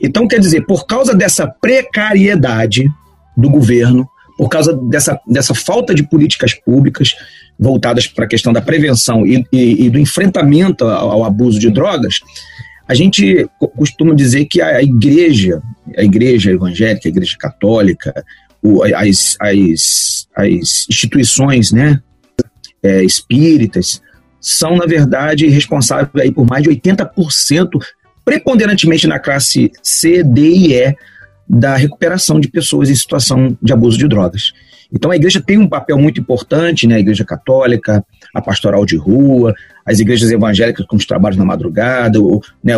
Então, 0.02 0.28
quer 0.28 0.40
dizer, 0.40 0.66
por 0.66 0.86
causa 0.86 1.14
dessa 1.14 1.48
precariedade 1.48 2.90
do 3.36 3.50
governo, 3.50 4.08
por 4.38 4.50
causa 4.50 4.74
dessa, 4.74 5.20
dessa 5.28 5.54
falta 5.54 5.94
de 5.94 6.04
políticas 6.04 6.54
públicas 6.54 7.16
voltadas 7.60 8.06
para 8.06 8.26
a 8.26 8.28
questão 8.28 8.54
da 8.54 8.62
prevenção 8.62 9.26
e, 9.26 9.44
e, 9.52 9.86
e 9.86 9.90
do 9.90 9.98
enfrentamento 9.98 10.86
ao, 10.86 11.12
ao, 11.12 11.24
abuso 11.24 11.60
de 11.60 11.72
drogas, 11.72 12.20
a 12.88 12.94
gente 12.94 13.48
costuma 13.76 14.16
dizer 14.16 14.46
que 14.46 14.62
a, 14.62 14.82
igreja, 14.82 15.62
a 15.96 16.04
igreja 16.04 16.52
evangélica, 16.52 17.08
a 17.08 17.10
igreja 17.10 17.36
católica, 17.38 18.26
as, 18.96 19.38
as, 19.42 20.28
as 20.36 20.88
instituições 20.90 21.72
né, 21.72 22.00
é, 22.82 23.04
espíritas 23.04 24.02
são, 24.40 24.78
na 24.78 24.86
verdade, 24.86 25.48
responsáveis 25.48 26.10
aí 26.16 26.32
por 26.32 26.48
mais 26.48 26.64
de 26.64 26.70
80% 26.70 27.70
preponderantemente 28.24 29.08
na 29.08 29.20
classe 29.20 29.72
C, 29.84 30.24
D 30.24 30.42
e 30.42 30.74
E 30.74 30.96
da 31.48 31.76
recuperação 31.76 32.40
de 32.40 32.50
pessoas 32.50 32.90
em 32.90 32.96
situação 32.96 33.58
de 33.62 33.72
abuso 33.72 33.98
de 33.98 34.08
drogas. 34.08 34.54
Então 34.92 35.12
a 35.12 35.16
igreja 35.16 35.42
tem 35.42 35.58
um 35.58 35.68
papel 35.68 35.98
muito 35.98 36.20
importante, 36.20 36.88
né? 36.88 36.96
A 36.96 37.00
igreja 37.00 37.26
católica, 37.26 38.04
a 38.34 38.42
pastoral 38.42 38.86
de 38.86 38.96
rua, 38.96 39.54
as 39.86 40.00
igrejas 40.00 40.32
evangélicas 40.32 40.86
com 40.86 40.96
os 40.96 41.06
trabalhos 41.06 41.38
na 41.38 41.46
madrugada, 41.46 42.20
o, 42.22 42.42
né, 42.64 42.74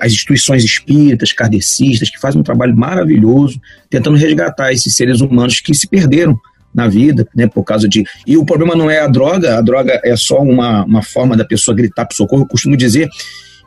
as 0.00 0.12
instituições 0.12 0.64
espíritas, 0.64 1.32
kardecistas, 1.32 2.10
que 2.10 2.20
fazem 2.20 2.40
um 2.40 2.44
trabalho 2.44 2.76
maravilhoso 2.76 3.60
tentando 3.88 4.16
resgatar 4.16 4.72
esses 4.72 4.94
seres 4.94 5.20
humanos 5.20 5.60
que 5.60 5.74
se 5.74 5.88
perderam 5.88 6.38
na 6.74 6.86
vida, 6.88 7.26
né, 7.34 7.46
por 7.46 7.64
causa 7.64 7.88
de... 7.88 8.04
E 8.26 8.36
o 8.36 8.44
problema 8.44 8.74
não 8.74 8.90
é 8.90 9.00
a 9.00 9.08
droga, 9.08 9.58
a 9.58 9.60
droga 9.60 10.00
é 10.04 10.16
só 10.16 10.40
uma, 10.40 10.84
uma 10.84 11.02
forma 11.02 11.36
da 11.36 11.44
pessoa 11.44 11.76
gritar 11.76 12.06
por 12.06 12.14
socorro. 12.14 12.42
Eu 12.42 12.48
costumo 12.48 12.76
dizer 12.76 13.08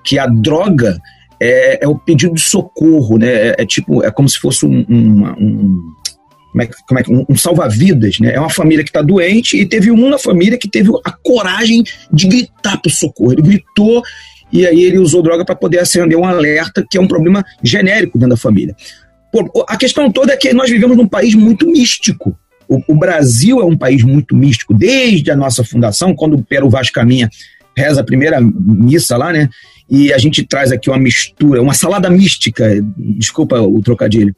que 0.03 0.17
a 0.17 0.25
droga 0.25 0.97
é, 1.39 1.83
é 1.83 1.87
o 1.87 1.97
pedido 1.97 2.33
de 2.33 2.41
socorro, 2.41 3.17
né, 3.17 3.27
é, 3.27 3.55
é 3.59 3.65
tipo, 3.65 4.03
é 4.03 4.11
como 4.11 4.29
se 4.29 4.39
fosse 4.39 4.65
um, 4.65 4.85
um 4.89 5.93
como 6.53 6.61
é, 6.61 6.69
como 6.87 6.99
é, 6.99 7.03
um, 7.09 7.25
um 7.33 7.35
salva-vidas, 7.35 8.19
né? 8.19 8.33
É 8.33 8.39
uma 8.39 8.49
família 8.49 8.83
que 8.83 8.91
está 8.91 9.01
doente 9.01 9.57
e 9.57 9.65
teve 9.65 9.91
um 9.91 10.07
na 10.07 10.19
família 10.19 10.57
que 10.57 10.69
teve 10.69 10.91
a 11.03 11.11
coragem 11.11 11.83
de 12.11 12.27
gritar 12.27 12.77
para 12.79 12.89
o 12.89 12.93
socorro. 12.93 13.33
Ele 13.33 13.41
gritou 13.41 14.03
e 14.51 14.67
aí 14.67 14.83
ele 14.83 14.99
usou 14.99 15.23
droga 15.23 15.43
para 15.43 15.55
poder 15.55 15.79
acender 15.79 16.15
um 16.15 16.25
alerta, 16.25 16.85
que 16.87 16.97
é 16.97 17.01
um 17.01 17.07
problema 17.07 17.43
genérico 17.63 18.19
dentro 18.19 18.35
da 18.35 18.37
família. 18.37 18.75
Pô, 19.31 19.65
a 19.67 19.75
questão 19.75 20.11
toda 20.11 20.31
é 20.31 20.37
que 20.37 20.53
nós 20.53 20.69
vivemos 20.69 20.95
num 20.95 21.07
país 21.07 21.33
muito 21.33 21.65
místico. 21.65 22.37
O, 22.69 22.79
o, 22.87 22.95
Brasil 22.95 23.59
é 23.59 23.65
um 23.65 23.75
país 23.75 24.03
muito 24.03 24.35
místico. 24.35 24.75
Desde 24.75 25.31
a 25.31 25.35
nossa 25.35 25.63
fundação, 25.63 26.15
quando 26.15 26.35
o 26.35 26.43
Pero 26.43 26.69
Vaz 26.69 26.91
Caminha 26.91 27.29
reza 27.75 28.01
a 28.01 28.03
primeira 28.03 28.39
missa 28.39 29.17
lá, 29.17 29.33
né? 29.33 29.49
E 29.89 30.13
a 30.13 30.19
gente 30.19 30.45
traz 30.45 30.71
aqui 30.71 30.89
uma 30.89 30.99
mistura, 30.99 31.61
uma 31.61 31.73
salada 31.73 32.09
mística, 32.09 32.69
desculpa 32.95 33.59
o 33.59 33.81
trocadilho, 33.81 34.33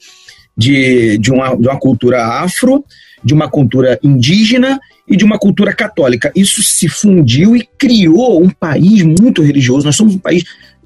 de, 0.57 1.17
de, 1.17 1.31
uma, 1.31 1.55
de 1.55 1.67
uma 1.67 1.79
cultura 1.79 2.23
afro, 2.25 2.83
de 3.23 3.33
uma 3.33 3.49
cultura 3.49 3.99
indígena 4.03 4.79
e 5.07 5.15
de 5.15 5.25
uma 5.25 5.37
cultura 5.37 5.73
católica. 5.73 6.31
Isso 6.35 6.61
se 6.63 6.87
fundiu 6.87 7.55
e 7.55 7.67
criou 7.77 8.43
um 8.43 8.49
país 8.49 9.03
muito 9.03 9.41
religioso. 9.41 9.85
Nós 9.85 9.95
somos 9.95 10.15
um 10.15 10.19
país 10.19 10.43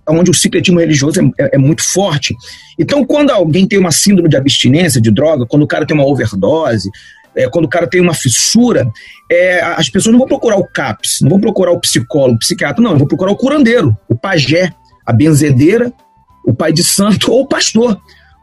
onde 0.07 0.31
o 0.31 0.33
secretismo 0.33 0.79
religioso 0.79 1.19
é, 1.19 1.43
é, 1.43 1.49
é, 1.53 1.57
muito 1.57 1.83
forte. 1.83 2.35
Então, 2.77 3.05
quando 3.05 3.29
alguém 3.29 3.67
tem 3.67 3.77
uma 3.77 3.91
síndrome 3.91 4.29
de 4.29 4.37
abstinência 4.37 4.99
de 4.99 5.11
droga, 5.11 5.45
quando 5.45 5.63
o 5.63 5.67
cara 5.67 5.85
tem 5.85 5.95
uma 5.95 6.05
overdose, 6.05 6.89
é, 7.35 7.47
quando 7.47 7.65
o 7.65 7.69
cara 7.69 7.87
tem 7.87 8.01
uma 8.01 8.13
fissura, 8.13 8.87
é, 9.31 9.61
as 9.61 9.89
pessoas 9.89 10.13
não 10.13 10.19
vão 10.19 10.27
procurar 10.27 10.57
o 10.57 10.65
CAPS, 10.65 11.19
não 11.21 11.29
vão 11.29 11.39
procurar 11.39 11.71
o 11.71 11.79
psicólogo, 11.79 12.35
o 12.35 12.39
psiquiatra, 12.39 12.81
não, 12.81 12.97
vão 12.97 13.07
procurar 13.07 13.31
o 13.31 13.37
curandeiro, 13.37 13.95
o 14.07 14.15
pajé, 14.15 14.73
a 15.05 15.13
benzedeira, 15.13 15.93
o 16.45 16.53
pai 16.53 16.73
de 16.73 16.83
santo 16.83 17.31
ou 17.31 17.41
o 17.41 17.47
pastor. 17.47 17.99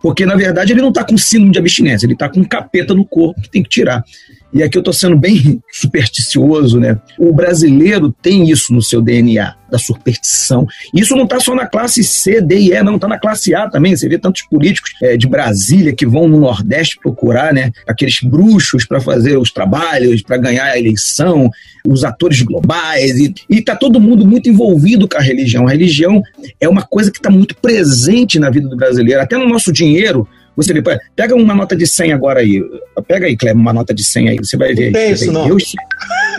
Porque, 0.07 0.25
na 0.25 0.37
verdade, 0.37 0.73
ele 0.73 0.81
não 0.81 0.91
está 0.91 1.03
com 1.03 1.19
síndrome 1.19 1.51
de 1.51 1.59
abstinência, 1.59 2.07
ele 2.07 2.13
está 2.13 2.29
com 2.29 2.39
um 2.39 2.45
capeta 2.45 2.95
no 2.95 3.05
corpo 3.05 3.41
que 3.41 3.51
tem 3.51 3.61
que 3.61 3.69
tirar. 3.69 4.05
E 4.53 4.63
aqui 4.63 4.79
eu 4.79 4.81
estou 4.81 4.95
sendo 4.95 5.17
bem 5.17 5.61
supersticioso, 5.71 6.79
né? 6.79 6.99
O 7.19 7.33
brasileiro 7.33 8.15
tem 8.23 8.49
isso 8.49 8.73
no 8.73 8.81
seu 8.81 9.03
DNA, 9.03 9.55
da 9.71 9.79
superstição. 9.79 10.67
Isso 10.95 11.17
não 11.17 11.25
está 11.25 11.41
só 11.41 11.55
na 11.55 11.67
classe 11.67 12.03
C, 12.05 12.41
D 12.41 12.59
e 12.59 12.73
E, 12.73 12.83
não, 12.83 12.95
está 12.95 13.09
na 13.09 13.19
classe 13.19 13.55
A 13.55 13.69
também. 13.69 13.97
Você 13.97 14.09
vê 14.09 14.19
tantos 14.19 14.43
políticos 14.43 14.93
é, 15.03 15.17
de 15.17 15.27
Brasília 15.27 15.95
que 15.95 16.07
vão 16.07 16.29
no 16.29 16.39
Nordeste 16.39 16.99
procurar, 17.01 17.53
né? 17.53 17.73
Aqueles 17.87 18.21
bruxos 18.23 18.85
para 18.85 19.01
fazer 19.01 19.37
os 19.37 19.51
trabalhos, 19.51 20.23
para 20.23 20.37
ganhar 20.37 20.67
a 20.67 20.79
eleição, 20.79 21.51
os 21.85 22.05
atores 22.05 22.41
globais. 22.43 23.19
E 23.19 23.35
está 23.51 23.75
todo 23.75 24.01
mundo 24.01 24.27
muito 24.27 24.49
envolvido 24.49 25.09
com 25.09 25.19
a 25.19 25.23
religião. 25.23 25.67
A 25.67 25.73
religião 25.73 26.23
é 26.61 26.69
uma 26.69 26.83
coisa 26.83 27.11
que 27.11 27.19
está 27.19 27.31
muito 27.31 27.57
presente 27.57 28.39
na 28.39 28.49
vida 28.49 28.69
do 28.69 28.77
brasileiro. 28.77 29.21
Até 29.21 29.37
no 29.37 29.49
nosso 29.49 29.73
dinheiro, 29.73 30.27
você 30.57 30.73
pega 31.15 31.35
uma 31.35 31.55
nota 31.55 31.77
de 31.77 31.87
100 31.87 32.13
agora 32.13 32.41
aí. 32.41 32.63
Pega 33.07 33.27
aí, 33.27 33.37
Cleber, 33.37 33.61
uma 33.61 33.75
nota 33.75 33.93
de 33.93 34.03
100 34.03 34.29
aí. 34.31 34.37
Você 34.39 34.57
vai 34.57 34.75
ver. 34.75 34.87
Não 34.87 34.93
tem 34.93 35.13
isso, 35.13 35.31
não. 35.31 35.47
Deus, 35.47 35.73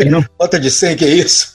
não. 0.10 0.26
Nota 0.40 0.60
de 0.60 0.72
100, 0.72 0.96
que 0.96 1.06
é 1.06 1.14
isso? 1.14 1.52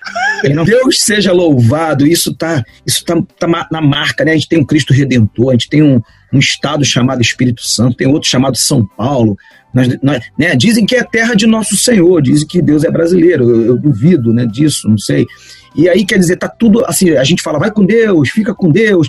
Não. 0.55 0.65
Deus 0.65 1.03
seja 1.03 1.33
louvado. 1.33 2.07
Isso 2.07 2.33
tá, 2.33 2.65
isso 2.87 3.05
tá, 3.05 3.21
tá 3.39 3.69
na 3.71 3.81
marca, 3.81 4.25
né? 4.25 4.31
A 4.31 4.35
gente 4.35 4.49
tem 4.49 4.61
um 4.61 4.65
Cristo 4.65 4.93
Redentor, 4.93 5.51
a 5.51 5.53
gente 5.53 5.69
tem 5.69 5.83
um, 5.83 6.01
um 6.33 6.39
estado 6.39 6.85
chamado 6.85 7.21
Espírito 7.21 7.67
Santo, 7.67 7.97
tem 7.97 8.07
outro 8.07 8.29
chamado 8.29 8.57
São 8.57 8.87
Paulo. 8.87 9.37
Nós, 9.75 9.89
nós, 10.01 10.21
né, 10.39 10.55
dizem 10.55 10.87
que 10.87 10.95
é 10.95 11.03
terra 11.03 11.35
de 11.35 11.47
nosso 11.47 11.77
Senhor, 11.77 12.23
dizem 12.23 12.47
que 12.47 12.63
Deus 12.63 12.85
é 12.85 12.91
brasileiro. 12.91 13.51
Eu, 13.51 13.67
eu 13.67 13.79
duvido 13.79 14.33
né, 14.33 14.47
disso, 14.47 14.89
não 14.89 14.99
sei. 14.99 15.27
E 15.75 15.89
aí, 15.89 16.05
quer 16.05 16.19
dizer, 16.19 16.37
tá 16.37 16.49
tudo 16.49 16.85
assim, 16.87 17.11
a 17.11 17.25
gente 17.25 17.43
fala, 17.43 17.59
vai 17.59 17.71
com 17.71 17.85
Deus, 17.85 18.29
fica 18.29 18.55
com 18.55 18.71
Deus, 18.71 19.09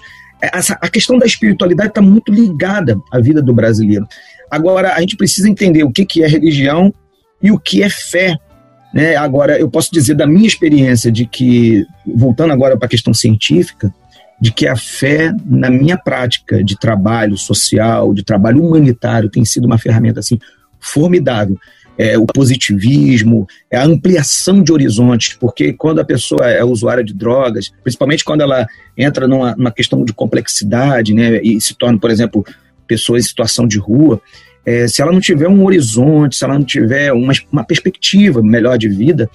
essa, 0.53 0.77
a 0.81 0.89
questão 0.89 1.17
da 1.17 1.25
espiritualidade 1.25 1.89
está 1.89 2.01
muito 2.01 2.31
ligada 2.31 2.97
à 3.11 3.19
vida 3.19 3.41
do 3.41 3.53
brasileiro. 3.53 4.07
Agora, 4.51 4.93
a 4.93 4.99
gente 4.99 5.15
precisa 5.15 5.49
entender 5.49 5.83
o 5.83 5.91
que, 5.91 6.05
que 6.05 6.23
é 6.23 6.27
religião 6.27 6.93
e 7.41 7.51
o 7.51 7.59
que 7.59 7.81
é 7.81 7.89
fé. 7.89 8.35
Né? 8.93 9.15
Agora, 9.15 9.57
eu 9.57 9.69
posso 9.69 9.89
dizer 9.91 10.15
da 10.15 10.27
minha 10.27 10.47
experiência 10.47 11.11
de 11.11 11.25
que, 11.25 11.85
voltando 12.05 12.51
agora 12.51 12.77
para 12.77 12.85
a 12.85 12.89
questão 12.89 13.13
científica, 13.13 13.93
de 14.39 14.51
que 14.51 14.67
a 14.67 14.75
fé, 14.75 15.31
na 15.45 15.69
minha 15.69 15.97
prática 15.97 16.63
de 16.63 16.77
trabalho 16.77 17.37
social, 17.37 18.13
de 18.13 18.23
trabalho 18.23 18.61
humanitário, 18.61 19.29
tem 19.29 19.45
sido 19.45 19.65
uma 19.65 19.77
ferramenta 19.77 20.19
assim 20.19 20.37
formidável 20.79 21.57
é, 21.97 22.17
o 22.17 22.25
positivismo, 22.25 23.47
é 23.69 23.77
a 23.77 23.85
ampliação 23.85 24.63
de 24.63 24.71
horizontes, 24.71 25.35
porque 25.39 25.73
quando 25.73 25.99
a 25.99 26.05
pessoa 26.05 26.49
é 26.49 26.63
usuária 26.63 27.03
de 27.03 27.13
drogas, 27.13 27.71
principalmente 27.83 28.23
quando 28.23 28.41
ela 28.41 28.67
entra 28.97 29.27
numa, 29.27 29.55
numa 29.55 29.71
questão 29.71 30.03
de 30.03 30.13
complexidade, 30.13 31.13
né, 31.13 31.39
e 31.41 31.59
se 31.61 31.75
torna, 31.75 31.99
por 31.99 32.09
exemplo, 32.09 32.45
pessoa 32.87 33.17
em 33.17 33.21
situação 33.21 33.67
de 33.67 33.77
rua, 33.77 34.21
é, 34.65 34.87
se 34.87 35.01
ela 35.01 35.11
não 35.11 35.19
tiver 35.19 35.47
um 35.47 35.65
horizonte, 35.65 36.35
se 36.35 36.43
ela 36.43 36.53
não 36.53 36.63
tiver 36.63 37.11
uma, 37.11 37.33
uma 37.51 37.63
perspectiva 37.63 38.41
melhor 38.41 38.77
de 38.77 38.87
vida, 38.87 39.29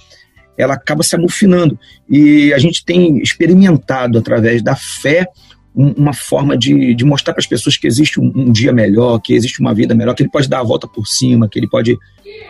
ela 0.57 0.75
acaba 0.75 1.03
se 1.03 1.15
amufinando. 1.15 1.79
E 2.09 2.53
a 2.53 2.59
gente 2.59 2.85
tem 2.85 3.19
experimentado 3.19 4.19
através 4.19 4.63
da 4.63 4.75
fé 4.75 5.27
uma 5.75 6.12
forma 6.12 6.57
de, 6.57 6.95
de 6.95 7.05
mostrar 7.05 7.33
para 7.33 7.41
as 7.41 7.47
pessoas 7.47 7.77
que 7.77 7.87
existe 7.87 8.21
um, 8.21 8.33
um, 8.35 8.53
dia 8.53 8.73
melhor, 8.73 9.21
que 9.21 9.35
existe 9.35 9.61
uma 9.61 9.73
vida 9.73 9.95
melhor, 9.95 10.14
que 10.14 10.23
ele 10.23 10.31
pode 10.31 10.49
dar 10.49 10.61
a 10.61 10.64
volta 10.64 10.89
por 10.89 11.07
cima, 11.07 11.49
que 11.49 11.59
ele 11.59 11.69
pode 11.69 11.97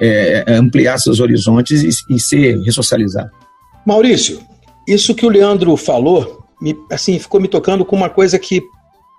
é, 0.00 0.44
é, 0.46 0.54
ampliar 0.54 0.98
seus 0.98 1.20
horizontes 1.20 1.82
e, 1.82 2.14
e, 2.14 2.18
ser 2.18 2.58
ressocializado. 2.62 3.30
Maurício, 3.84 4.40
isso 4.86 5.14
que 5.14 5.26
o 5.26 5.28
Leandro 5.28 5.76
falou, 5.76 6.44
me, 6.60 6.74
assim, 6.90 7.18
ficou 7.18 7.40
me 7.40 7.48
tocando 7.48 7.84
com 7.84 7.96
uma 7.96 8.08
coisa 8.08 8.38
que 8.38 8.62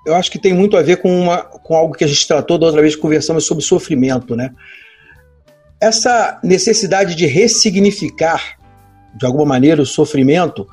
eu 0.05 0.15
acho 0.15 0.31
que 0.31 0.39
tem 0.39 0.53
muito 0.53 0.75
a 0.77 0.81
ver 0.81 0.97
com, 0.97 1.23
uma, 1.23 1.37
com 1.43 1.75
algo 1.75 1.93
que 1.93 2.03
a 2.03 2.07
gente 2.07 2.27
tratou 2.27 2.57
da 2.57 2.65
outra 2.65 2.81
vez 2.81 2.95
que 2.95 3.01
conversamos 3.01 3.45
sobre 3.45 3.63
sofrimento, 3.63 4.35
né? 4.35 4.51
Essa 5.79 6.39
necessidade 6.43 7.15
de 7.15 7.25
ressignificar, 7.25 8.57
de 9.15 9.25
alguma 9.25 9.45
maneira, 9.45 9.81
o 9.81 9.85
sofrimento, 9.85 10.67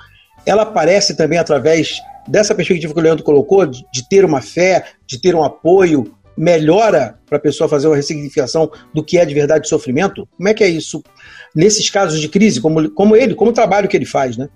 ela 0.45 0.63
aparece 0.63 1.17
também 1.17 1.39
através 1.39 2.01
dessa 2.27 2.55
perspectiva 2.55 2.93
que 2.93 3.01
o 3.01 3.03
Leandro 3.03 3.25
colocou, 3.25 3.67
de, 3.67 3.85
de 3.93 4.09
ter 4.09 4.25
uma 4.25 4.41
fé, 4.41 4.85
de 5.07 5.21
ter 5.21 5.35
um 5.35 5.43
apoio, 5.43 6.13
melhora 6.37 7.19
para 7.27 7.39
a 7.39 7.41
pessoa 7.41 7.69
fazer 7.69 7.87
uma 7.87 7.97
ressignificação 7.97 8.71
do 8.93 9.03
que 9.03 9.19
é 9.19 9.25
de 9.25 9.33
verdade 9.33 9.69
sofrimento? 9.69 10.29
Como 10.37 10.49
é 10.49 10.55
que 10.55 10.63
é 10.63 10.69
isso 10.69 11.03
nesses 11.55 11.89
casos 11.89 12.21
de 12.21 12.29
crise, 12.29 12.61
como, 12.61 12.91
como 12.91 13.17
ele, 13.17 13.35
como 13.35 13.51
o 13.51 13.55
trabalho 13.55 13.89
que 13.89 13.97
ele 13.97 14.05
faz, 14.05 14.37
né? 14.37 14.49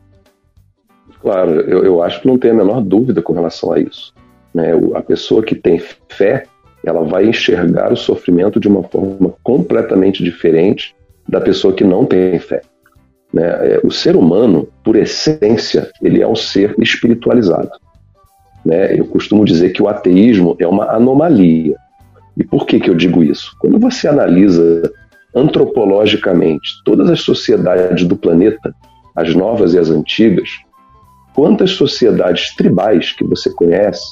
Claro, 1.23 1.61
eu, 1.61 1.85
eu 1.85 2.03
acho 2.03 2.21
que 2.21 2.27
não 2.27 2.39
tem 2.39 2.51
a 2.51 2.55
menor 2.55 2.83
dúvida 2.83 3.23
com 3.23 3.33
relação 3.33 3.73
a 3.73 3.81
isso. 3.81 4.15
Né? 4.55 4.73
A 4.95 5.03
pessoa 5.03 5.43
que 5.43 5.55
tem 5.55 5.83
fé, 6.09 6.45
ela 6.85 7.03
vai 7.05 7.27
enxergar 7.27 7.93
o 7.93 7.97
sofrimento 7.97 8.59
de 8.59 8.69
uma 8.69 8.83
forma 8.83 9.35
completamente 9.43 10.23
diferente 10.23 10.95
da 11.29 11.41
pessoa 11.41 11.75
que 11.75 11.85
não 11.85 12.05
tem 12.05 12.39
fé. 12.39 12.63
Né? 13.33 13.45
É, 13.45 13.81
o 13.85 13.91
ser 13.91 14.17
humano, 14.17 14.69
por 14.85 14.97
essência, 14.97 15.91
ele 16.03 16.23
é 16.23 16.27
um 16.27 16.37
ser 16.37 16.75
espiritualizado. 16.79 17.71
Né? 18.65 18.99
Eu 18.99 19.07
costumo 19.07 19.45
dizer 19.45 19.71
que 19.71 19.83
o 19.83 19.89
ateísmo 19.89 20.57
é 20.59 20.67
uma 20.67 20.91
anomalia. 20.91 21.77
E 22.37 22.45
por 22.45 22.67
que, 22.67 22.81
que 22.81 22.91
eu 22.91 22.95
digo 22.95 23.23
isso? 23.23 23.55
Quando 23.61 23.79
você 23.79 24.09
analisa 24.09 24.91
antropologicamente 25.35 26.83
todas 26.85 27.09
as 27.09 27.21
sociedades 27.21 28.05
do 28.05 28.17
planeta, 28.17 28.75
as 29.15 29.35
novas 29.35 29.75
e 29.75 29.79
as 29.79 29.91
antigas, 29.91 30.49
quantas 31.35 31.73
sociedades 31.73 32.55
tribais 32.57 33.13
que 33.13 33.25
você 33.25 33.51
conhece 33.51 34.05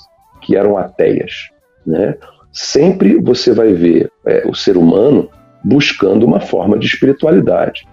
que 0.43 0.57
eram 0.57 0.77
ateias? 0.79 1.33
Né? 1.87 2.15
Sempre 2.53 3.21
você 3.21 3.53
vai 3.53 3.73
ver 3.73 4.11
é, 4.27 4.47
o 4.47 4.55
ser 4.55 4.77
humano 4.77 5.29
buscando 5.65 6.25
uma 6.25 6.41
forma 6.41 6.79
de 6.79 6.87
espiritualidade 6.87 7.87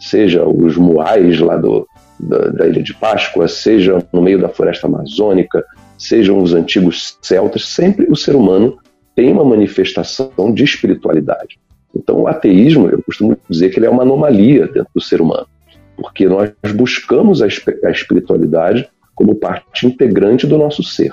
seja 0.00 0.44
os 0.46 0.76
muais 0.76 1.38
lá 1.38 1.56
do, 1.56 1.86
da, 2.18 2.48
da, 2.48 2.66
Ilha 2.66 2.82
de 2.82 2.94
Páscoa, 2.94 3.46
seja 3.46 4.04
no 4.12 4.22
meio 4.22 4.40
da 4.40 4.48
floresta 4.48 4.86
amazônica, 4.86 5.64
sejam 5.98 6.38
os 6.38 6.54
antigos 6.54 7.18
celtas, 7.20 7.66
sempre 7.66 8.06
o 8.10 8.16
ser 8.16 8.34
humano 8.34 8.78
tem 9.14 9.30
uma 9.30 9.44
manifestação 9.44 10.52
de 10.52 10.64
espiritualidade. 10.64 11.58
Então, 11.94 12.20
o 12.20 12.28
ateísmo, 12.28 12.88
eu 12.88 13.02
costumo 13.02 13.36
dizer 13.48 13.70
que 13.70 13.78
ele 13.78 13.86
é 13.86 13.90
uma 13.90 14.02
anomalia 14.02 14.66
dentro 14.66 14.90
do 14.94 15.00
ser 15.00 15.20
humano, 15.20 15.46
porque 15.96 16.26
nós 16.26 16.50
buscamos 16.74 17.42
a, 17.42 17.46
a 17.46 17.90
espiritualidade 17.90 18.88
como 19.14 19.34
parte 19.34 19.86
integrante 19.86 20.46
do 20.46 20.56
nosso 20.56 20.82
ser. 20.82 21.12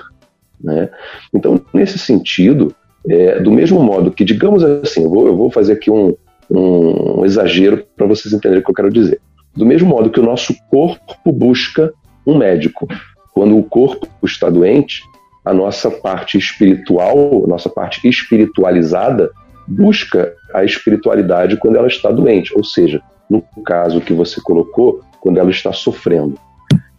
Né? 0.58 0.88
Então, 1.34 1.60
nesse 1.74 1.98
sentido, 1.98 2.74
é, 3.08 3.40
do 3.40 3.50
mesmo 3.50 3.82
modo 3.82 4.10
que, 4.10 4.24
digamos 4.24 4.62
assim, 4.64 5.02
eu 5.02 5.10
vou, 5.10 5.26
eu 5.26 5.36
vou 5.36 5.50
fazer 5.50 5.74
aqui 5.74 5.90
um, 5.90 6.16
um, 6.50 7.24
exagero 7.24 7.84
para 7.96 8.06
vocês 8.06 8.32
entenderem 8.32 8.60
o 8.60 8.64
que 8.64 8.70
eu 8.70 8.74
quero 8.74 8.92
dizer. 8.92 9.20
Do 9.54 9.66
mesmo 9.66 9.88
modo 9.88 10.10
que 10.10 10.20
o 10.20 10.24
nosso 10.24 10.54
corpo 10.70 11.32
busca 11.32 11.92
um 12.26 12.36
médico, 12.36 12.86
quando 13.32 13.58
o 13.58 13.62
corpo 13.62 14.08
está 14.24 14.48
doente, 14.50 15.02
a 15.44 15.52
nossa 15.52 15.90
parte 15.90 16.36
espiritual, 16.36 17.44
a 17.44 17.48
nossa 17.48 17.68
parte 17.68 18.06
espiritualizada, 18.08 19.30
busca 19.66 20.32
a 20.54 20.64
espiritualidade 20.64 21.56
quando 21.56 21.76
ela 21.76 21.88
está 21.88 22.10
doente, 22.10 22.54
ou 22.54 22.64
seja, 22.64 23.00
no 23.28 23.42
caso 23.64 24.00
que 24.00 24.12
você 24.12 24.40
colocou, 24.40 25.00
quando 25.20 25.38
ela 25.38 25.50
está 25.50 25.72
sofrendo. 25.72 26.38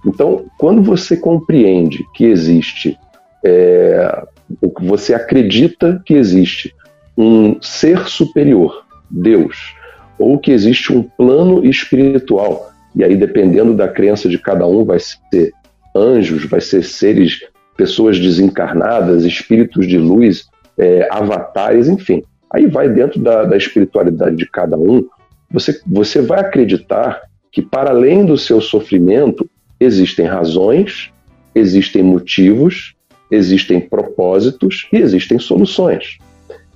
Então, 0.06 0.46
quando 0.58 0.82
você 0.82 1.18
compreende 1.18 2.06
que 2.14 2.26
existe, 2.26 2.98
é, 3.44 4.24
você 4.82 5.14
acredita 5.14 6.02
que 6.06 6.14
existe 6.14 6.74
um 7.18 7.62
ser 7.62 8.08
superior, 8.08 8.86
Deus, 9.10 9.76
ou 10.18 10.38
que 10.38 10.52
existe 10.52 10.92
um 10.94 11.04
plano 11.04 11.66
espiritual, 11.66 12.72
e 12.96 13.04
aí 13.04 13.16
dependendo 13.16 13.74
da 13.74 13.88
crença 13.88 14.28
de 14.28 14.38
cada 14.38 14.66
um, 14.68 14.84
vai 14.84 15.00
ser 15.00 15.54
anjos, 15.96 16.46
vai 16.46 16.62
ser 16.62 16.84
seres, 16.84 17.40
pessoas 17.78 18.20
desencarnadas, 18.20 19.24
espíritos 19.24 19.88
de 19.88 19.98
luz, 19.98 20.48
é, 20.78 21.08
avatares, 21.12 21.88
enfim. 21.88 22.24
Aí 22.54 22.66
vai 22.66 22.90
dentro 22.90 23.20
da, 23.20 23.44
da 23.44 23.56
espiritualidade 23.56 24.36
de 24.36 24.46
cada 24.50 24.78
um, 24.78 25.06
você, 25.52 25.80
você 25.86 26.22
vai 26.22 26.40
acreditar 26.40 27.22
que 27.52 27.62
para 27.62 27.90
além 27.90 28.26
do 28.26 28.38
seu 28.38 28.62
sofrimento 28.62 29.50
existem 29.80 30.26
razões, 30.26 31.12
existem 31.56 32.04
motivos, 32.04 32.96
existem 33.32 33.80
propósitos 33.80 34.88
e 34.92 34.98
existem 34.98 35.40
soluções. 35.40 36.18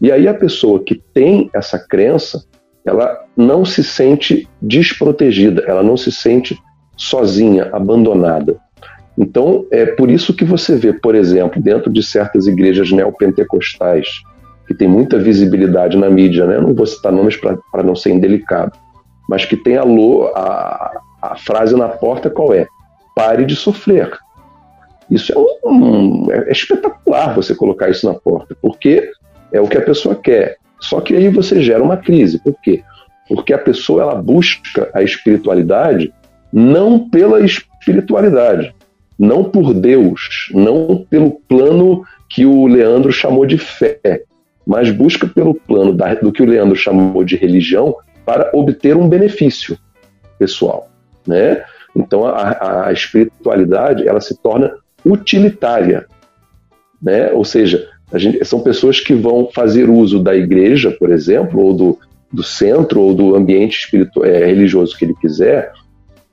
E 0.04 0.12
aí 0.12 0.28
a 0.28 0.34
pessoa 0.34 0.84
que 0.84 1.02
tem 1.14 1.50
essa 1.56 1.80
crença, 1.80 2.44
ela 2.86 3.24
não 3.38 3.64
se 3.64 3.82
sente 3.82 4.46
desprotegida, 4.62 5.64
ela 5.66 5.82
não 5.82 5.96
se 5.96 6.12
sente 6.12 6.60
sozinha, 6.98 7.70
abandonada. 7.72 8.58
Então, 9.18 9.66
é 9.72 9.86
por 9.86 10.12
isso 10.12 10.36
que 10.36 10.44
você 10.44 10.76
vê, 10.76 10.92
por 10.92 11.16
exemplo, 11.16 11.62
dentro 11.62 11.90
de 11.90 12.04
certas 12.04 12.48
igrejas 12.48 12.92
neopentecostais, 12.92 14.08
que 14.68 14.74
tem 14.74 14.90
muita 14.90 15.18
visibilidade 15.18 15.98
na 15.98 16.10
mídia, 16.10 16.46
né? 16.46 16.60
não 16.60 16.74
vou 16.74 16.86
citar 16.86 17.14
nomes 17.14 17.38
para 17.38 17.84
não 17.84 17.96
ser 17.96 18.12
indelicado, 18.12 18.78
mas 19.30 19.46
que 19.46 19.56
tem 19.56 19.78
a, 19.78 19.84
a, 19.84 21.02
a 21.22 21.36
frase 21.38 21.78
na 21.78 21.88
porta 21.88 22.30
qual 22.30 22.54
é? 22.54 22.68
Pare 23.16 23.46
de 23.46 23.56
sofrer. 23.56 24.12
Isso 25.10 25.32
é, 25.32 25.68
um, 25.68 26.30
é 26.30 26.52
espetacular 26.52 27.34
você 27.34 27.56
colocar 27.56 27.90
isso 27.90 28.06
na 28.06 28.14
porta, 28.14 28.58
porque 28.62 29.10
é 29.54 29.62
o 29.62 29.68
que 29.68 29.78
a 29.78 29.82
pessoa 29.82 30.16
quer. 30.16 30.58
Só 30.82 31.00
que 31.00 31.16
aí 31.16 31.30
você 31.30 31.62
gera 31.62 31.84
uma 31.84 31.96
crise. 31.96 32.40
Por 32.40 32.56
quê? 32.62 32.84
Porque 33.30 33.54
a 33.54 33.58
pessoa 33.58 34.02
ela 34.02 34.16
busca 34.16 34.90
a 34.94 35.02
espiritualidade 35.02 36.14
não 36.52 37.10
pela 37.10 37.40
espiritualidade, 37.42 38.76
não 39.18 39.44
por 39.44 39.74
Deus, 39.74 40.52
não 40.54 41.06
pelo 41.10 41.32
plano 41.48 42.04
que 42.30 42.46
o 42.46 42.68
Leandro 42.68 43.12
chamou 43.12 43.46
de 43.46 43.58
fé, 43.58 44.00
mas 44.66 44.92
busca 44.92 45.28
pelo 45.28 45.56
plano 45.56 45.94
da, 45.94 46.14
do 46.16 46.32
que 46.32 46.44
o 46.44 46.46
Leandro 46.46 46.76
chamou 46.76 47.24
de 47.24 47.36
religião 47.36 47.96
para 48.26 48.52
obter 48.54 48.96
um 48.96 49.10
benefício 49.10 49.78
pessoal, 50.38 50.90
né? 51.28 51.64
Então 51.96 52.26
a, 52.26 52.88
a 52.88 52.94
espiritualidade 52.94 54.08
ela 54.08 54.22
se 54.22 54.40
torna 54.42 54.76
utilitária, 55.06 56.06
né? 57.02 57.32
Ou 57.32 57.44
seja, 57.44 57.90
gente, 58.20 58.44
são 58.46 58.60
pessoas 58.60 59.00
que 59.00 59.14
vão 59.14 59.50
fazer 59.54 59.90
uso 59.90 60.22
da 60.22 60.36
igreja, 60.36 60.92
por 60.92 61.12
exemplo, 61.12 61.60
ou 61.60 61.74
do, 61.74 62.00
do 62.32 62.44
centro 62.44 63.02
ou 63.02 63.14
do 63.14 63.36
ambiente 63.36 63.80
espiritual, 63.80 64.26
é, 64.26 64.46
religioso 64.46 64.98
que 64.98 65.06
ele 65.06 65.16
quiser, 65.16 65.72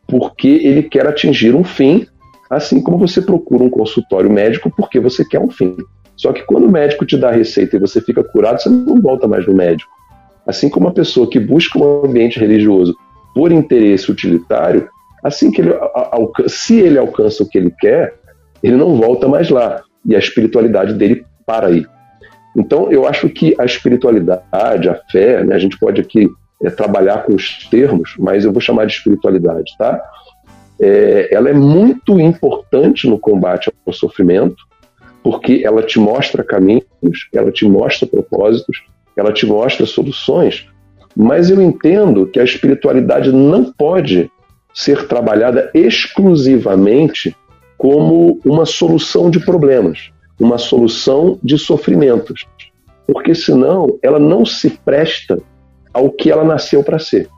porque 0.06 0.48
ele 0.48 0.82
quer 0.82 1.06
atingir 1.06 1.54
um 1.54 1.64
fim, 1.64 2.06
assim 2.50 2.82
como 2.82 2.98
você 2.98 3.22
procura 3.22 3.62
um 3.62 3.70
consultório 3.70 4.30
médico 4.30 4.72
porque 4.76 4.98
você 4.98 5.24
quer 5.24 5.40
um 5.40 5.50
fim. 5.50 5.76
Só 6.16 6.32
que 6.32 6.42
quando 6.42 6.66
o 6.66 6.70
médico 6.70 7.06
te 7.06 7.16
dá 7.16 7.30
a 7.30 7.32
receita 7.32 7.76
e 7.76 7.80
você 7.80 8.00
fica 8.00 8.22
curado, 8.22 8.60
você 8.60 8.68
não 8.68 9.00
volta 9.00 9.26
mais 9.26 9.46
no 9.46 9.54
médico. 9.54 9.90
Assim 10.46 10.68
como 10.68 10.86
uma 10.86 10.92
pessoa 10.92 11.28
que 11.30 11.40
busca 11.40 11.78
um 11.78 12.04
ambiente 12.04 12.38
religioso 12.38 12.94
por 13.34 13.52
interesse 13.52 14.10
utilitário, 14.10 14.88
assim 15.24 15.50
que 15.50 15.62
ele, 15.62 15.72
se 16.46 16.78
ele 16.78 16.98
alcança 16.98 17.42
o 17.42 17.48
que 17.48 17.56
ele 17.56 17.72
quer, 17.78 18.14
ele 18.62 18.76
não 18.76 18.96
volta 18.96 19.28
mais 19.28 19.48
lá. 19.48 19.82
E 20.04 20.14
a 20.16 20.18
espiritualidade 20.18 20.94
dele 20.94 21.24
para 21.50 21.66
aí. 21.66 21.84
Então, 22.56 22.92
eu 22.92 23.08
acho 23.08 23.28
que 23.28 23.56
a 23.58 23.64
espiritualidade, 23.64 24.88
a 24.88 24.94
fé, 25.10 25.42
né, 25.42 25.56
a 25.56 25.58
gente 25.58 25.76
pode 25.76 26.00
aqui 26.00 26.28
é, 26.62 26.70
trabalhar 26.70 27.24
com 27.24 27.34
os 27.34 27.68
termos, 27.68 28.14
mas 28.16 28.44
eu 28.44 28.52
vou 28.52 28.60
chamar 28.60 28.86
de 28.86 28.92
espiritualidade, 28.92 29.72
tá? 29.76 30.00
É, 30.80 31.28
ela 31.32 31.50
é 31.50 31.52
muito 31.52 32.20
importante 32.20 33.08
no 33.08 33.18
combate 33.18 33.68
ao 33.84 33.92
sofrimento, 33.92 34.62
porque 35.24 35.62
ela 35.64 35.82
te 35.82 35.98
mostra 35.98 36.44
caminhos, 36.44 36.84
ela 37.34 37.50
te 37.50 37.66
mostra 37.66 38.06
propósitos, 38.06 38.84
ela 39.16 39.32
te 39.32 39.44
mostra 39.44 39.84
soluções, 39.86 40.68
mas 41.16 41.50
eu 41.50 41.60
entendo 41.60 42.26
que 42.26 42.38
a 42.38 42.44
espiritualidade 42.44 43.32
não 43.32 43.72
pode 43.72 44.30
ser 44.72 45.08
trabalhada 45.08 45.68
exclusivamente 45.74 47.36
como 47.76 48.38
uma 48.44 48.64
solução 48.64 49.28
de 49.30 49.40
problemas, 49.40 50.12
uma 50.40 50.56
solução 50.56 51.38
de 51.42 51.58
sofrimentos, 51.58 52.46
porque 53.06 53.34
senão 53.34 53.98
ela 54.02 54.18
não 54.18 54.44
se 54.44 54.70
presta 54.70 55.38
ao 55.92 56.10
que 56.10 56.30
ela 56.30 56.42
nasceu 56.42 56.82
para 56.82 56.98
ser. 56.98 57.28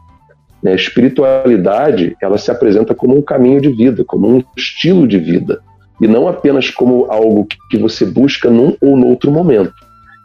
Né? 0.62 0.72
A 0.72 0.76
espiritualidade 0.76 2.16
ela 2.22 2.38
se 2.38 2.50
apresenta 2.50 2.94
como 2.94 3.18
um 3.18 3.22
caminho 3.22 3.60
de 3.60 3.72
vida, 3.72 4.04
como 4.04 4.28
um 4.28 4.42
estilo 4.56 5.06
de 5.08 5.18
vida, 5.18 5.60
e 6.00 6.06
não 6.06 6.28
apenas 6.28 6.70
como 6.70 7.06
algo 7.10 7.46
que 7.70 7.76
você 7.76 8.06
busca 8.06 8.48
num 8.48 8.76
ou 8.80 8.96
no 8.96 9.08
outro 9.08 9.30
momento. 9.30 9.72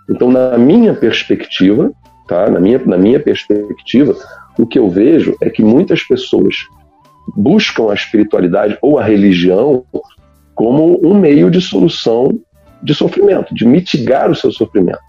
Então, 0.09 0.31
na 0.31 0.57
minha 0.57 0.93
perspectiva, 0.93 1.91
tá? 2.27 2.49
na, 2.49 2.59
minha, 2.59 2.79
na 2.85 2.97
minha 2.97 3.19
perspectiva, 3.19 4.15
o 4.57 4.65
que 4.65 4.79
eu 4.79 4.89
vejo 4.89 5.35
é 5.41 5.49
que 5.49 5.63
muitas 5.63 6.03
pessoas 6.03 6.55
buscam 7.35 7.91
a 7.91 7.93
espiritualidade 7.93 8.77
ou 8.81 8.97
a 8.97 9.03
religião 9.03 9.83
como 10.55 10.99
um 11.05 11.13
meio 11.13 11.51
de 11.51 11.61
solução 11.61 12.39
de 12.81 12.93
sofrimento, 12.93 13.53
de 13.53 13.65
mitigar 13.65 14.29
o 14.29 14.35
seu 14.35 14.51
sofrimento. 14.51 14.99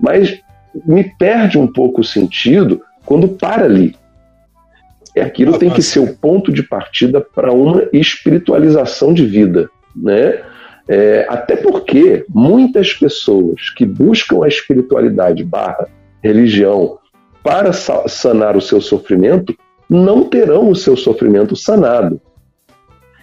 Mas 0.00 0.40
me 0.84 1.04
perde 1.04 1.58
um 1.58 1.66
pouco 1.66 2.00
o 2.00 2.04
sentido 2.04 2.82
quando 3.04 3.28
para 3.28 3.64
ali. 3.64 3.94
É 5.14 5.22
aquilo 5.22 5.58
tem 5.58 5.70
que 5.70 5.80
ser 5.80 6.00
o 6.00 6.14
ponto 6.14 6.52
de 6.52 6.62
partida 6.62 7.20
para 7.20 7.50
uma 7.50 7.88
espiritualização 7.92 9.14
de 9.14 9.24
vida, 9.24 9.70
né? 9.94 10.42
É, 10.88 11.26
até 11.28 11.56
porque 11.56 12.24
muitas 12.28 12.92
pessoas 12.92 13.70
que 13.70 13.84
buscam 13.84 14.44
a 14.44 14.48
espiritualidade 14.48 15.42
barra 15.42 15.88
religião 16.22 16.98
para 17.42 17.72
sanar 17.72 18.56
o 18.56 18.60
seu 18.60 18.80
sofrimento 18.80 19.56
não 19.88 20.24
terão 20.24 20.68
o 20.68 20.76
seu 20.76 20.96
sofrimento 20.96 21.56
sanado. 21.56 22.20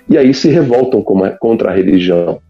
E 0.10 0.18
aí 0.18 0.34
se 0.34 0.50
revoltam 0.50 1.02
contra 1.40 1.70
a 1.70 1.74
religião. 1.74 2.42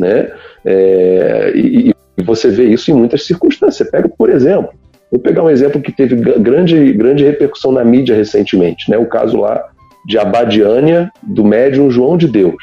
Né? 0.00 0.32
É, 0.64 1.52
e, 1.54 1.90
e, 1.90 2.22
você 2.22 2.48
vê 2.48 2.64
isso 2.64 2.90
em 2.90 2.94
muitas 2.94 3.26
circunstâncias. 3.26 3.76
Você 3.76 3.84
pega, 3.84 4.08
por 4.08 4.30
exemplo, 4.30 4.70
vou 5.12 5.20
pegar 5.20 5.42
um 5.42 5.50
exemplo 5.50 5.80
que 5.80 5.92
teve 5.92 6.16
grande, 6.16 6.92
grande 6.94 7.24
repercussão 7.24 7.70
na 7.70 7.84
mídia 7.84 8.16
recentemente, 8.16 8.90
né? 8.90 8.96
o 8.96 9.04
caso 9.04 9.38
lá 9.38 9.62
de 10.06 10.18
Abadiânia, 10.18 11.10
do 11.22 11.44
médium 11.44 11.90
João 11.90 12.16
de 12.16 12.26
Deus. 12.26 12.62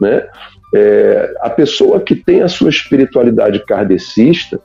Né? 0.00 0.24
É, 0.74 1.34
a 1.40 1.50
pessoa 1.50 2.00
que 2.00 2.14
tem 2.14 2.40
a 2.40 2.48
sua 2.48 2.70
espiritualidade 2.70 3.64
kardecista, 3.66 4.58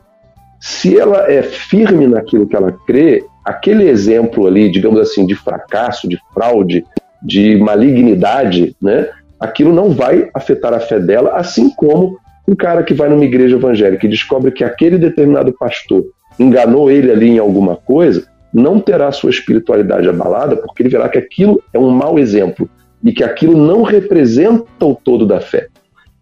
se 0.61 0.97
ela 0.97 1.29
é 1.29 1.43
firme 1.43 2.07
naquilo 2.07 2.47
que 2.47 2.55
ela 2.55 2.71
crê, 2.85 3.23
aquele 3.43 3.89
exemplo 3.89 4.47
ali, 4.47 4.71
digamos 4.71 4.99
assim, 4.99 5.25
de 5.25 5.35
fracasso, 5.35 6.07
de 6.07 6.17
fraude, 6.33 6.85
de 7.21 7.57
malignidade, 7.57 8.75
né? 8.81 9.09
Aquilo 9.39 9.73
não 9.73 9.91
vai 9.91 10.29
afetar 10.33 10.73
a 10.73 10.79
fé 10.79 10.99
dela, 10.99 11.31
assim 11.35 11.69
como 11.69 12.17
um 12.47 12.55
cara 12.55 12.83
que 12.83 12.93
vai 12.93 13.09
numa 13.09 13.25
igreja 13.25 13.57
evangélica 13.57 14.05
e 14.05 14.09
descobre 14.09 14.51
que 14.51 14.63
aquele 14.63 14.97
determinado 14.97 15.53
pastor 15.53 16.05
enganou 16.39 16.89
ele 16.89 17.11
ali 17.11 17.29
em 17.29 17.39
alguma 17.39 17.75
coisa, 17.75 18.25
não 18.53 18.79
terá 18.79 19.11
sua 19.11 19.29
espiritualidade 19.29 20.07
abalada, 20.07 20.55
porque 20.55 20.81
ele 20.81 20.89
verá 20.89 21.09
que 21.09 21.17
aquilo 21.17 21.61
é 21.73 21.79
um 21.79 21.89
mau 21.89 22.17
exemplo 22.17 22.69
e 23.03 23.11
que 23.11 23.23
aquilo 23.23 23.57
não 23.57 23.83
representa 23.83 24.85
o 24.85 24.95
todo 24.95 25.25
da 25.25 25.39
fé. 25.39 25.67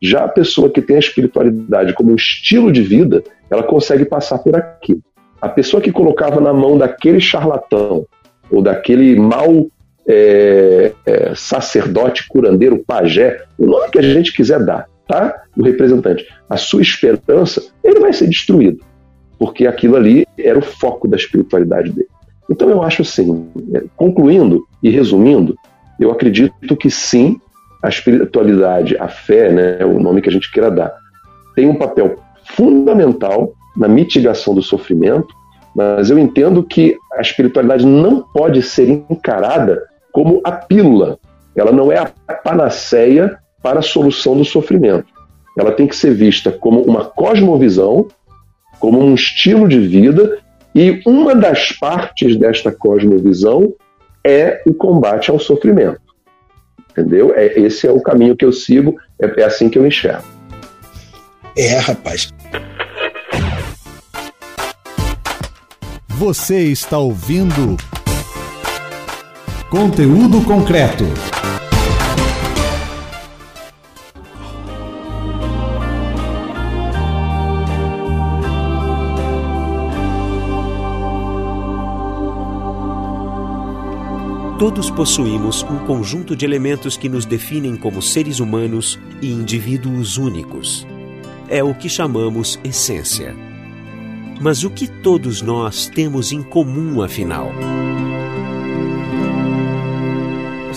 Já 0.01 0.25
a 0.25 0.27
pessoa 0.27 0.69
que 0.69 0.81
tem 0.81 0.97
a 0.97 0.99
espiritualidade 0.99 1.93
como 1.93 2.11
um 2.11 2.15
estilo 2.15 2.71
de 2.71 2.81
vida, 2.81 3.23
ela 3.49 3.63
consegue 3.63 4.05
passar 4.05 4.39
por 4.39 4.55
aquilo. 4.55 5.01
A 5.41 5.47
pessoa 5.47 5.81
que 5.81 5.91
colocava 5.91 6.41
na 6.41 6.53
mão 6.53 6.77
daquele 6.77 7.19
charlatão 7.19 8.05
ou 8.51 8.61
daquele 8.61 9.15
mau 9.15 9.67
é, 10.07 10.93
é, 11.05 11.33
sacerdote, 11.35 12.27
curandeiro, 12.27 12.83
pajé, 12.85 13.43
o 13.57 13.65
nome 13.65 13.89
que 13.89 13.99
a 13.99 14.01
gente 14.01 14.33
quiser 14.33 14.63
dar, 14.63 14.87
tá? 15.07 15.43
O 15.57 15.63
representante, 15.63 16.27
a 16.49 16.57
sua 16.57 16.81
esperança, 16.81 17.63
ele 17.83 17.99
vai 17.99 18.13
ser 18.13 18.27
destruído, 18.27 18.79
porque 19.39 19.65
aquilo 19.65 19.95
ali 19.95 20.25
era 20.37 20.57
o 20.57 20.61
foco 20.61 21.07
da 21.07 21.17
espiritualidade 21.17 21.91
dele. 21.91 22.09
Então 22.49 22.69
eu 22.69 22.83
acho 22.83 23.01
assim, 23.01 23.49
é, 23.73 23.83
concluindo 23.95 24.65
e 24.83 24.89
resumindo, 24.89 25.55
eu 25.99 26.11
acredito 26.11 26.75
que 26.75 26.91
sim, 26.91 27.39
a 27.81 27.89
espiritualidade, 27.89 28.97
a 28.97 29.07
fé, 29.07 29.51
né, 29.51 29.85
o 29.85 29.99
nome 29.99 30.21
que 30.21 30.29
a 30.29 30.31
gente 30.31 30.51
queira 30.51 30.69
dar, 30.69 30.93
tem 31.55 31.67
um 31.67 31.75
papel 31.75 32.19
fundamental 32.43 33.53
na 33.75 33.87
mitigação 33.87 34.53
do 34.53 34.61
sofrimento, 34.61 35.27
mas 35.75 36.09
eu 36.09 36.17
entendo 36.17 36.63
que 36.63 36.95
a 37.13 37.21
espiritualidade 37.21 37.85
não 37.85 38.21
pode 38.21 38.61
ser 38.61 38.87
encarada 39.09 39.83
como 40.15 40.39
a 40.45 40.51
pílula. 40.53 41.19
Ela 41.53 41.73
não 41.73 41.91
é 41.91 41.97
a 41.97 42.33
panaceia 42.33 43.37
para 43.61 43.79
a 43.79 43.81
solução 43.81 44.37
do 44.37 44.45
sofrimento. 44.45 45.07
Ela 45.59 45.73
tem 45.73 45.87
que 45.87 45.95
ser 45.95 46.13
vista 46.13 46.53
como 46.53 46.81
uma 46.83 47.03
cosmovisão, 47.03 48.07
como 48.79 49.03
um 49.03 49.13
estilo 49.13 49.67
de 49.67 49.77
vida, 49.77 50.39
e 50.73 51.01
uma 51.05 51.35
das 51.35 51.73
partes 51.73 52.37
desta 52.37 52.71
cosmovisão 52.71 53.73
é 54.25 54.63
o 54.65 54.73
combate 54.73 55.29
ao 55.31 55.37
sofrimento. 55.37 55.99
Entendeu? 56.91 57.33
É, 57.35 57.59
esse 57.59 57.85
é 57.85 57.91
o 57.91 57.99
caminho 57.99 58.37
que 58.37 58.45
eu 58.45 58.53
sigo, 58.53 58.95
é, 59.21 59.41
é 59.41 59.43
assim 59.43 59.67
que 59.67 59.77
eu 59.77 59.85
enxergo. 59.85 60.23
É, 61.57 61.77
rapaz. 61.79 62.33
Você 66.07 66.71
está 66.71 66.97
ouvindo 66.97 67.75
conteúdo 69.69 70.41
concreto. 70.41 71.05
Todos 84.59 84.89
possuímos 84.89 85.63
um 85.63 85.79
conjunto 85.79 86.35
de 86.35 86.45
elementos 86.45 86.95
que 86.95 87.09
nos 87.09 87.25
definem 87.25 87.75
como 87.75 88.01
seres 88.01 88.39
humanos 88.39 88.99
e 89.21 89.31
indivíduos 89.31 90.17
únicos. 90.17 90.87
É 91.49 91.63
o 91.63 91.73
que 91.73 91.89
chamamos 91.89 92.59
essência. 92.63 93.35
Mas 94.39 94.63
o 94.63 94.69
que 94.69 94.87
todos 94.87 95.41
nós 95.41 95.87
temos 95.87 96.31
em 96.31 96.41
comum, 96.41 97.01
afinal? 97.01 97.51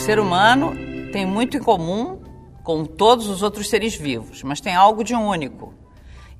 Ser 0.08 0.18
humano 0.18 0.72
tem 1.12 1.26
muito 1.26 1.58
em 1.58 1.60
comum 1.60 2.22
com 2.64 2.82
todos 2.86 3.28
os 3.28 3.42
outros 3.42 3.68
seres 3.68 3.94
vivos, 3.94 4.42
mas 4.42 4.58
tem 4.58 4.74
algo 4.74 5.04
de 5.04 5.14
único. 5.14 5.74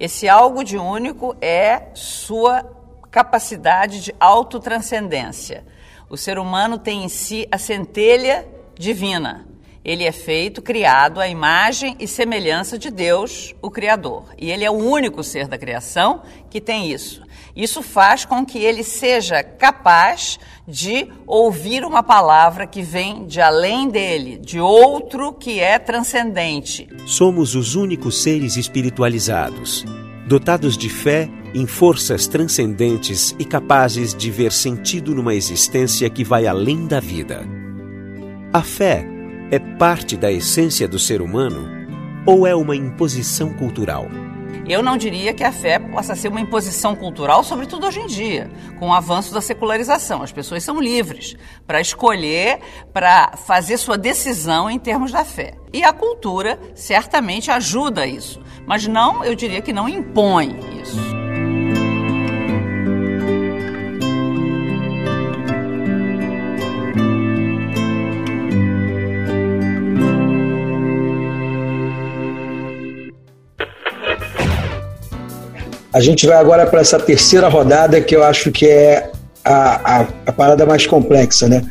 Esse 0.00 0.26
algo 0.26 0.64
de 0.64 0.78
único 0.78 1.36
é 1.38 1.90
sua 1.92 2.64
capacidade 3.10 4.00
de 4.00 4.14
autotranscendência. 4.18 5.66
O 6.08 6.16
ser 6.16 6.38
humano 6.38 6.78
tem 6.78 7.04
em 7.04 7.10
si 7.10 7.46
a 7.52 7.58
centelha 7.58 8.48
divina. 8.74 9.46
Ele 9.84 10.04
é 10.04 10.12
feito, 10.12 10.62
criado 10.62 11.20
à 11.20 11.28
imagem 11.28 11.94
e 12.00 12.08
semelhança 12.08 12.78
de 12.78 12.90
Deus, 12.90 13.54
o 13.60 13.70
Criador. 13.70 14.34
E 14.38 14.50
ele 14.50 14.64
é 14.64 14.70
o 14.70 14.78
único 14.78 15.22
ser 15.22 15.46
da 15.46 15.58
criação 15.58 16.22
que 16.48 16.58
tem 16.58 16.90
isso. 16.90 17.22
Isso 17.58 17.82
faz 17.82 18.24
com 18.24 18.46
que 18.46 18.58
ele 18.58 18.84
seja 18.84 19.42
capaz 19.42 20.38
de 20.64 21.08
ouvir 21.26 21.84
uma 21.84 22.04
palavra 22.04 22.68
que 22.68 22.82
vem 22.82 23.26
de 23.26 23.40
além 23.40 23.88
dele, 23.88 24.38
de 24.38 24.60
outro 24.60 25.32
que 25.32 25.58
é 25.58 25.76
transcendente. 25.76 26.88
Somos 27.04 27.56
os 27.56 27.74
únicos 27.74 28.22
seres 28.22 28.56
espiritualizados, 28.56 29.84
dotados 30.28 30.78
de 30.78 30.88
fé 30.88 31.28
em 31.52 31.66
forças 31.66 32.28
transcendentes 32.28 33.34
e 33.40 33.44
capazes 33.44 34.14
de 34.14 34.30
ver 34.30 34.52
sentido 34.52 35.12
numa 35.12 35.34
existência 35.34 36.08
que 36.08 36.22
vai 36.22 36.46
além 36.46 36.86
da 36.86 37.00
vida. 37.00 37.44
A 38.52 38.62
fé 38.62 39.04
é 39.50 39.58
parte 39.58 40.16
da 40.16 40.30
essência 40.30 40.86
do 40.86 40.98
ser 40.98 41.20
humano 41.20 41.68
ou 42.24 42.46
é 42.46 42.54
uma 42.54 42.76
imposição 42.76 43.52
cultural? 43.52 44.06
Eu 44.68 44.82
não 44.82 44.98
diria 44.98 45.32
que 45.32 45.42
a 45.42 45.50
fé 45.50 45.78
possa 45.78 46.14
ser 46.14 46.28
uma 46.28 46.40
imposição 46.40 46.94
cultural, 46.94 47.42
sobretudo 47.42 47.86
hoje 47.86 48.00
em 48.00 48.06
dia, 48.06 48.50
com 48.78 48.88
o 48.88 48.92
avanço 48.92 49.32
da 49.32 49.40
secularização. 49.40 50.22
As 50.22 50.30
pessoas 50.30 50.62
são 50.62 50.78
livres 50.78 51.34
para 51.66 51.80
escolher, 51.80 52.60
para 52.92 53.32
fazer 53.36 53.78
sua 53.78 53.96
decisão 53.96 54.70
em 54.70 54.78
termos 54.78 55.10
da 55.10 55.24
fé. 55.24 55.54
E 55.72 55.82
a 55.82 55.92
cultura 55.92 56.58
certamente 56.74 57.50
ajuda 57.50 58.06
isso, 58.06 58.42
mas 58.66 58.86
não, 58.86 59.24
eu 59.24 59.34
diria 59.34 59.62
que 59.62 59.72
não 59.72 59.88
impõe 59.88 60.54
isso. 60.82 61.17
A 75.98 76.00
gente 76.00 76.28
vai 76.28 76.36
agora 76.36 76.64
para 76.64 76.80
essa 76.80 76.96
terceira 76.96 77.48
rodada 77.48 78.00
que 78.00 78.14
eu 78.14 78.22
acho 78.22 78.52
que 78.52 78.64
é 78.64 79.10
a, 79.44 80.02
a, 80.02 80.06
a, 80.26 80.32
parada 80.32 80.64
mais 80.64 80.86
complexa, 80.86 81.48
né? 81.48 81.64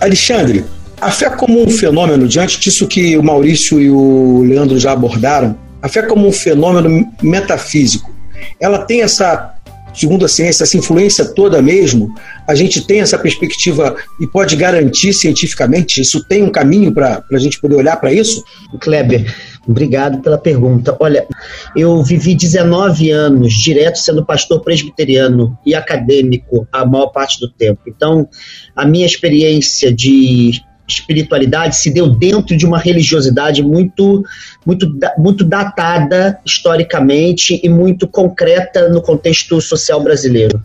Alexandre, 0.00 0.64
a 0.98 1.10
fé 1.10 1.28
como 1.28 1.62
um 1.62 1.68
fenômeno, 1.68 2.26
diante 2.26 2.58
disso 2.58 2.86
que 2.86 3.18
o 3.18 3.22
Maurício 3.22 3.78
e 3.78 3.90
o 3.90 4.42
Leandro 4.44 4.78
já 4.78 4.92
abordaram, 4.92 5.58
a 5.82 5.90
fé 5.90 6.00
como 6.00 6.26
um 6.26 6.32
fenômeno 6.32 7.06
metafísico, 7.22 8.10
ela 8.58 8.78
tem 8.78 9.02
essa, 9.02 9.54
segundo 9.92 10.24
a 10.24 10.28
ciência, 10.28 10.64
essa 10.64 10.78
influência 10.78 11.26
toda 11.26 11.60
mesmo? 11.60 12.14
A 12.48 12.54
gente 12.54 12.80
tem 12.86 13.00
essa 13.00 13.18
perspectiva 13.18 13.94
e 14.18 14.26
pode 14.26 14.56
garantir 14.56 15.12
cientificamente? 15.12 16.00
Isso 16.00 16.24
tem 16.24 16.42
um 16.42 16.50
caminho 16.50 16.94
para 16.94 17.22
a 17.30 17.38
gente 17.38 17.60
poder 17.60 17.74
olhar 17.74 17.96
para 17.96 18.10
isso? 18.10 18.42
Kleber, 18.80 19.30
Obrigado 19.68 20.22
pela 20.22 20.38
pergunta. 20.38 20.96
Olha, 21.00 21.26
eu 21.74 22.00
vivi 22.02 22.36
19 22.36 23.10
anos 23.10 23.52
direto 23.52 23.98
sendo 23.98 24.24
pastor 24.24 24.60
presbiteriano 24.60 25.58
e 25.66 25.74
acadêmico 25.74 26.68
a 26.72 26.86
maior 26.86 27.08
parte 27.08 27.40
do 27.40 27.48
tempo. 27.48 27.80
Então, 27.86 28.28
a 28.76 28.86
minha 28.86 29.04
experiência 29.04 29.92
de 29.92 30.62
espiritualidade 30.88 31.74
se 31.74 31.90
deu 31.90 32.08
dentro 32.08 32.56
de 32.56 32.64
uma 32.64 32.78
religiosidade 32.78 33.60
muito, 33.60 34.22
muito, 34.64 34.88
muito 35.18 35.42
datada 35.42 36.38
historicamente 36.46 37.60
e 37.60 37.68
muito 37.68 38.06
concreta 38.06 38.88
no 38.88 39.02
contexto 39.02 39.60
social 39.60 40.00
brasileiro. 40.00 40.62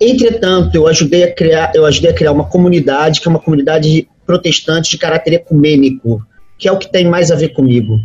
Entretanto, 0.00 0.76
eu 0.76 0.86
ajudei 0.86 1.24
a 1.24 1.34
criar, 1.34 1.72
eu 1.74 1.84
ajudei 1.84 2.12
a 2.12 2.14
criar 2.14 2.30
uma 2.30 2.44
comunidade 2.44 3.20
que 3.20 3.26
é 3.26 3.30
uma 3.30 3.40
comunidade 3.40 4.08
protestante 4.24 4.90
de 4.90 4.98
caráter 4.98 5.32
ecumênico, 5.32 6.24
que 6.56 6.68
é 6.68 6.72
o 6.72 6.78
que 6.78 6.92
tem 6.92 7.08
mais 7.08 7.32
a 7.32 7.34
ver 7.34 7.48
comigo 7.48 7.98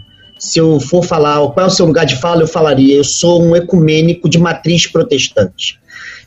se 0.43 0.59
eu 0.59 0.77
for 0.77 1.01
falar 1.01 1.35
qual 1.53 1.65
é 1.65 1.67
o 1.67 1.71
seu 1.71 1.85
lugar 1.85 2.05
de 2.05 2.17
fala, 2.17 2.41
eu 2.41 2.47
falaria: 2.47 2.95
eu 2.95 3.03
sou 3.03 3.41
um 3.41 3.55
ecumênico 3.55 4.27
de 4.29 4.37
matriz 4.37 4.85
protestante. 4.85 5.79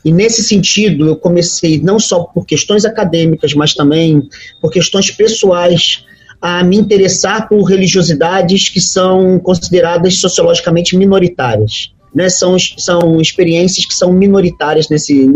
E 0.03 0.11
nesse 0.11 0.43
sentido, 0.43 1.07
eu 1.07 1.15
comecei 1.15 1.79
não 1.79 1.99
só 1.99 2.23
por 2.23 2.43
questões 2.43 2.83
acadêmicas, 2.83 3.53
mas 3.53 3.75
também 3.75 4.27
por 4.59 4.71
questões 4.71 5.11
pessoais 5.11 6.03
a 6.41 6.63
me 6.63 6.77
interessar 6.77 7.47
por 7.47 7.61
religiosidades 7.63 8.69
que 8.69 8.81
são 8.81 9.37
consideradas 9.37 10.19
sociologicamente 10.19 10.97
minoritárias. 10.97 11.91
Né? 12.13 12.29
São, 12.29 12.57
são 12.59 13.19
experiências 13.21 13.85
que 13.85 13.93
são 13.93 14.11
minoritárias 14.11 14.89
nesse, 14.89 15.29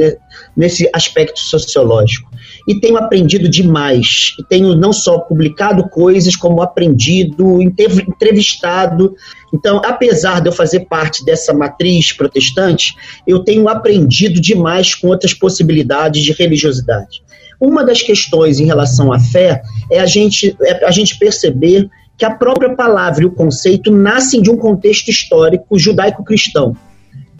nesse 0.55 0.89
aspecto 0.93 1.39
sociológico 1.39 2.31
e 2.67 2.79
tenho 2.79 2.97
aprendido 2.97 3.49
demais. 3.49 4.35
E 4.39 4.43
tenho 4.43 4.75
não 4.75 4.93
só 4.93 5.19
publicado 5.19 5.87
coisas, 5.89 6.35
como 6.35 6.61
aprendido, 6.61 7.61
entrevistado. 7.61 9.15
Então, 9.53 9.81
apesar 9.83 10.41
de 10.41 10.49
eu 10.49 10.53
fazer 10.53 10.81
parte 10.81 11.23
dessa 11.25 11.53
matriz 11.53 12.13
protestante, 12.13 12.93
eu 13.25 13.39
tenho 13.39 13.67
aprendido 13.67 14.39
demais 14.39 14.95
com 14.95 15.07
outras 15.07 15.33
possibilidades 15.33 16.23
de 16.23 16.31
religiosidade. 16.33 17.21
Uma 17.59 17.85
das 17.85 18.01
questões 18.01 18.59
em 18.59 18.65
relação 18.65 19.13
à 19.13 19.19
fé 19.19 19.61
é 19.91 19.99
a 19.99 20.05
gente, 20.05 20.55
é 20.61 20.85
a 20.85 20.91
gente 20.91 21.17
perceber 21.17 21.89
que 22.17 22.25
a 22.25 22.31
própria 22.31 22.75
palavra 22.75 23.23
e 23.23 23.25
o 23.27 23.31
conceito 23.31 23.91
nascem 23.91 24.41
de 24.41 24.49
um 24.49 24.57
contexto 24.57 25.09
histórico 25.09 25.77
judaico-cristão. 25.77 26.75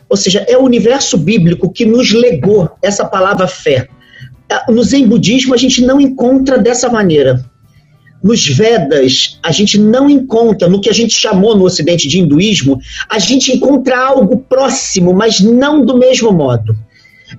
Ou 0.09 0.17
seja, 0.17 0.45
é 0.47 0.57
o 0.57 0.63
universo 0.63 1.17
bíblico 1.17 1.71
que 1.71 1.85
nos 1.85 2.11
legou 2.11 2.69
essa 2.81 3.05
palavra 3.05 3.47
fé 3.47 3.87
no 4.69 4.83
Zen 4.83 5.07
budismo 5.07 5.53
a 5.53 5.57
gente 5.57 5.81
não 5.81 5.99
encontra 5.99 6.57
dessa 6.57 6.89
maneira. 6.89 7.43
Nos 8.23 8.45
Vedas, 8.45 9.39
a 9.41 9.51
gente 9.51 9.79
não 9.79 10.07
encontra, 10.07 10.69
no 10.69 10.79
que 10.79 10.89
a 10.89 10.93
gente 10.93 11.13
chamou 11.13 11.55
no 11.55 11.63
Ocidente 11.63 12.07
de 12.07 12.19
hinduísmo, 12.19 12.79
a 13.09 13.17
gente 13.17 13.51
encontra 13.51 13.97
algo 13.97 14.37
próximo, 14.37 15.11
mas 15.11 15.39
não 15.39 15.83
do 15.83 15.97
mesmo 15.97 16.31
modo. 16.31 16.75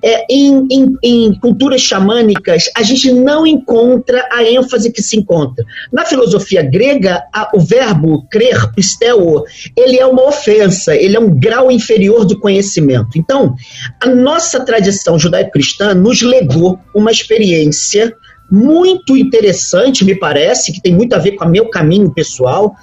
É, 0.03 0.25
em, 0.29 0.67
em, 0.69 0.97
em, 1.01 1.39
culturas 1.39 1.81
xamânicas, 1.81 2.69
a 2.75 2.83
gente 2.83 3.11
não 3.11 3.47
encontra 3.47 4.27
a 4.31 4.43
ênfase 4.43 4.91
que 4.91 5.01
se 5.01 5.17
encontra. 5.17 5.63
Na 5.91 6.05
filosofia 6.05 6.61
grega, 6.61 7.23
a, 7.33 7.49
o 7.55 7.59
verbo 7.59 8.27
crer, 8.29 8.73
pisteo, 8.73 9.43
ele 9.77 9.97
é 9.97 10.05
uma 10.05 10.27
ofensa, 10.27 10.93
ele 10.93 11.15
é 11.15 11.19
um 11.19 11.29
grau 11.39 11.71
inferior 11.71 12.25
do 12.25 12.37
conhecimento. 12.39 13.17
Então, 13.17 13.55
a 14.01 14.07
nossa 14.07 14.59
tradição 14.59 15.17
judaico-cristã 15.17 15.93
nos 15.93 16.21
legou 16.21 16.77
uma 16.93 17.11
experiência 17.11 18.13
muito 18.51 19.15
interessante, 19.15 20.03
me 20.03 20.13
parece, 20.13 20.73
que 20.73 20.81
tem 20.81 20.93
muito 20.93 21.13
a 21.13 21.17
ver 21.17 21.31
com 21.31 21.45
o 21.45 21.49
meu 21.49 21.69
caminho 21.69 22.11
pessoal, 22.13 22.75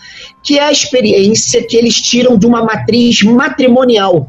que 0.42 0.58
é 0.58 0.62
a 0.62 0.72
experiência 0.72 1.62
que 1.62 1.76
eles 1.76 2.00
tiram 2.00 2.36
de 2.38 2.46
uma 2.46 2.64
matriz 2.64 3.22
matrimonial. 3.22 4.26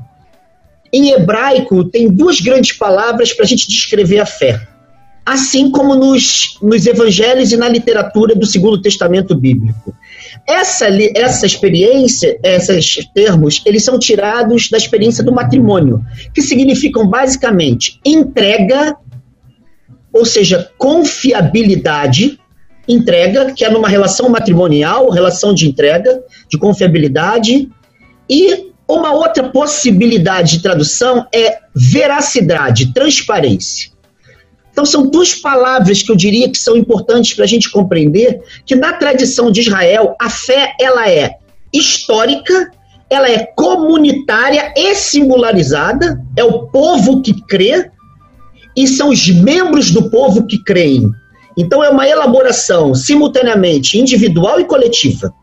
Em 0.94 1.12
hebraico, 1.12 1.84
tem 1.86 2.10
duas 2.10 2.42
grandes 2.42 2.78
palavras 2.78 3.34
para 3.34 3.46
a 3.46 3.48
gente 3.48 3.68
descrever 3.68 4.20
a 4.20 4.26
fé. 4.26 4.68
Assim 5.26 5.70
como 5.70 5.96
nos, 5.96 6.58
nos 6.62 6.86
evangelhos 6.86 7.52
e 7.52 7.58
na 7.58 7.70
literatura 7.70 8.36
do 8.36 8.46
Segundo 8.46 8.82
Testamento 8.82 9.36
Bíblico. 9.36 9.96
Essa, 10.48 10.88
essa 11.16 11.46
experiência, 11.46 12.40
esses 12.44 13.06
termos, 13.14 13.62
eles 13.66 13.84
são 13.84 14.00
tirados 14.00 14.70
da 14.70 14.78
experiência 14.78 15.24
do 15.24 15.32
matrimônio, 15.32 16.04
que 16.34 16.42
significam 16.42 17.08
basicamente 17.08 18.00
entrega 18.04 18.98
ou 20.14 20.26
seja, 20.26 20.70
confiabilidade, 20.78 22.40
entrega, 22.88 23.54
que 23.54 23.64
é 23.64 23.70
numa 23.70 23.88
relação 23.88 24.30
matrimonial, 24.30 25.10
relação 25.10 25.54
de 25.54 25.68
entrega, 25.68 26.22
de 26.50 26.58
confiabilidade, 26.58 27.70
e 28.30 28.71
uma 28.96 29.14
outra 29.14 29.50
possibilidade 29.50 30.58
de 30.58 30.64
tradução 30.64 31.26
é 31.34 31.60
veracidade, 31.74 32.94
transparência. 32.94 33.92
Então, 34.72 34.86
são 34.86 35.08
duas 35.08 35.36
palavras 35.36 36.02
que 36.02 36.12
eu 36.12 36.16
diria 36.16 36.50
que 36.50 36.58
são 36.58 36.78
importantes 36.78 37.34
para 37.34 37.44
a 37.44 37.48
gente 37.48 37.70
compreender 37.70 38.42
que 38.66 38.76
na 38.76 38.94
tradição 38.94 39.52
de 39.52 39.62
Israel, 39.62 40.16
a 40.20 40.30
fé 40.30 40.74
ela 40.80 41.10
é 41.10 41.36
histórica, 41.74 42.72
ela 43.10 43.30
é 43.30 43.46
comunitária 43.46 44.74
e 44.76 44.96
singularizada, 44.96 46.24
é 46.38 46.44
o 46.44 46.68
povo 46.68 47.22
que 47.22 47.34
crê, 47.46 47.92
e 48.76 48.88
são 48.88 49.10
os 49.10 49.28
membros 49.28 49.92
do 49.92 50.10
povo 50.10 50.48
que 50.48 50.64
creem. 50.64 51.12
Então 51.58 51.84
é 51.84 51.90
uma 51.90 52.08
elaboração 52.08 52.96
simultaneamente 52.96 54.00
individual 54.00 54.60
e 54.60 54.66
coletiva. 54.66 55.34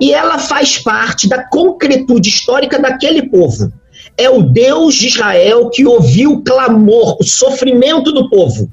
E 0.00 0.12
ela 0.12 0.38
faz 0.38 0.78
parte 0.78 1.28
da 1.28 1.44
concretude 1.44 2.28
histórica 2.28 2.78
daquele 2.78 3.28
povo. 3.28 3.72
É 4.16 4.28
o 4.28 4.42
Deus 4.42 4.94
de 4.94 5.08
Israel 5.08 5.70
que 5.70 5.86
ouviu 5.86 6.32
o 6.32 6.42
clamor, 6.42 7.16
o 7.20 7.24
sofrimento 7.24 8.12
do 8.12 8.28
povo 8.28 8.70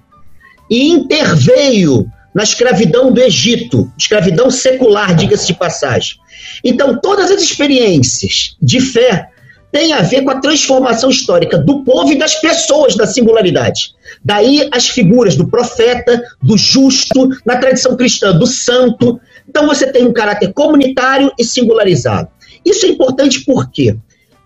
e 0.70 0.90
interveio 0.90 2.06
na 2.34 2.44
escravidão 2.44 3.12
do 3.12 3.20
Egito, 3.20 3.92
escravidão 3.98 4.52
secular, 4.52 5.16
diga-se 5.16 5.48
de 5.48 5.54
passagem. 5.56 6.18
Então, 6.64 7.00
todas 7.02 7.32
as 7.32 7.42
experiências 7.42 8.56
de 8.62 8.80
fé 8.80 9.30
tem 9.72 9.94
a 9.94 10.02
ver 10.02 10.24
com 10.24 10.32
a 10.32 10.40
transformação 10.40 11.10
histórica 11.10 11.58
do 11.58 11.84
povo 11.84 12.12
e 12.12 12.18
das 12.18 12.36
pessoas 12.36 12.96
da 12.96 13.06
singularidade. 13.06 13.94
Daí 14.24 14.68
as 14.72 14.90
figuras 14.90 15.36
do 15.36 15.48
profeta, 15.48 16.22
do 16.42 16.58
justo, 16.58 17.30
na 17.46 17.58
tradição 17.58 17.96
cristã, 17.96 18.36
do 18.36 18.48
santo. 18.48 19.20
Então 19.50 19.66
você 19.66 19.92
tem 19.92 20.06
um 20.06 20.14
caráter 20.14 20.54
comunitário 20.54 21.32
e 21.38 21.44
singularizado. 21.44 22.30
Isso 22.64 22.86
é 22.86 22.90
importante 22.90 23.44
por 23.44 23.72
quê? 23.72 23.98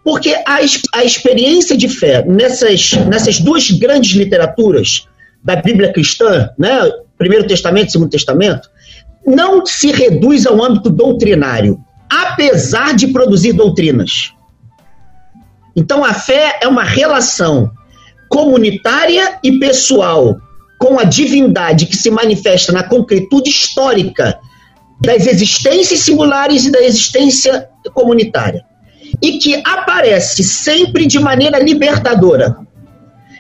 Porque 0.02 0.34
a, 0.46 0.60
a 0.94 1.04
experiência 1.04 1.76
de 1.76 1.90
fé 1.90 2.24
nessas, 2.26 2.94
nessas 2.94 3.40
duas 3.40 3.70
grandes 3.70 4.16
literaturas 4.16 5.06
da 5.44 5.58
Bíblia 5.58 5.92
cristã, 5.92 6.50
né, 6.58 6.90
Primeiro 7.18 7.46
Testamento 7.46 7.90
e 7.90 7.92
Segundo 7.92 8.10
Testamento, 8.10 8.70
não 9.26 9.66
se 9.66 9.92
reduz 9.92 10.46
ao 10.46 10.64
âmbito 10.64 10.90
doutrinário, 10.90 11.78
apesar 12.10 12.96
de 12.96 13.08
produzir 13.08 13.52
doutrinas. 13.54 14.32
Então 15.76 16.04
a 16.04 16.14
fé 16.14 16.60
é 16.62 16.68
uma 16.68 16.84
relação 16.84 17.70
comunitária 18.30 19.38
e 19.44 19.60
pessoal 19.60 20.38
com 20.80 20.98
a 20.98 21.04
divindade 21.04 21.86
que 21.88 21.96
se 21.96 22.10
manifesta 22.10 22.72
na 22.72 22.84
concretude 22.84 23.50
histórica 23.50 24.40
das 25.04 25.28
existências 25.28 26.00
singulares 26.00 26.66
e 26.66 26.72
da 26.72 26.82
existência 26.82 27.70
comunitária. 27.94 28.64
E 29.22 29.38
que 29.38 29.62
aparece 29.66 30.44
sempre 30.44 31.06
de 31.06 31.20
maneira 31.20 31.60
libertadora. 31.60 32.58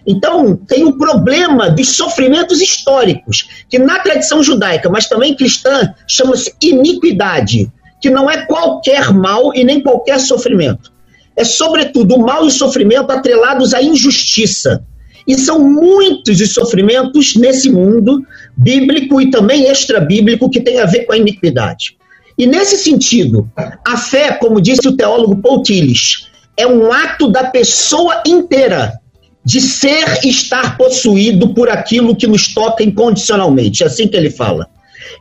Então, 0.05 0.55
tem 0.55 0.83
um 0.83 0.97
problema 0.97 1.69
dos 1.69 1.95
sofrimentos 1.95 2.61
históricos, 2.61 3.65
que 3.69 3.79
na 3.79 3.99
tradição 3.99 4.43
judaica, 4.43 4.89
mas 4.89 5.07
também 5.07 5.35
cristã, 5.35 5.93
chama-se 6.05 6.53
iniquidade, 6.61 7.71
que 8.01 8.09
não 8.09 8.29
é 8.29 8.45
qualquer 8.45 9.13
mal 9.13 9.55
e 9.55 9.63
nem 9.63 9.81
qualquer 9.81 10.19
sofrimento 10.19 10.93
é, 11.35 11.43
sobretudo, 11.43 12.15
o 12.15 12.19
mal 12.19 12.43
e 12.43 12.47
o 12.47 12.51
sofrimento 12.51 13.11
atrelados 13.11 13.73
à 13.73 13.81
injustiça. 13.81 14.83
E 15.25 15.35
são 15.35 15.59
muitos 15.59 16.39
os 16.41 16.53
sofrimentos 16.53 17.35
nesse 17.35 17.71
mundo 17.71 18.21
bíblico 18.55 19.21
e 19.21 19.29
também 19.29 19.65
extra-bíblico 19.65 20.49
que 20.49 20.61
tem 20.61 20.79
a 20.79 20.85
ver 20.85 21.05
com 21.05 21.13
a 21.13 21.17
iniquidade. 21.17 21.97
E 22.37 22.47
nesse 22.47 22.77
sentido, 22.77 23.49
a 23.85 23.97
fé, 23.97 24.31
como 24.33 24.61
disse 24.61 24.87
o 24.87 24.95
teólogo 24.95 25.41
Paul 25.41 25.61
Tillich, 25.61 26.27
é 26.57 26.65
um 26.65 26.91
ato 26.91 27.29
da 27.29 27.45
pessoa 27.45 28.21
inteira 28.25 28.99
de 29.45 29.59
ser 29.59 30.19
e 30.23 30.29
estar 30.29 30.77
possuído 30.77 31.53
por 31.53 31.69
aquilo 31.69 32.15
que 32.15 32.27
nos 32.27 32.53
toca 32.53 32.83
incondicionalmente. 32.83 33.83
É 33.83 33.87
assim 33.87 34.07
que 34.07 34.15
ele 34.15 34.29
fala. 34.29 34.67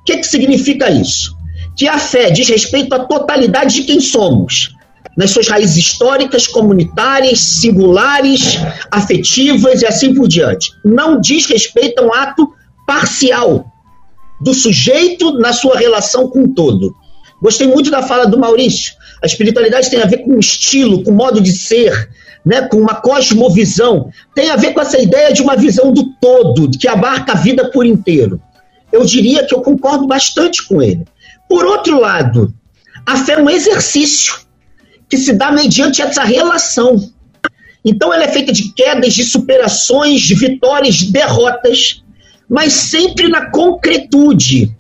O 0.01 0.05
que, 0.05 0.18
que 0.18 0.26
significa 0.26 0.91
isso? 0.91 1.37
Que 1.76 1.89
a 1.89 1.99
fé 1.99 2.30
diz 2.30 2.49
respeito 2.49 2.95
à 2.95 3.01
totalidade 3.01 3.74
de 3.76 3.83
quem 3.83 4.01
somos, 4.01 4.74
nas 5.16 5.30
suas 5.30 5.49
raízes 5.49 5.76
históricas, 5.76 6.47
comunitárias, 6.47 7.41
singulares, 7.41 8.59
afetivas 8.91 9.83
e 9.83 9.87
assim 9.87 10.14
por 10.14 10.28
diante. 10.28 10.70
Não 10.85 11.20
diz 11.20 11.47
respeito 11.47 12.01
a 12.01 12.07
um 12.07 12.14
ato 12.14 12.53
parcial 12.87 13.66
do 14.41 14.53
sujeito 14.53 15.39
na 15.39 15.53
sua 15.53 15.78
relação 15.78 16.28
com 16.28 16.45
o 16.45 16.49
todo. 16.49 16.95
Gostei 17.41 17.66
muito 17.66 17.91
da 17.91 18.03
fala 18.03 18.26
do 18.26 18.39
Maurício. 18.39 18.95
A 19.22 19.26
espiritualidade 19.26 19.91
tem 19.91 20.01
a 20.03 20.07
ver 20.07 20.18
com 20.18 20.39
estilo, 20.39 21.03
com 21.03 21.12
modo 21.12 21.41
de 21.41 21.53
ser, 21.53 22.09
né, 22.45 22.62
com 22.62 22.76
uma 22.76 22.97
cosmovisão. 22.97 24.11
Tem 24.35 24.51
a 24.51 24.57
ver 24.57 24.72
com 24.72 24.80
essa 24.80 25.01
ideia 25.01 25.33
de 25.33 25.43
uma 25.43 25.57
visão 25.57 25.93
do 25.93 26.12
todo, 26.20 26.70
que 26.70 26.89
abarca 26.89 27.33
a 27.33 27.37
vida 27.37 27.70
por 27.70 27.87
inteiro. 27.87 28.41
Eu 28.93 29.05
diria 29.05 29.47
que 29.47 29.55
eu 29.55 29.62
concordo 29.62 30.07
bastante 30.07 30.66
com 30.66 30.83
ele. 30.83 31.05
Por 31.49 31.64
outro 31.64 32.01
lado, 32.01 32.53
a 33.07 33.16
fé 33.16 33.33
é 33.33 33.39
um 33.39 33.51
exercício 33.51 34.41
que 35.09 35.16
se 35.16 35.33
dá 35.33 35.51
mediante 35.51 36.01
essa 36.01 36.24
relação. 36.24 36.97
Então 37.85 38.12
ela 38.12 38.24
é 38.24 38.28
feita 38.28 38.53
de 38.53 38.72
quedas, 38.72 39.14
de 39.14 39.24
superações, 39.24 40.20
de 40.22 40.35
vitórias, 40.35 40.95
de 40.95 41.12
derrotas, 41.12 42.01
mas 42.53 42.74
sempre 42.74 43.28
na 43.28 43.50
concretude 43.50 44.70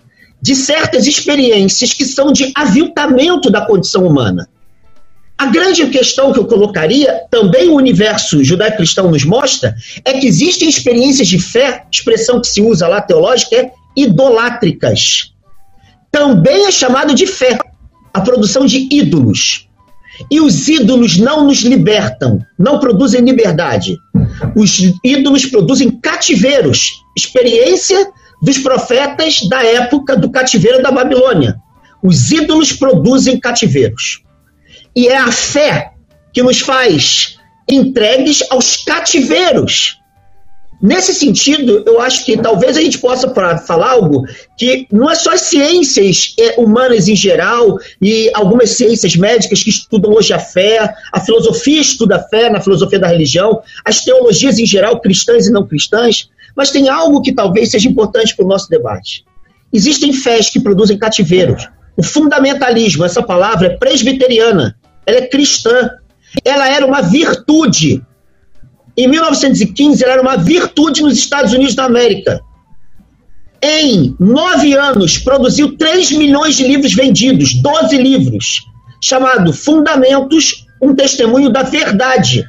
de 0.42 0.54
certas 0.54 1.06
experiências 1.06 1.94
que 1.94 2.04
são 2.04 2.30
de 2.30 2.52
aviltamento 2.54 3.50
da 3.50 3.64
condição 3.64 4.06
humana. 4.06 4.46
A 5.38 5.46
grande 5.46 5.86
questão 5.86 6.34
que 6.34 6.38
eu 6.38 6.44
colocaria, 6.44 7.22
também 7.30 7.70
o 7.70 7.76
universo 7.76 8.44
judaico-cristão 8.44 9.10
nos 9.10 9.24
mostra, 9.24 9.74
é 10.04 10.12
que 10.12 10.26
existem 10.26 10.68
experiências 10.68 11.26
de 11.26 11.38
fé, 11.38 11.86
expressão 11.90 12.42
que 12.42 12.46
se 12.46 12.60
usa 12.60 12.86
lá 12.86 13.00
teológica, 13.00 13.56
é 13.56 13.72
idolátricas. 13.96 15.32
Também 16.10 16.66
é 16.66 16.70
chamado 16.70 17.14
de 17.14 17.26
fé, 17.26 17.58
a 18.12 18.20
produção 18.20 18.66
de 18.66 18.86
ídolos. 18.92 19.66
E 20.30 20.42
os 20.42 20.68
ídolos 20.68 21.16
não 21.16 21.46
nos 21.46 21.62
libertam, 21.62 22.38
não 22.58 22.78
produzem 22.78 23.22
liberdade. 23.22 23.96
Os 24.56 24.78
ídolos 25.04 25.46
produzem 25.46 25.90
cativeiros, 25.90 27.02
experiência 27.16 28.10
dos 28.42 28.58
profetas 28.58 29.40
da 29.48 29.62
época 29.64 30.16
do 30.16 30.30
cativeiro 30.30 30.82
da 30.82 30.90
Babilônia. 30.90 31.56
Os 32.02 32.30
ídolos 32.32 32.72
produzem 32.72 33.38
cativeiros. 33.38 34.22
E 34.94 35.08
é 35.08 35.16
a 35.16 35.30
fé 35.30 35.92
que 36.32 36.42
nos 36.42 36.60
faz 36.60 37.38
entregues 37.68 38.42
aos 38.50 38.76
cativeiros 38.76 40.01
Nesse 40.82 41.14
sentido, 41.14 41.84
eu 41.86 42.00
acho 42.00 42.24
que 42.24 42.36
talvez 42.36 42.76
a 42.76 42.80
gente 42.80 42.98
possa 42.98 43.32
falar 43.64 43.92
algo 43.92 44.26
que 44.58 44.88
não 44.90 45.08
é 45.08 45.14
só 45.14 45.30
as 45.30 45.42
ciências 45.42 46.34
é, 46.36 46.60
humanas 46.60 47.06
em 47.06 47.14
geral 47.14 47.78
e 48.00 48.28
algumas 48.34 48.70
ciências 48.70 49.14
médicas 49.14 49.62
que 49.62 49.70
estudam 49.70 50.12
hoje 50.12 50.32
a 50.32 50.40
fé, 50.40 50.92
a 51.12 51.20
filosofia 51.20 51.80
estuda 51.80 52.16
a 52.16 52.22
fé 52.24 52.50
na 52.50 52.60
filosofia 52.60 52.98
da 52.98 53.06
religião, 53.06 53.62
as 53.84 54.00
teologias 54.00 54.58
em 54.58 54.66
geral, 54.66 55.00
cristãs 55.00 55.46
e 55.46 55.52
não 55.52 55.64
cristãs, 55.64 56.28
mas 56.56 56.72
tem 56.72 56.88
algo 56.88 57.22
que 57.22 57.32
talvez 57.32 57.70
seja 57.70 57.88
importante 57.88 58.34
para 58.34 58.44
o 58.44 58.48
nosso 58.48 58.68
debate. 58.68 59.24
Existem 59.72 60.12
fés 60.12 60.50
que 60.50 60.58
produzem 60.58 60.98
cativeiros. 60.98 61.68
O 61.96 62.02
fundamentalismo, 62.02 63.04
essa 63.04 63.22
palavra 63.22 63.68
é 63.68 63.76
presbiteriana, 63.76 64.76
ela 65.06 65.18
é 65.18 65.26
cristã, 65.28 65.90
ela 66.44 66.68
era 66.68 66.84
uma 66.84 67.02
virtude 67.02 68.02
Em 68.96 69.08
1915, 69.08 70.04
ela 70.04 70.12
era 70.12 70.22
uma 70.22 70.36
virtude 70.36 71.02
nos 71.02 71.14
Estados 71.14 71.52
Unidos 71.52 71.74
da 71.74 71.84
América. 71.84 72.40
Em 73.62 74.14
nove 74.18 74.74
anos, 74.74 75.18
produziu 75.18 75.76
3 75.76 76.12
milhões 76.12 76.56
de 76.56 76.66
livros 76.66 76.92
vendidos, 76.92 77.54
12 77.54 77.96
livros, 77.96 78.66
chamado 79.00 79.52
Fundamentos, 79.52 80.66
um 80.80 80.94
testemunho 80.94 81.48
da 81.48 81.62
verdade. 81.62 82.44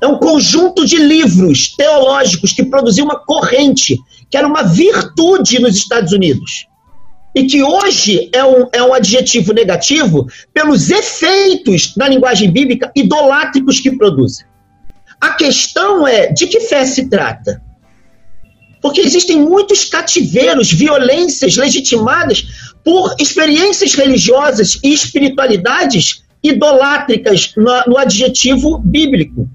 É 0.00 0.06
um 0.06 0.18
conjunto 0.18 0.84
de 0.84 0.96
livros 0.96 1.74
teológicos 1.76 2.52
que 2.52 2.64
produziu 2.64 3.04
uma 3.04 3.18
corrente, 3.18 3.98
que 4.28 4.36
era 4.36 4.46
uma 4.46 4.62
virtude 4.62 5.60
nos 5.60 5.76
Estados 5.76 6.12
Unidos. 6.12 6.66
E 7.34 7.44
que 7.44 7.62
hoje 7.62 8.28
é 8.32 8.44
um, 8.44 8.66
é 8.72 8.82
um 8.82 8.92
adjetivo 8.92 9.52
negativo 9.52 10.26
pelos 10.52 10.90
efeitos 10.90 11.94
na 11.96 12.08
linguagem 12.08 12.50
bíblica 12.50 12.90
idolátricos 12.96 13.78
que 13.78 13.96
produzem. 13.96 14.44
A 15.20 15.30
questão 15.30 16.06
é 16.06 16.32
de 16.32 16.46
que 16.46 16.60
fé 16.60 16.84
se 16.86 17.08
trata? 17.08 17.62
Porque 18.80 19.02
existem 19.02 19.38
muitos 19.38 19.84
cativeiros, 19.84 20.72
violências 20.72 21.56
legitimadas 21.56 22.72
por 22.82 23.14
experiências 23.18 23.94
religiosas 23.94 24.78
e 24.82 24.92
espiritualidades 24.92 26.24
idolátricas 26.42 27.52
no, 27.56 27.82
no 27.86 27.98
adjetivo 27.98 28.78
bíblico. 28.78 29.46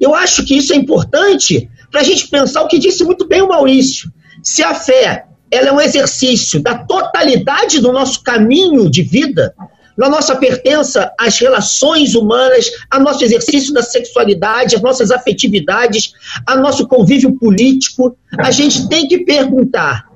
Eu 0.00 0.14
acho 0.14 0.44
que 0.44 0.56
isso 0.56 0.72
é 0.72 0.76
importante 0.76 1.70
para 1.90 2.00
a 2.00 2.04
gente 2.04 2.26
pensar 2.26 2.62
o 2.62 2.68
que 2.68 2.78
disse 2.78 3.04
muito 3.04 3.26
bem 3.28 3.42
o 3.42 3.48
Maurício. 3.48 4.12
Se 4.42 4.62
a 4.62 4.74
fé 4.74 5.26
ela 5.50 5.68
é 5.68 5.72
um 5.72 5.80
exercício 5.80 6.60
da 6.60 6.76
totalidade 6.76 7.80
do 7.80 7.92
nosso 7.92 8.22
caminho 8.22 8.90
de 8.90 9.02
vida, 9.02 9.54
na 9.96 10.08
nossa 10.08 10.36
pertença 10.36 11.12
às 11.18 11.38
relações 11.38 12.14
humanas, 12.14 12.70
ao 12.90 13.00
nosso 13.00 13.24
exercício 13.24 13.72
da 13.72 13.82
sexualidade, 13.82 14.76
às 14.76 14.82
nossas 14.82 15.10
afetividades, 15.10 16.12
ao 16.46 16.58
nosso 16.58 16.86
convívio 16.86 17.36
político, 17.38 18.16
a 18.38 18.50
gente 18.50 18.88
tem 18.88 19.08
que 19.08 19.18
perguntar 19.18 20.06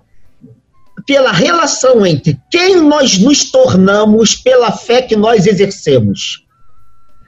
pela 1.07 1.33
relação 1.33 2.05
entre 2.07 2.39
quem 2.51 2.77
nós 2.77 3.19
nos 3.19 3.51
tornamos 3.51 4.35
pela 4.35 4.71
fé 4.71 5.03
que 5.03 5.17
nós 5.17 5.47
exercemos. 5.47 6.45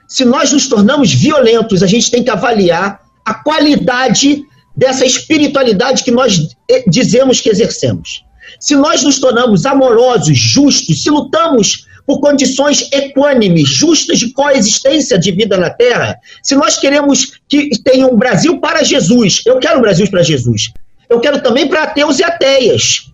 Se 0.07 0.23
nós 0.23 0.51
nos 0.53 0.67
tornamos 0.67 1.11
violentos, 1.11 1.81
a 1.81 1.87
gente 1.87 2.11
tem 2.11 2.23
que 2.23 2.29
avaliar 2.29 3.01
a 3.25 3.33
qualidade 3.33 4.43
dessa 4.75 5.05
espiritualidade 5.05 6.03
que 6.03 6.11
nós 6.11 6.39
eh, 6.69 6.83
dizemos 6.87 7.41
que 7.41 7.49
exercemos. 7.49 8.23
Se 8.59 8.75
nós 8.75 9.03
nos 9.03 9.19
tornamos 9.19 9.65
amorosos, 9.65 10.37
justos, 10.37 11.01
se 11.01 11.09
lutamos 11.09 11.85
por 12.05 12.19
condições 12.19 12.89
equânimes, 12.91 13.69
justas 13.69 14.19
de 14.19 14.31
coexistência 14.31 15.17
de 15.17 15.31
vida 15.31 15.57
na 15.57 15.69
Terra, 15.69 16.17
se 16.41 16.55
nós 16.55 16.77
queremos 16.77 17.39
que 17.47 17.69
tenha 17.83 18.07
um 18.07 18.17
Brasil 18.17 18.59
para 18.59 18.83
Jesus, 18.83 19.41
eu 19.45 19.59
quero 19.59 19.79
um 19.79 19.81
Brasil 19.81 20.09
para 20.09 20.21
Jesus, 20.21 20.71
eu 21.09 21.19
quero 21.19 21.41
também 21.41 21.67
para 21.67 21.83
ateus 21.83 22.19
e 22.19 22.23
ateias, 22.23 23.11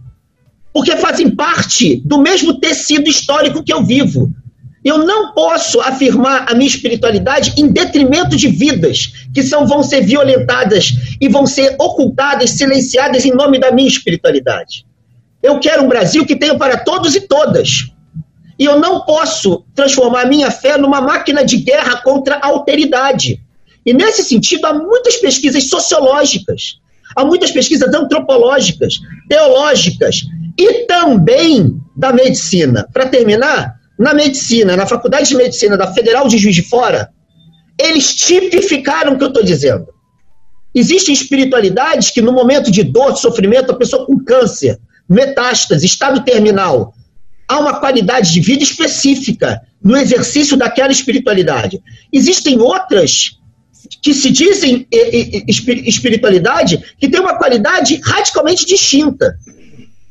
porque 0.73 0.95
fazem 0.97 1.29
parte 1.29 2.01
do 2.05 2.19
mesmo 2.19 2.59
tecido 2.59 3.09
histórico 3.09 3.63
que 3.63 3.73
eu 3.73 3.83
vivo. 3.83 4.31
Eu 4.83 4.99
não 4.99 5.33
posso 5.33 5.81
afirmar 5.81 6.45
a 6.49 6.55
minha 6.55 6.69
espiritualidade 6.69 7.53
em 7.57 7.67
detrimento 7.67 8.37
de 8.37 8.47
vidas 8.47 9.11
que 9.33 9.43
são, 9.43 9.67
vão 9.67 9.83
ser 9.83 10.01
violentadas 10.01 10.93
e 11.19 11.27
vão 11.27 11.45
ser 11.45 11.75
ocultadas, 11.77 12.51
silenciadas 12.51 13.25
em 13.25 13.31
nome 13.31 13.59
da 13.59 13.71
minha 13.71 13.89
espiritualidade. 13.89 14.85
Eu 15.43 15.59
quero 15.59 15.83
um 15.83 15.89
Brasil 15.89 16.25
que 16.25 16.35
tenha 16.35 16.57
para 16.57 16.77
todos 16.77 17.13
e 17.13 17.21
todas. 17.21 17.91
E 18.59 18.65
eu 18.65 18.77
não 18.77 19.01
posso 19.05 19.63
transformar 19.73 20.23
a 20.23 20.27
minha 20.27 20.51
fé 20.51 20.77
numa 20.77 20.99
máquina 20.99 21.45
de 21.45 21.57
guerra 21.57 22.01
contra 22.01 22.35
a 22.35 22.47
alteridade. 22.47 23.41
E 23.85 23.93
nesse 23.93 24.23
sentido, 24.23 24.65
há 24.65 24.73
muitas 24.73 25.15
pesquisas 25.15 25.69
sociológicas, 25.69 26.79
há 27.15 27.23
muitas 27.23 27.51
pesquisas 27.51 27.93
antropológicas, 27.93 28.95
teológicas 29.29 30.23
e 30.57 30.85
também 30.85 31.79
da 31.95 32.11
medicina. 32.11 32.85
Para 32.91 33.07
terminar, 33.07 33.79
na 33.97 34.13
medicina, 34.13 34.75
na 34.75 34.85
Faculdade 34.85 35.29
de 35.29 35.35
Medicina 35.35 35.77
da 35.77 35.93
Federal 35.93 36.27
de 36.27 36.37
Juiz 36.37 36.55
de 36.55 36.63
Fora, 36.63 37.09
eles 37.79 38.13
tipificaram 38.13 39.13
o 39.13 39.17
que 39.17 39.23
eu 39.23 39.29
estou 39.29 39.43
dizendo. 39.43 39.87
Existem 40.75 41.13
espiritualidades 41.13 42.11
que, 42.11 42.21
no 42.21 42.33
momento 42.33 42.69
de 42.69 42.83
dor, 42.83 43.13
de 43.13 43.21
sofrimento, 43.21 43.71
a 43.71 43.75
pessoa 43.75 44.05
com 44.05 44.19
câncer, 44.23 44.79
metástase, 45.07 45.85
estado 45.85 46.23
terminal, 46.23 46.93
há 47.49 47.59
uma 47.59 47.79
qualidade 47.79 48.31
de 48.31 48.39
vida 48.39 48.63
específica 48.63 49.59
no 49.83 49.97
exercício 49.97 50.55
daquela 50.55 50.91
espiritualidade. 50.91 51.81
Existem 52.13 52.59
outras 52.59 53.39
que 54.03 54.13
se 54.13 54.29
dizem 54.29 54.87
espiritualidade 55.47 56.79
que 56.99 57.09
tem 57.09 57.19
uma 57.19 57.37
qualidade 57.37 57.99
radicalmente 58.03 58.65
distinta 58.65 59.35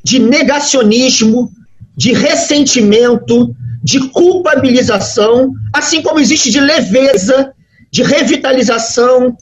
de 0.03 0.19
negacionismo, 0.19 1.51
de 1.97 2.13
ressentimento, 2.13 3.55
de 3.83 4.09
culpabilização, 4.09 5.53
assim 5.73 6.03
como 6.03 6.19
existe 6.19 6.51
de 6.51 6.61
leveza, 6.61 7.53
de 7.91 8.03
revitalização. 8.03 9.37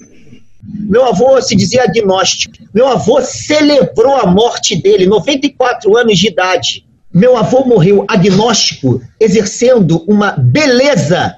Meu 0.63 1.07
avô 1.07 1.41
se 1.41 1.57
dizia 1.57 1.85
agnóstico. 1.85 2.57
Meu 2.75 2.89
avô 2.89 3.23
celebrou 3.23 4.17
a 4.17 4.27
morte 4.27 4.77
dele, 4.77 5.07
94 5.07 5.97
anos 5.97 6.19
de 6.19 6.29
idade. 6.29 6.86
Meu 7.17 7.35
avô 7.35 7.65
morreu 7.65 8.05
agnóstico, 8.07 9.01
exercendo 9.19 10.05
uma 10.07 10.33
beleza 10.33 11.37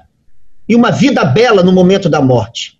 e 0.67 0.75
uma 0.75 0.91
vida 0.91 1.23
bela 1.23 1.63
no 1.63 1.71
momento 1.71 2.09
da 2.09 2.21
morte. 2.21 2.73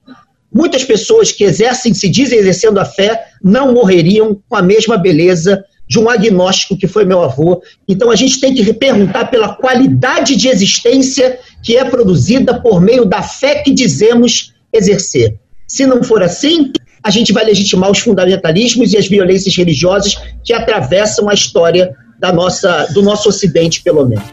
Muitas 0.54 0.84
pessoas 0.84 1.32
que 1.32 1.46
exercem, 1.46 1.94
se 1.94 2.10
dizem 2.10 2.40
exercendo 2.40 2.78
a 2.78 2.84
fé, 2.84 3.28
não 3.42 3.72
morreriam 3.72 4.38
com 4.50 4.54
a 4.58 4.62
mesma 4.62 4.98
beleza 4.98 5.64
de 5.88 5.98
um 5.98 6.10
agnóstico 6.10 6.76
que 6.76 6.88
foi 6.88 7.06
meu 7.06 7.24
avô. 7.24 7.62
Então 7.88 8.12
a 8.12 8.18
gente 8.18 8.38
tem 8.38 8.54
que 8.54 8.74
perguntar 8.74 9.32
pela 9.32 9.56
qualidade 9.56 10.36
de 10.36 10.50
existência 10.50 11.40
que 11.64 11.78
é 11.78 11.86
produzida 11.86 12.60
por 12.60 12.82
meio 12.82 13.06
da 13.06 13.24
fé 13.24 13.62
que 13.62 13.74
dizemos 13.74 14.54
exercer. 14.74 15.40
Se 15.66 15.86
não 15.86 16.04
for 16.04 16.22
assim, 16.22 16.74
a 17.02 17.10
gente 17.10 17.32
vai 17.32 17.46
legitimar 17.46 17.90
os 17.90 18.00
fundamentalismos 18.00 18.92
e 18.92 18.98
as 18.98 19.08
violências 19.08 19.56
religiosas 19.56 20.18
que 20.44 20.52
atravessam 20.52 21.30
a 21.30 21.34
história 21.34 21.96
da 22.20 22.34
nossa, 22.34 22.86
do 22.94 23.02
nosso 23.02 23.30
Ocidente, 23.30 23.82
pelo 23.82 24.06
menos. 24.06 24.26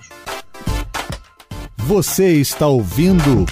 Você 1.76 2.32
está 2.32 2.66
ouvindo 2.66 3.46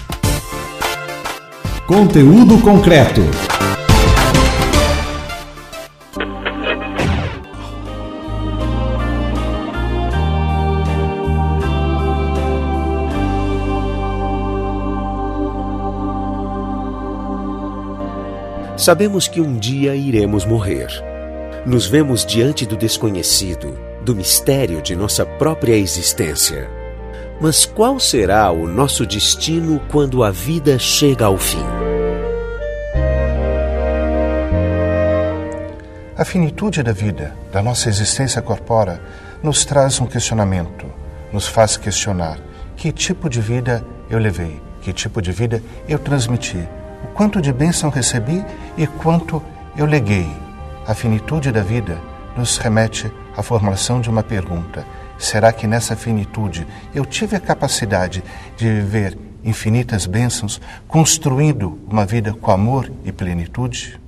conteúdo 1.86 2.60
concreto. 2.60 3.20
Sabemos 18.76 19.28
que 19.28 19.40
um 19.40 19.56
dia 19.56 19.94
iremos 19.94 20.44
morrer. 20.44 20.88
Nos 21.64 21.86
vemos 21.86 22.26
diante 22.26 22.66
do 22.66 22.76
desconhecido, 22.76 23.78
do 24.04 24.14
mistério 24.14 24.82
de 24.82 24.94
nossa 24.94 25.24
própria 25.24 25.74
existência. 25.74 26.68
Mas 27.40 27.64
qual 27.64 27.98
será 27.98 28.50
o 28.52 28.68
nosso 28.68 29.06
destino 29.06 29.80
quando 29.90 30.22
a 30.22 30.30
vida 30.30 30.78
chega 30.78 31.24
ao 31.24 31.38
fim? 31.38 31.64
A 36.16 36.24
finitude 36.24 36.82
da 36.82 36.92
vida, 36.92 37.34
da 37.50 37.60
nossa 37.60 37.88
existência 37.88 38.40
corpórea, 38.40 39.00
nos 39.42 39.64
traz 39.64 40.00
um 40.00 40.06
questionamento, 40.06 40.86
nos 41.32 41.46
faz 41.46 41.76
questionar 41.76 42.38
que 42.76 42.92
tipo 42.92 43.28
de 43.28 43.40
vida 43.40 43.84
eu 44.08 44.18
levei, 44.18 44.60
que 44.80 44.92
tipo 44.92 45.20
de 45.20 45.32
vida 45.32 45.62
eu 45.88 45.98
transmiti, 45.98 46.68
o 47.02 47.08
quanto 47.14 47.40
de 47.40 47.52
bênção 47.52 47.90
recebi 47.90 48.44
e 48.76 48.86
quanto 48.86 49.42
eu 49.76 49.86
leguei. 49.86 50.28
A 50.86 50.94
finitude 50.94 51.50
da 51.50 51.62
vida 51.62 51.98
nos 52.36 52.56
remete 52.56 53.10
à 53.36 53.42
formulação 53.42 54.00
de 54.00 54.10
uma 54.10 54.22
pergunta: 54.22 54.86
será 55.18 55.52
que 55.52 55.66
nessa 55.66 55.96
finitude 55.96 56.66
eu 56.94 57.04
tive 57.04 57.36
a 57.36 57.40
capacidade 57.40 58.22
de 58.56 58.66
viver 58.66 59.16
infinitas 59.44 60.06
bênçãos, 60.06 60.60
construindo 60.88 61.78
uma 61.88 62.06
vida 62.06 62.32
com 62.32 62.50
amor 62.50 62.90
e 63.04 63.12
plenitude? 63.12 64.00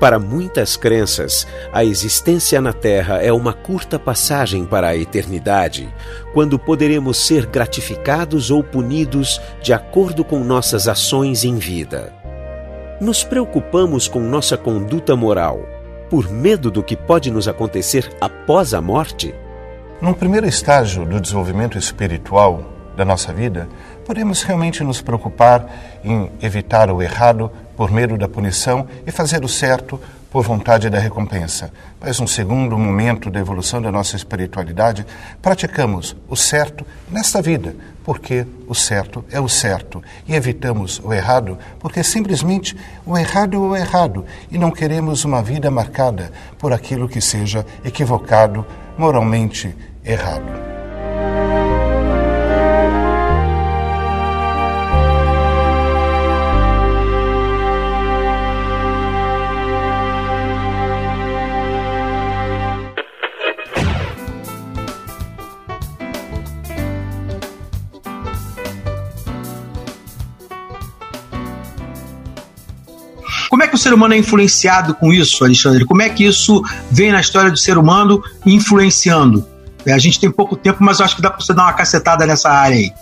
Para 0.00 0.18
muitas 0.18 0.76
crenças, 0.76 1.46
a 1.72 1.84
existência 1.84 2.60
na 2.60 2.72
Terra 2.72 3.22
é 3.22 3.32
uma 3.32 3.52
curta 3.52 3.98
passagem 3.98 4.64
para 4.64 4.88
a 4.88 4.96
eternidade, 4.96 5.88
quando 6.32 6.58
poderemos 6.58 7.16
ser 7.26 7.46
gratificados 7.46 8.50
ou 8.50 8.62
punidos 8.62 9.40
de 9.62 9.72
acordo 9.72 10.24
com 10.24 10.40
nossas 10.40 10.88
ações 10.88 11.44
em 11.44 11.56
vida. 11.56 12.12
Nos 13.00 13.22
preocupamos 13.22 14.08
com 14.08 14.20
nossa 14.20 14.56
conduta 14.56 15.14
moral 15.14 15.73
por 16.10 16.30
medo 16.30 16.70
do 16.70 16.82
que 16.82 16.96
pode 16.96 17.30
nos 17.30 17.48
acontecer 17.48 18.10
após 18.20 18.74
a 18.74 18.80
morte? 18.80 19.34
Num 20.00 20.12
primeiro 20.12 20.46
estágio 20.46 21.04
do 21.04 21.20
desenvolvimento 21.20 21.78
espiritual 21.78 22.62
da 22.96 23.04
nossa 23.04 23.32
vida, 23.32 23.68
Podemos 24.04 24.42
realmente 24.42 24.84
nos 24.84 25.00
preocupar 25.00 25.66
em 26.04 26.30
evitar 26.42 26.90
o 26.90 27.02
errado 27.02 27.50
por 27.74 27.90
medo 27.90 28.18
da 28.18 28.28
punição 28.28 28.86
e 29.06 29.10
fazer 29.10 29.42
o 29.42 29.48
certo 29.48 29.98
por 30.34 30.42
vontade 30.42 30.90
da 30.90 30.98
recompensa. 30.98 31.72
Mas, 32.00 32.18
um 32.18 32.26
segundo 32.26 32.76
momento 32.76 33.30
da 33.30 33.38
evolução 33.38 33.80
da 33.80 33.92
nossa 33.92 34.16
espiritualidade, 34.16 35.06
praticamos 35.40 36.16
o 36.28 36.34
certo 36.34 36.84
nesta 37.08 37.40
vida, 37.40 37.76
porque 38.02 38.44
o 38.66 38.74
certo 38.74 39.24
é 39.30 39.38
o 39.38 39.48
certo, 39.48 40.02
e 40.26 40.34
evitamos 40.34 41.00
o 41.04 41.12
errado, 41.12 41.56
porque 41.78 42.02
simplesmente 42.02 42.76
o 43.06 43.16
errado 43.16 43.54
é 43.54 43.58
o 43.60 43.76
errado, 43.76 44.24
e 44.50 44.58
não 44.58 44.72
queremos 44.72 45.24
uma 45.24 45.40
vida 45.40 45.70
marcada 45.70 46.32
por 46.58 46.72
aquilo 46.72 47.08
que 47.08 47.20
seja 47.20 47.64
equivocado, 47.84 48.66
moralmente 48.98 49.72
errado. 50.04 50.73
Ser 73.84 73.94
humano 73.94 74.14
é 74.14 74.16
influenciado 74.16 74.94
com 74.94 75.12
isso, 75.12 75.44
Alexandre? 75.44 75.84
Como 75.84 76.00
é 76.00 76.08
que 76.08 76.24
isso 76.24 76.62
vem 76.90 77.12
na 77.12 77.20
história 77.20 77.50
do 77.50 77.56
ser 77.56 77.76
humano 77.76 78.22
influenciando? 78.46 79.46
É, 79.84 79.92
a 79.92 79.98
gente 79.98 80.18
tem 80.18 80.30
pouco 80.30 80.56
tempo, 80.56 80.82
mas 80.82 80.98
eu 80.98 81.04
acho 81.04 81.14
que 81.14 81.22
dá 81.22 81.30
para 81.30 81.44
você 81.44 81.52
dar 81.52 81.64
uma 81.64 81.72
cacetada 81.74 82.24
nessa 82.26 82.50
área 82.50 82.76
aí. 82.76 82.92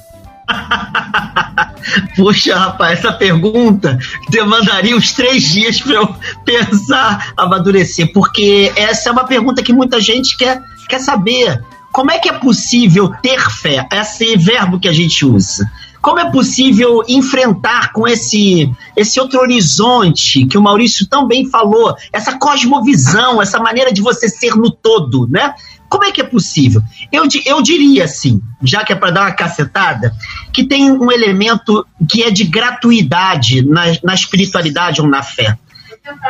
Puxa, 2.17 2.59
rapaz, 2.59 2.99
essa 2.99 3.13
pergunta 3.13 3.97
demandaria 4.29 4.97
uns 4.97 5.13
três 5.13 5.45
dias 5.45 5.81
para 5.81 5.95
eu 5.95 6.17
pensar, 6.45 7.33
amadurecer, 7.37 8.13
porque 8.13 8.73
essa 8.75 9.09
é 9.09 9.13
uma 9.13 9.25
pergunta 9.25 9.63
que 9.63 9.73
muita 9.73 10.01
gente 10.01 10.37
quer, 10.37 10.61
quer 10.89 10.99
saber. 10.99 11.63
Como 11.93 12.11
é 12.11 12.19
que 12.19 12.29
é 12.29 12.33
possível 12.33 13.13
ter 13.23 13.41
fé? 13.51 13.87
Esse 13.93 14.37
verbo 14.37 14.81
que 14.81 14.89
a 14.89 14.93
gente 14.93 15.25
usa. 15.25 15.71
Como 16.03 16.19
é 16.19 16.31
possível 16.31 17.05
enfrentar 17.09 17.93
com 17.93 18.09
esse, 18.09 18.69
esse 18.97 19.21
outro 19.21 19.41
horizonte 19.41 20.45
que 20.47 20.59
o 20.59 20.63
Maurício 20.63 21.07
tão 21.07 21.29
bem 21.29 21.49
falou, 21.49 21.97
essa 22.13 22.37
cosmovisão, 22.37 23.41
essa 23.41 23.61
maneira 23.61 23.93
de 23.93 24.03
você 24.03 24.29
ser 24.29 24.57
no 24.57 24.69
todo, 24.69 25.29
né? 25.31 25.55
Como 25.89 26.05
é 26.05 26.11
que 26.11 26.21
é 26.21 26.25
possível? 26.25 26.83
Eu, 27.13 27.25
eu 27.47 27.63
diria 27.63 28.05
assim, 28.05 28.43
já 28.63 28.83
que 28.83 28.93
é 28.93 28.97
para 28.97 29.13
dar 29.13 29.21
uma 29.23 29.33
cacetada, 29.33 30.13
que 30.53 30.65
tem 30.65 30.91
um 30.91 31.13
elemento 31.13 31.87
que 32.09 32.23
é 32.23 32.31
de 32.31 32.45
gratuidade 32.45 33.63
na, 33.65 33.83
na 34.03 34.15
espiritualidade 34.15 35.01
ou 35.01 35.07
na 35.07 35.23
fé. 35.23 35.57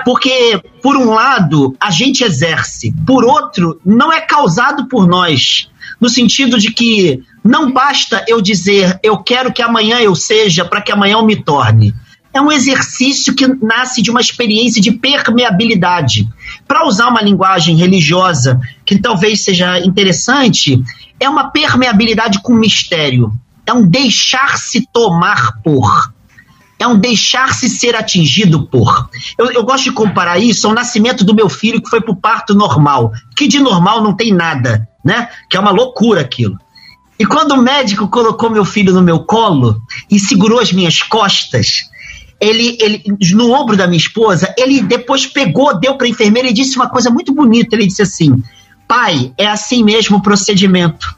Porque, 0.05 0.61
por 0.83 0.97
um 0.97 1.11
lado, 1.11 1.75
a 1.81 1.91
gente 1.91 2.23
exerce, 2.25 2.93
por 3.07 3.25
outro, 3.25 3.81
não 3.85 4.13
é 4.13 4.21
causado 4.21 4.87
por 4.87 5.07
nós. 5.07 5.71
No 6.03 6.09
sentido 6.09 6.59
de 6.59 6.73
que 6.73 7.23
não 7.45 7.71
basta 7.71 8.25
eu 8.27 8.43
dizer 8.43 8.99
eu 9.05 9.19
quero 9.19 9.53
que 9.53 9.63
amanhã 9.63 10.01
eu 10.01 10.17
seja 10.17 10.65
para 10.65 10.83
que 10.83 10.91
amanhã 10.91 11.13
eu 11.13 11.25
me 11.25 11.37
torne. 11.37 11.95
É 12.35 12.41
um 12.41 12.51
exercício 12.51 13.37
que 13.37 13.47
nasce 13.47 14.03
de 14.03 14.11
uma 14.11 14.21
experiência 14.21 14.83
de 14.83 14.91
permeabilidade. 14.91 16.29
Para 16.67 16.89
usar 16.89 17.07
uma 17.07 17.23
linguagem 17.23 17.77
religiosa 17.77 18.61
que 18.85 18.99
talvez 18.99 19.45
seja 19.45 19.79
interessante, 19.79 20.83
é 21.21 21.29
uma 21.29 21.51
permeabilidade 21.51 22.43
com 22.43 22.53
mistério. 22.53 23.33
É 23.65 23.73
um 23.73 23.87
deixar-se 23.87 24.89
tomar 24.93 25.63
por. 25.63 26.13
É 26.81 26.87
um 26.89 26.99
deixar-se 26.99 27.69
ser 27.69 27.95
atingido 27.95 28.67
por. 28.67 29.09
Eu, 29.39 29.53
eu, 29.53 29.63
gosto 29.63 29.85
de 29.85 29.93
comparar 29.93 30.41
isso 30.41 30.67
ao 30.67 30.75
nascimento 30.75 31.23
do 31.23 31.33
meu 31.33 31.49
filho 31.49 31.81
que 31.81 31.89
foi 31.89 32.01
para 32.01 32.11
o 32.11 32.17
parto 32.17 32.57
normal. 32.57 33.13
Que 33.37 33.47
de 33.47 33.61
normal 33.61 34.03
não 34.03 34.17
tem 34.17 34.33
nada, 34.33 34.89
né? 35.05 35.29
Que 35.49 35.57
é 35.57 35.61
uma 35.61 35.71
loucura 35.71 36.21
aquilo. 36.21 36.59
E 37.19 37.27
quando 37.27 37.53
o 37.53 37.63
médico 37.63 38.09
colocou 38.09 38.51
meu 38.51 38.65
filho 38.65 38.93
no 38.93 39.03
meu 39.03 39.21
colo 39.21 39.81
e 40.11 40.19
segurou 40.19 40.59
as 40.59 40.73
minhas 40.73 41.03
costas, 41.03 41.89
ele, 42.41 42.77
ele 42.81 43.05
no 43.33 43.53
ombro 43.53 43.77
da 43.77 43.87
minha 43.87 43.99
esposa, 43.99 44.53
ele 44.59 44.83
depois 44.83 45.27
pegou, 45.27 45.79
deu 45.79 45.97
para 45.97 46.07
a 46.07 46.11
enfermeira 46.11 46.49
e 46.49 46.53
disse 46.53 46.75
uma 46.75 46.89
coisa 46.89 47.11
muito 47.11 47.33
bonita. 47.33 47.77
Ele 47.77 47.87
disse 47.87 48.03
assim: 48.03 48.43
Pai, 48.89 49.33
é 49.39 49.47
assim 49.47 49.85
mesmo 49.85 50.17
o 50.17 50.23
procedimento. 50.23 51.17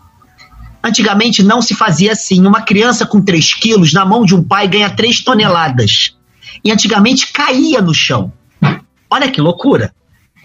Antigamente 0.83 1.43
não 1.43 1.63
se 1.63 1.75
fazia 1.75 2.13
assim. 2.13 2.47
Uma 2.47 2.61
criança 2.61 3.07
com 3.07 3.23
3 3.23 3.55
quilos 3.55 3.95
na 3.95 4.05
mão 4.05 4.27
de 4.27 4.35
um 4.35 4.45
pai 4.45 4.69
ganha 4.69 4.91
3 4.91 5.25
toneladas. 5.25 6.15
E 6.63 6.71
antigamente 6.71 7.33
caía 7.33 7.81
no 7.81 7.95
chão. 7.95 8.31
Olha 9.11 9.31
que 9.31 9.41
loucura. 9.41 9.95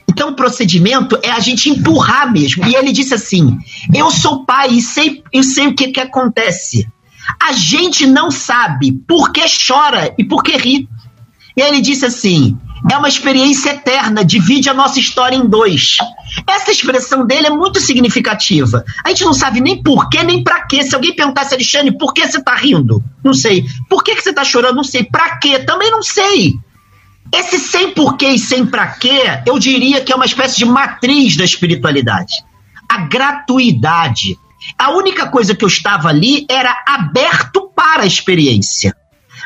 Então, 0.10 0.30
o 0.30 0.36
procedimento 0.36 1.20
é 1.22 1.30
a 1.30 1.40
gente 1.40 1.70
empurrar 1.70 2.32
mesmo. 2.32 2.66
E 2.68 2.76
ele 2.76 2.92
disse 2.92 3.14
assim: 3.14 3.58
Eu 3.94 4.10
sou 4.10 4.44
pai 4.44 4.72
e 4.72 4.82
sei, 4.82 5.24
eu 5.32 5.44
sei 5.44 5.68
o 5.68 5.76
que, 5.76 5.90
que 5.90 6.00
acontece. 6.00 6.88
A 7.40 7.54
gente 7.54 8.08
não 8.08 8.32
sabe 8.32 8.92
por 8.92 9.32
que 9.32 9.42
chora 9.68 10.14
e 10.18 10.24
por 10.24 10.42
que 10.42 10.58
ri. 10.58 10.90
E 11.56 11.62
ele 11.62 11.80
disse 11.80 12.08
assim: 12.08 12.58
é 12.92 12.98
uma 12.98 13.08
experiência 13.08 13.72
eterna, 13.72 14.26
divide 14.26 14.68
a 14.68 14.74
nossa 14.74 15.00
história 15.00 15.36
em 15.36 15.46
dois. 15.48 15.98
Essa 16.48 16.72
expressão 16.72 17.26
dele 17.26 17.48
é 17.48 17.52
muito 17.52 17.80
significativa. 17.80 18.84
A 19.06 19.10
gente 19.10 19.26
não 19.26 19.34
sabe 19.34 19.62
nem 19.62 19.84
por 19.84 20.10
que, 20.10 20.24
nem 20.24 20.44
para 20.44 20.66
quê. 20.66 20.82
Se 20.82 20.96
alguém 20.96 21.16
perguntasse, 21.16 21.54
Alexandre, 21.54 21.96
por 21.96 22.14
que 22.14 22.26
você 22.26 22.40
está 22.40 22.56
rindo? 22.56 23.04
Não 23.24 23.34
sei. 23.34 23.64
Por 23.88 24.04
que, 24.04 24.16
que 24.16 24.22
você 24.24 24.32
está 24.32 24.44
chorando? 24.44 24.78
Não 24.78 24.84
sei. 24.84 25.04
Para 25.04 25.38
quê? 25.38 25.60
Também 25.60 25.92
não 25.92 26.02
sei. 26.02 26.56
Esse 27.34 27.60
sem 27.60 27.94
porquê 27.94 28.30
e 28.30 28.40
sem 28.40 28.66
para 28.66 28.88
quê, 28.88 29.42
eu 29.46 29.60
diria 29.60 30.02
que 30.02 30.12
é 30.12 30.16
uma 30.16 30.26
espécie 30.26 30.58
de 30.58 30.66
matriz 30.66 31.38
da 31.38 31.44
espiritualidade. 31.44 32.34
A 32.88 33.00
gratuidade. 33.02 34.38
A 34.78 34.92
única 34.92 35.28
coisa 35.28 35.56
que 35.56 35.64
eu 35.64 35.68
estava 35.68 36.10
ali 36.10 36.46
era 36.50 36.84
aberto 36.86 37.70
para 37.76 38.04
a 38.04 38.08
experiência. 38.08 38.96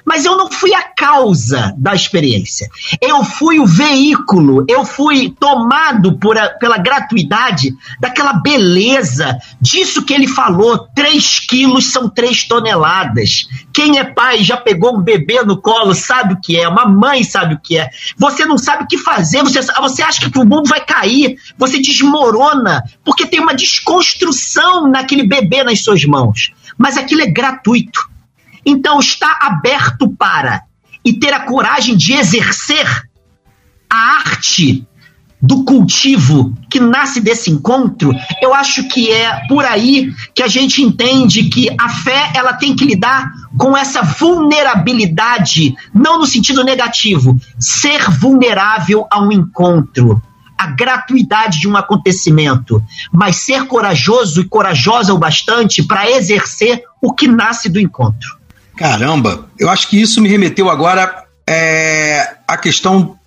Mas 0.05 0.25
eu 0.25 0.37
não 0.37 0.51
fui 0.51 0.73
a 0.73 0.83
causa 0.83 1.73
da 1.77 1.93
experiência. 1.93 2.69
Eu 3.01 3.23
fui 3.23 3.59
o 3.59 3.65
veículo, 3.65 4.65
eu 4.67 4.85
fui 4.85 5.33
tomado 5.39 6.17
por 6.17 6.37
a, 6.37 6.49
pela 6.49 6.77
gratuidade 6.77 7.73
daquela 7.99 8.33
beleza, 8.33 9.37
disso 9.59 10.03
que 10.03 10.13
ele 10.13 10.27
falou: 10.27 10.87
3 10.93 11.39
quilos 11.41 11.91
são 11.91 12.09
3 12.09 12.43
toneladas. 12.47 13.47
Quem 13.73 13.97
é 13.97 14.03
pai 14.03 14.43
já 14.43 14.57
pegou 14.57 14.97
um 14.97 15.01
bebê 15.01 15.41
no 15.43 15.59
colo, 15.59 15.95
sabe 15.95 16.33
o 16.33 16.41
que 16.41 16.57
é, 16.57 16.67
uma 16.67 16.85
mãe 16.85 17.23
sabe 17.23 17.55
o 17.55 17.59
que 17.59 17.77
é. 17.77 17.89
Você 18.17 18.45
não 18.45 18.57
sabe 18.57 18.83
o 18.83 18.87
que 18.87 18.97
fazer, 18.97 19.41
você, 19.43 19.61
você 19.61 20.03
acha 20.03 20.29
que 20.29 20.37
o 20.37 20.45
mundo 20.45 20.67
vai 20.67 20.83
cair, 20.85 21.37
você 21.57 21.79
desmorona, 21.79 22.83
porque 23.03 23.25
tem 23.25 23.39
uma 23.39 23.55
desconstrução 23.55 24.87
naquele 24.87 25.27
bebê 25.27 25.63
nas 25.63 25.81
suas 25.81 26.05
mãos. 26.05 26.51
Mas 26.77 26.97
aquilo 26.97 27.21
é 27.21 27.27
gratuito. 27.27 28.12
Então, 28.65 28.99
estar 28.99 29.37
aberto 29.41 30.09
para 30.09 30.63
e 31.03 31.13
ter 31.13 31.33
a 31.33 31.41
coragem 31.41 31.97
de 31.97 32.13
exercer 32.13 32.87
a 33.89 34.17
arte 34.17 34.87
do 35.43 35.65
cultivo 35.65 36.55
que 36.69 36.79
nasce 36.79 37.19
desse 37.19 37.51
encontro, 37.51 38.15
eu 38.41 38.53
acho 38.53 38.87
que 38.87 39.11
é 39.11 39.45
por 39.49 39.65
aí 39.65 40.09
que 40.33 40.41
a 40.41 40.47
gente 40.47 40.81
entende 40.81 41.49
que 41.49 41.67
a 41.77 41.89
fé 41.89 42.31
ela 42.33 42.53
tem 42.53 42.73
que 42.73 42.85
lidar 42.85 43.29
com 43.57 43.75
essa 43.75 44.01
vulnerabilidade, 44.01 45.75
não 45.93 46.17
no 46.19 46.25
sentido 46.25 46.63
negativo, 46.63 47.37
ser 47.59 48.09
vulnerável 48.09 49.05
a 49.11 49.21
um 49.21 49.33
encontro, 49.33 50.21
a 50.57 50.67
gratuidade 50.67 51.59
de 51.59 51.67
um 51.67 51.75
acontecimento, 51.75 52.81
mas 53.11 53.35
ser 53.35 53.65
corajoso 53.65 54.39
e 54.39 54.47
corajosa 54.47 55.13
o 55.13 55.19
bastante 55.19 55.83
para 55.83 56.09
exercer 56.09 56.83
o 57.01 57.13
que 57.13 57.27
nasce 57.27 57.67
do 57.67 57.81
encontro. 57.81 58.42
Caramba, 58.75 59.47
eu 59.59 59.69
acho 59.69 59.87
que 59.87 60.01
isso 60.01 60.21
me 60.21 60.29
remeteu 60.29 60.69
agora 60.69 61.25
é, 61.47 62.35
à 62.47 62.57
questão 62.57 63.17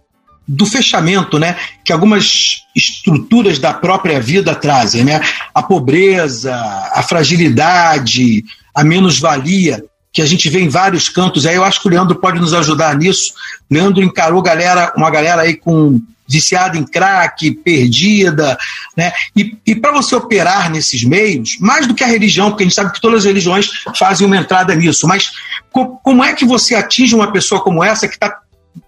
do 0.46 0.64
fechamento, 0.64 1.38
né? 1.38 1.56
Que 1.84 1.92
algumas 1.92 2.62
estruturas 2.74 3.58
da 3.58 3.74
própria 3.74 4.20
vida 4.20 4.54
trazem, 4.54 5.04
né? 5.04 5.20
A 5.54 5.62
pobreza, 5.62 6.54
a 6.92 7.02
fragilidade, 7.02 8.44
a 8.74 8.84
menos-valia 8.84 9.84
que 10.12 10.22
a 10.22 10.26
gente 10.26 10.48
vê 10.48 10.60
em 10.60 10.68
vários 10.68 11.08
cantos. 11.08 11.44
Aí 11.44 11.56
eu 11.56 11.64
acho 11.64 11.80
que 11.80 11.88
o 11.88 11.90
Leandro 11.90 12.16
pode 12.16 12.40
nos 12.40 12.54
ajudar 12.54 12.96
nisso. 12.96 13.34
Leandro 13.70 14.02
encarou 14.02 14.40
galera, 14.40 14.92
uma 14.96 15.10
galera 15.10 15.42
aí 15.42 15.54
com 15.54 16.00
viciada 16.28 16.76
em 16.76 16.84
crack, 16.84 17.50
perdida, 17.56 18.58
né? 18.96 19.12
E, 19.36 19.56
e 19.66 19.74
para 19.74 19.92
você 19.92 20.14
operar 20.14 20.70
nesses 20.70 21.04
meios, 21.04 21.56
mais 21.60 21.86
do 21.86 21.94
que 21.94 22.04
a 22.04 22.08
religião, 22.08 22.50
porque 22.50 22.64
a 22.64 22.66
gente 22.66 22.74
sabe 22.74 22.92
que 22.92 23.00
todas 23.00 23.20
as 23.20 23.24
religiões 23.24 23.68
fazem 23.96 24.26
uma 24.26 24.36
entrada 24.36 24.74
nisso, 24.74 25.06
mas 25.06 25.32
co 25.72 25.98
como 26.02 26.24
é 26.24 26.32
que 26.32 26.44
você 26.44 26.74
atinge 26.74 27.14
uma 27.14 27.32
pessoa 27.32 27.62
como 27.62 27.82
essa 27.82 28.08
que 28.08 28.14
está 28.14 28.40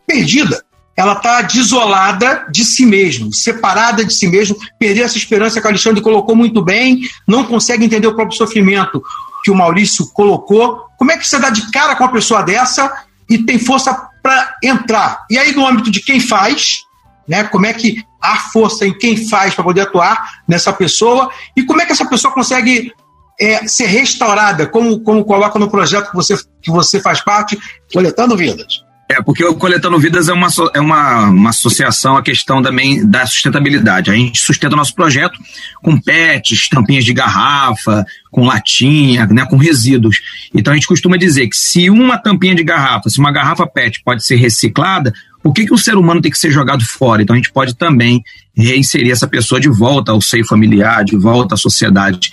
perdida? 0.06 0.62
Ela 0.96 1.12
está 1.12 1.42
desolada 1.42 2.46
de 2.50 2.64
si 2.64 2.84
mesmo, 2.84 3.32
separada 3.32 4.04
de 4.04 4.12
si 4.12 4.26
mesmo, 4.26 4.56
perdeu 4.80 5.04
essa 5.04 5.16
esperança 5.16 5.60
que 5.60 5.66
o 5.66 5.70
Alexandre 5.70 6.02
colocou 6.02 6.34
muito 6.34 6.60
bem, 6.60 7.02
não 7.24 7.44
consegue 7.44 7.84
entender 7.84 8.08
o 8.08 8.16
próprio 8.16 8.36
sofrimento. 8.36 9.00
que 9.44 9.50
o 9.52 9.54
Maurício 9.54 10.10
colocou. 10.12 10.86
Como 10.98 11.12
é 11.12 11.16
que 11.16 11.26
você 11.26 11.38
dá 11.38 11.50
de 11.50 11.70
cara 11.70 11.94
com 11.94 12.02
uma 12.02 12.12
pessoa 12.12 12.42
dessa 12.42 12.92
e 13.30 13.38
tem 13.38 13.58
força 13.58 13.94
para 14.20 14.56
entrar? 14.62 15.24
E 15.30 15.38
aí, 15.38 15.54
no 15.54 15.64
âmbito 15.64 15.88
de 15.90 16.00
quem 16.00 16.18
faz, 16.18 16.82
né? 17.28 17.44
Como 17.44 17.66
é 17.66 17.72
que 17.72 18.02
há 18.20 18.36
força 18.36 18.86
em 18.86 18.96
quem 18.96 19.28
faz 19.28 19.54
para 19.54 19.64
poder 19.64 19.82
atuar 19.82 20.42
nessa 20.48 20.72
pessoa 20.72 21.30
e 21.56 21.62
como 21.62 21.82
é 21.82 21.86
que 21.86 21.92
essa 21.92 22.08
pessoa 22.08 22.32
consegue 22.32 22.92
é, 23.40 23.66
ser 23.68 23.86
restaurada, 23.86 24.66
como, 24.66 25.00
como 25.00 25.24
coloca 25.24 25.58
no 25.58 25.70
projeto 25.70 26.10
que 26.10 26.16
você, 26.16 26.36
que 26.60 26.70
você 26.70 27.00
faz 27.00 27.20
parte, 27.20 27.58
coletando 27.92 28.36
vidas. 28.36 28.88
É, 29.10 29.22
porque 29.22 29.42
o 29.42 29.54
Coletando 29.54 29.98
Vidas 29.98 30.28
é 30.28 30.34
uma, 30.34 30.48
é 30.74 30.80
uma, 30.80 31.30
uma 31.30 31.48
associação 31.48 32.14
à 32.14 32.22
questão 32.22 32.60
também 32.60 33.06
da 33.08 33.24
sustentabilidade. 33.24 34.10
A 34.10 34.14
gente 34.14 34.38
sustenta 34.38 34.74
o 34.74 34.76
nosso 34.76 34.94
projeto 34.94 35.38
com 35.82 35.98
pets, 35.98 36.68
tampinhas 36.68 37.06
de 37.06 37.14
garrafa, 37.14 38.04
com 38.30 38.44
latinha, 38.44 39.26
né, 39.26 39.46
com 39.46 39.56
resíduos. 39.56 40.20
Então 40.54 40.74
a 40.74 40.76
gente 40.76 40.86
costuma 40.86 41.16
dizer 41.16 41.48
que 41.48 41.56
se 41.56 41.88
uma 41.88 42.18
tampinha 42.18 42.54
de 42.54 42.62
garrafa, 42.62 43.08
se 43.08 43.18
uma 43.18 43.32
garrafa 43.32 43.66
PET 43.66 44.02
pode 44.04 44.22
ser 44.22 44.36
reciclada, 44.36 45.10
por 45.42 45.52
que, 45.52 45.66
que 45.66 45.74
o 45.74 45.78
ser 45.78 45.96
humano 45.96 46.20
tem 46.20 46.30
que 46.30 46.38
ser 46.38 46.50
jogado 46.50 46.84
fora? 46.84 47.22
Então 47.22 47.34
a 47.34 47.36
gente 47.36 47.52
pode 47.52 47.74
também 47.76 48.22
reinserir 48.56 49.12
essa 49.12 49.26
pessoa 49.26 49.60
de 49.60 49.68
volta 49.68 50.12
ao 50.12 50.20
seio 50.20 50.46
familiar, 50.46 51.04
de 51.04 51.16
volta 51.16 51.54
à 51.54 51.58
sociedade. 51.58 52.30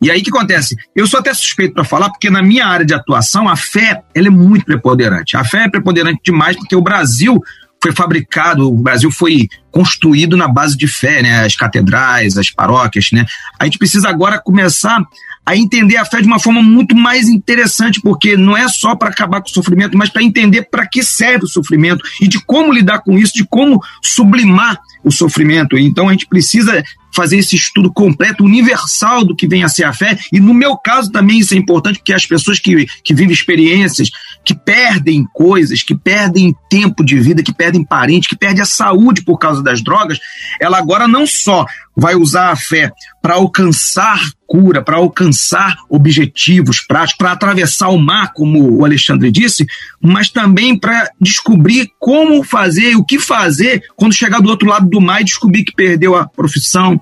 E 0.00 0.10
aí 0.10 0.20
o 0.20 0.24
que 0.24 0.30
acontece? 0.30 0.76
Eu 0.94 1.06
sou 1.06 1.18
até 1.18 1.34
suspeito 1.34 1.74
para 1.74 1.84
falar, 1.84 2.10
porque 2.10 2.30
na 2.30 2.42
minha 2.42 2.66
área 2.66 2.86
de 2.86 2.94
atuação, 2.94 3.48
a 3.48 3.56
fé 3.56 4.02
ela 4.14 4.28
é 4.28 4.30
muito 4.30 4.64
preponderante. 4.64 5.36
A 5.36 5.44
fé 5.44 5.64
é 5.64 5.68
preponderante 5.68 6.20
demais 6.24 6.56
porque 6.56 6.76
o 6.76 6.82
Brasil 6.82 7.42
foi 7.82 7.92
fabricado, 7.92 8.68
o 8.68 8.74
Brasil 8.74 9.10
foi 9.10 9.48
construído 9.70 10.36
na 10.36 10.48
base 10.48 10.76
de 10.76 10.88
fé, 10.88 11.22
né? 11.22 11.44
As 11.44 11.54
catedrais, 11.54 12.36
as 12.36 12.50
paróquias, 12.50 13.10
né? 13.12 13.24
A 13.58 13.64
gente 13.64 13.78
precisa 13.78 14.08
agora 14.08 14.40
começar 14.40 15.00
a 15.46 15.56
entender 15.56 15.96
a 15.96 16.04
fé 16.04 16.20
de 16.20 16.26
uma 16.26 16.38
forma 16.38 16.62
muito 16.62 16.94
mais 16.94 17.26
interessante, 17.26 18.02
porque 18.02 18.36
não 18.36 18.54
é 18.54 18.68
só 18.68 18.94
para 18.94 19.08
acabar 19.08 19.40
com 19.40 19.48
o 19.48 19.52
sofrimento, 19.52 19.96
mas 19.96 20.10
para 20.10 20.22
entender 20.22 20.68
para 20.70 20.86
que 20.86 21.02
serve 21.02 21.46
o 21.46 21.48
sofrimento 21.48 22.04
e 22.20 22.28
de 22.28 22.38
como 22.44 22.70
lidar 22.70 22.98
com 22.98 23.16
isso, 23.16 23.32
de 23.32 23.46
como 23.46 23.80
sublimar 24.02 24.78
o 25.02 25.10
sofrimento. 25.10 25.78
Então 25.78 26.08
a 26.08 26.12
gente 26.12 26.26
precisa 26.26 26.84
fazer 27.14 27.38
esse 27.38 27.56
estudo 27.56 27.90
completo, 27.92 28.44
universal 28.44 29.24
do 29.24 29.34
que 29.34 29.48
vem 29.48 29.64
a 29.64 29.68
ser 29.68 29.84
a 29.84 29.92
fé. 29.92 30.18
E 30.32 30.38
no 30.38 30.52
meu 30.52 30.76
caso 30.76 31.10
também 31.10 31.38
isso 31.38 31.54
é 31.54 31.56
importante, 31.56 31.98
porque 31.98 32.12
as 32.12 32.26
pessoas 32.26 32.58
que, 32.58 32.86
que 33.02 33.14
vivem 33.14 33.32
experiências, 33.32 34.10
que 34.48 34.54
perdem 34.54 35.26
coisas, 35.34 35.82
que 35.82 35.94
perdem 35.94 36.56
tempo 36.70 37.04
de 37.04 37.20
vida, 37.20 37.42
que 37.42 37.52
perdem 37.52 37.84
parentes, 37.84 38.30
que 38.30 38.34
perdem 38.34 38.62
a 38.62 38.64
saúde 38.64 39.22
por 39.22 39.36
causa 39.36 39.62
das 39.62 39.82
drogas, 39.82 40.18
ela 40.58 40.78
agora 40.78 41.06
não 41.06 41.26
só 41.26 41.66
vai 41.94 42.14
usar 42.14 42.50
a 42.50 42.56
fé 42.56 42.90
para 43.20 43.34
alcançar 43.34 44.18
cura, 44.46 44.82
para 44.82 44.96
alcançar 44.96 45.76
objetivos 45.90 46.80
práticos, 46.80 47.18
para 47.18 47.32
atravessar 47.32 47.90
o 47.90 47.98
mar, 47.98 48.32
como 48.32 48.78
o 48.78 48.86
Alexandre 48.86 49.30
disse, 49.30 49.66
mas 50.00 50.30
também 50.30 50.78
para 50.78 51.10
descobrir 51.20 51.90
como 51.98 52.42
fazer, 52.42 52.96
o 52.96 53.04
que 53.04 53.18
fazer 53.18 53.82
quando 53.96 54.14
chegar 54.14 54.40
do 54.40 54.48
outro 54.48 54.66
lado 54.66 54.88
do 54.88 54.98
mar 54.98 55.20
e 55.20 55.24
descobrir 55.24 55.62
que 55.62 55.74
perdeu 55.74 56.16
a 56.16 56.26
profissão, 56.26 56.98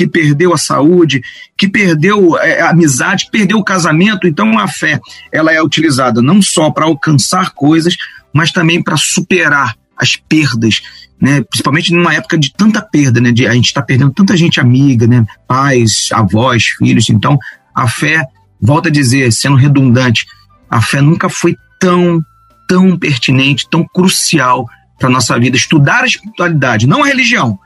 que 0.00 0.06
perdeu 0.06 0.54
a 0.54 0.56
saúde, 0.56 1.20
que 1.58 1.68
perdeu 1.68 2.38
é, 2.38 2.62
a 2.62 2.70
amizade, 2.70 3.28
perdeu 3.30 3.58
o 3.58 3.64
casamento. 3.64 4.26
Então 4.26 4.58
a 4.58 4.66
fé 4.66 4.98
ela 5.30 5.52
é 5.52 5.62
utilizada 5.62 6.22
não 6.22 6.40
só 6.40 6.70
para 6.70 6.86
alcançar 6.86 7.50
coisas, 7.50 7.98
mas 8.32 8.50
também 8.50 8.82
para 8.82 8.96
superar 8.96 9.76
as 9.98 10.16
perdas, 10.16 10.80
né? 11.20 11.42
Principalmente 11.42 11.92
numa 11.92 12.14
época 12.14 12.38
de 12.38 12.50
tanta 12.50 12.80
perda, 12.80 13.20
né? 13.20 13.30
De, 13.30 13.46
a 13.46 13.52
gente 13.52 13.66
está 13.66 13.82
perdendo 13.82 14.10
tanta 14.10 14.34
gente 14.38 14.58
amiga, 14.58 15.06
né? 15.06 15.26
Pais, 15.46 16.08
avós, 16.12 16.64
filhos. 16.78 17.10
Então, 17.10 17.38
a 17.74 17.86
fé, 17.86 18.24
volta 18.58 18.88
a 18.88 18.92
dizer, 18.92 19.30
sendo 19.30 19.56
redundante, 19.56 20.24
a 20.70 20.80
fé 20.80 21.02
nunca 21.02 21.28
foi 21.28 21.54
tão, 21.78 22.24
tão 22.66 22.98
pertinente, 22.98 23.68
tão 23.70 23.84
crucial 23.84 24.66
para 24.98 25.10
nossa 25.10 25.38
vida. 25.38 25.58
Estudar 25.58 26.04
a 26.04 26.06
espiritualidade, 26.06 26.86
não 26.86 27.04
a 27.04 27.06
religião, 27.06 27.58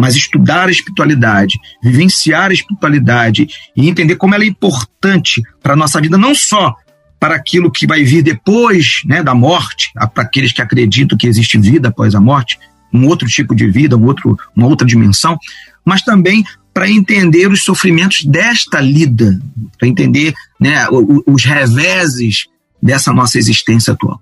mas 0.00 0.16
estudar 0.16 0.66
a 0.66 0.72
espiritualidade, 0.72 1.58
vivenciar 1.82 2.50
a 2.50 2.54
espiritualidade 2.54 3.46
e 3.76 3.86
entender 3.86 4.16
como 4.16 4.34
ela 4.34 4.44
é 4.44 4.46
importante 4.46 5.42
para 5.62 5.76
nossa 5.76 6.00
vida, 6.00 6.16
não 6.16 6.34
só 6.34 6.74
para 7.20 7.34
aquilo 7.34 7.70
que 7.70 7.86
vai 7.86 8.02
vir 8.02 8.22
depois 8.22 9.02
né, 9.04 9.22
da 9.22 9.34
morte, 9.34 9.92
para 10.14 10.22
aqueles 10.22 10.52
que 10.52 10.62
acreditam 10.62 11.18
que 11.18 11.26
existe 11.26 11.58
vida 11.58 11.88
após 11.88 12.14
a 12.14 12.20
morte, 12.20 12.58
um 12.90 13.06
outro 13.06 13.28
tipo 13.28 13.54
de 13.54 13.70
vida, 13.70 13.94
um 13.94 14.06
outro, 14.06 14.38
uma 14.56 14.66
outra 14.66 14.86
dimensão, 14.86 15.38
mas 15.84 16.00
também 16.00 16.42
para 16.72 16.88
entender 16.88 17.46
os 17.48 17.62
sofrimentos 17.62 18.24
desta 18.24 18.80
lida, 18.80 19.38
para 19.78 19.86
entender 19.86 20.32
né, 20.58 20.86
os 21.26 21.44
reveses 21.44 22.46
dessa 22.82 23.12
nossa 23.12 23.36
existência 23.36 23.92
atual. 23.92 24.18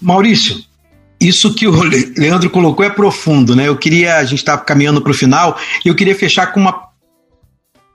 Maurício, 0.00 0.56
isso 1.26 1.54
que 1.54 1.66
o 1.66 1.82
Leandro 2.16 2.50
colocou 2.50 2.84
é 2.84 2.90
profundo, 2.90 3.54
né? 3.54 3.68
Eu 3.68 3.76
queria, 3.76 4.16
a 4.16 4.24
gente 4.24 4.38
está 4.38 4.58
caminhando 4.58 5.00
para 5.00 5.12
o 5.12 5.14
final, 5.14 5.56
e 5.84 5.88
eu 5.88 5.94
queria 5.94 6.14
fechar 6.14 6.48
com 6.48 6.60
uma 6.60 6.88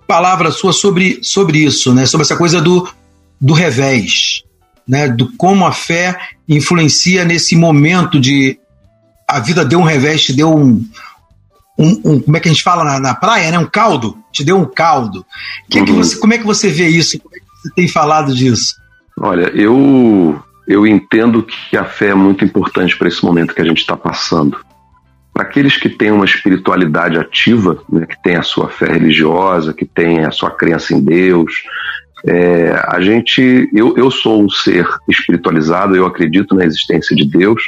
palavra 0.08 0.52
sua 0.52 0.72
sobre, 0.72 1.20
sobre 1.22 1.60
isso, 1.60 1.94
né? 1.94 2.06
Sobre 2.06 2.24
essa 2.26 2.38
coisa 2.38 2.62
do, 2.62 2.88
do 3.40 3.54
revés, 3.54 4.44
né? 4.88 5.10
Do 5.10 5.32
como 5.36 5.66
a 5.66 5.72
fé 5.72 6.18
influencia 6.48 7.26
nesse 7.26 7.56
momento 7.56 8.20
de 8.20 8.58
a 9.28 9.40
vida 9.40 9.66
deu 9.66 9.80
um 9.80 9.84
revés, 9.84 10.24
te 10.24 10.32
deu 10.32 10.56
um, 10.56 10.84
um, 11.78 12.02
um, 12.06 12.20
como 12.22 12.38
é 12.38 12.40
que 12.40 12.48
a 12.48 12.52
gente 12.52 12.64
fala 12.64 12.84
na, 12.84 13.00
na, 13.00 13.14
praia, 13.14 13.52
né? 13.52 13.60
Um 13.60 13.66
caldo, 13.66 14.18
te 14.32 14.44
deu 14.44 14.58
um 14.58 14.66
caldo. 14.66 15.26
Que 15.70 15.80
uhum. 15.80 15.86
que 15.86 15.92
você, 15.92 16.18
como 16.18 16.34
é 16.34 16.38
que 16.38 16.46
você 16.46 16.70
vê 16.70 16.88
isso? 16.88 17.20
Como 17.20 17.36
é 17.36 17.40
que 17.40 17.46
você 17.62 17.74
tem 17.76 17.88
falado 17.88 18.34
disso? 18.34 18.76
Olha, 19.20 19.52
eu 19.54 20.42
eu 20.68 20.86
entendo 20.86 21.42
que 21.44 21.78
a 21.78 21.86
fé 21.86 22.10
é 22.10 22.16
muito 22.16 22.44
importante 22.44 22.98
para 22.98 23.08
esse 23.08 23.24
momento 23.24 23.54
que 23.54 23.62
a 23.62 23.66
gente 23.66 23.80
está 23.80 23.96
passando. 23.96 24.58
Para 25.34 25.44
aqueles 25.44 25.78
que 25.78 25.88
têm 25.88 26.12
uma 26.12 26.26
espiritualidade 26.26 27.18
ativa, 27.18 27.82
né, 27.90 28.06
que 28.06 28.22
tem 28.22 28.36
a 28.36 28.42
sua 28.42 28.68
fé 28.68 28.92
religiosa, 28.92 29.74
que 29.74 29.86
tem 29.86 30.26
a 30.26 30.32
sua 30.32 30.52
crença 30.52 30.94
em 30.94 31.00
Deus, 31.00 31.54
é, 32.26 32.72
a 32.88 33.00
gente, 33.00 33.70
eu, 33.74 33.96
eu 33.96 34.12
sou 34.12 34.44
um 34.44 34.50
ser 34.50 34.88
espiritualizado, 35.08 35.96
eu 35.96 36.06
acredito 36.06 36.54
na 36.56 36.66
existência 36.66 37.16
de 37.16 37.26
Deus, 37.26 37.62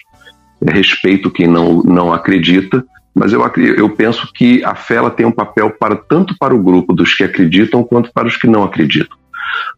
respeito 0.67 1.31
quem 1.31 1.47
não, 1.47 1.81
não 1.83 2.11
acredita, 2.11 2.83
mas 3.13 3.31
eu, 3.31 3.41
eu 3.77 3.89
penso 3.89 4.31
que 4.33 4.63
a 4.63 4.75
fé 4.75 4.95
ela 4.95 5.11
tem 5.11 5.25
um 5.25 5.31
papel 5.31 5.69
para 5.71 5.95
tanto 5.95 6.35
para 6.37 6.53
o 6.53 6.61
grupo 6.61 6.93
dos 6.93 7.13
que 7.13 7.23
acreditam 7.23 7.83
quanto 7.83 8.11
para 8.11 8.27
os 8.27 8.35
que 8.35 8.47
não 8.47 8.63
acreditam. 8.63 9.18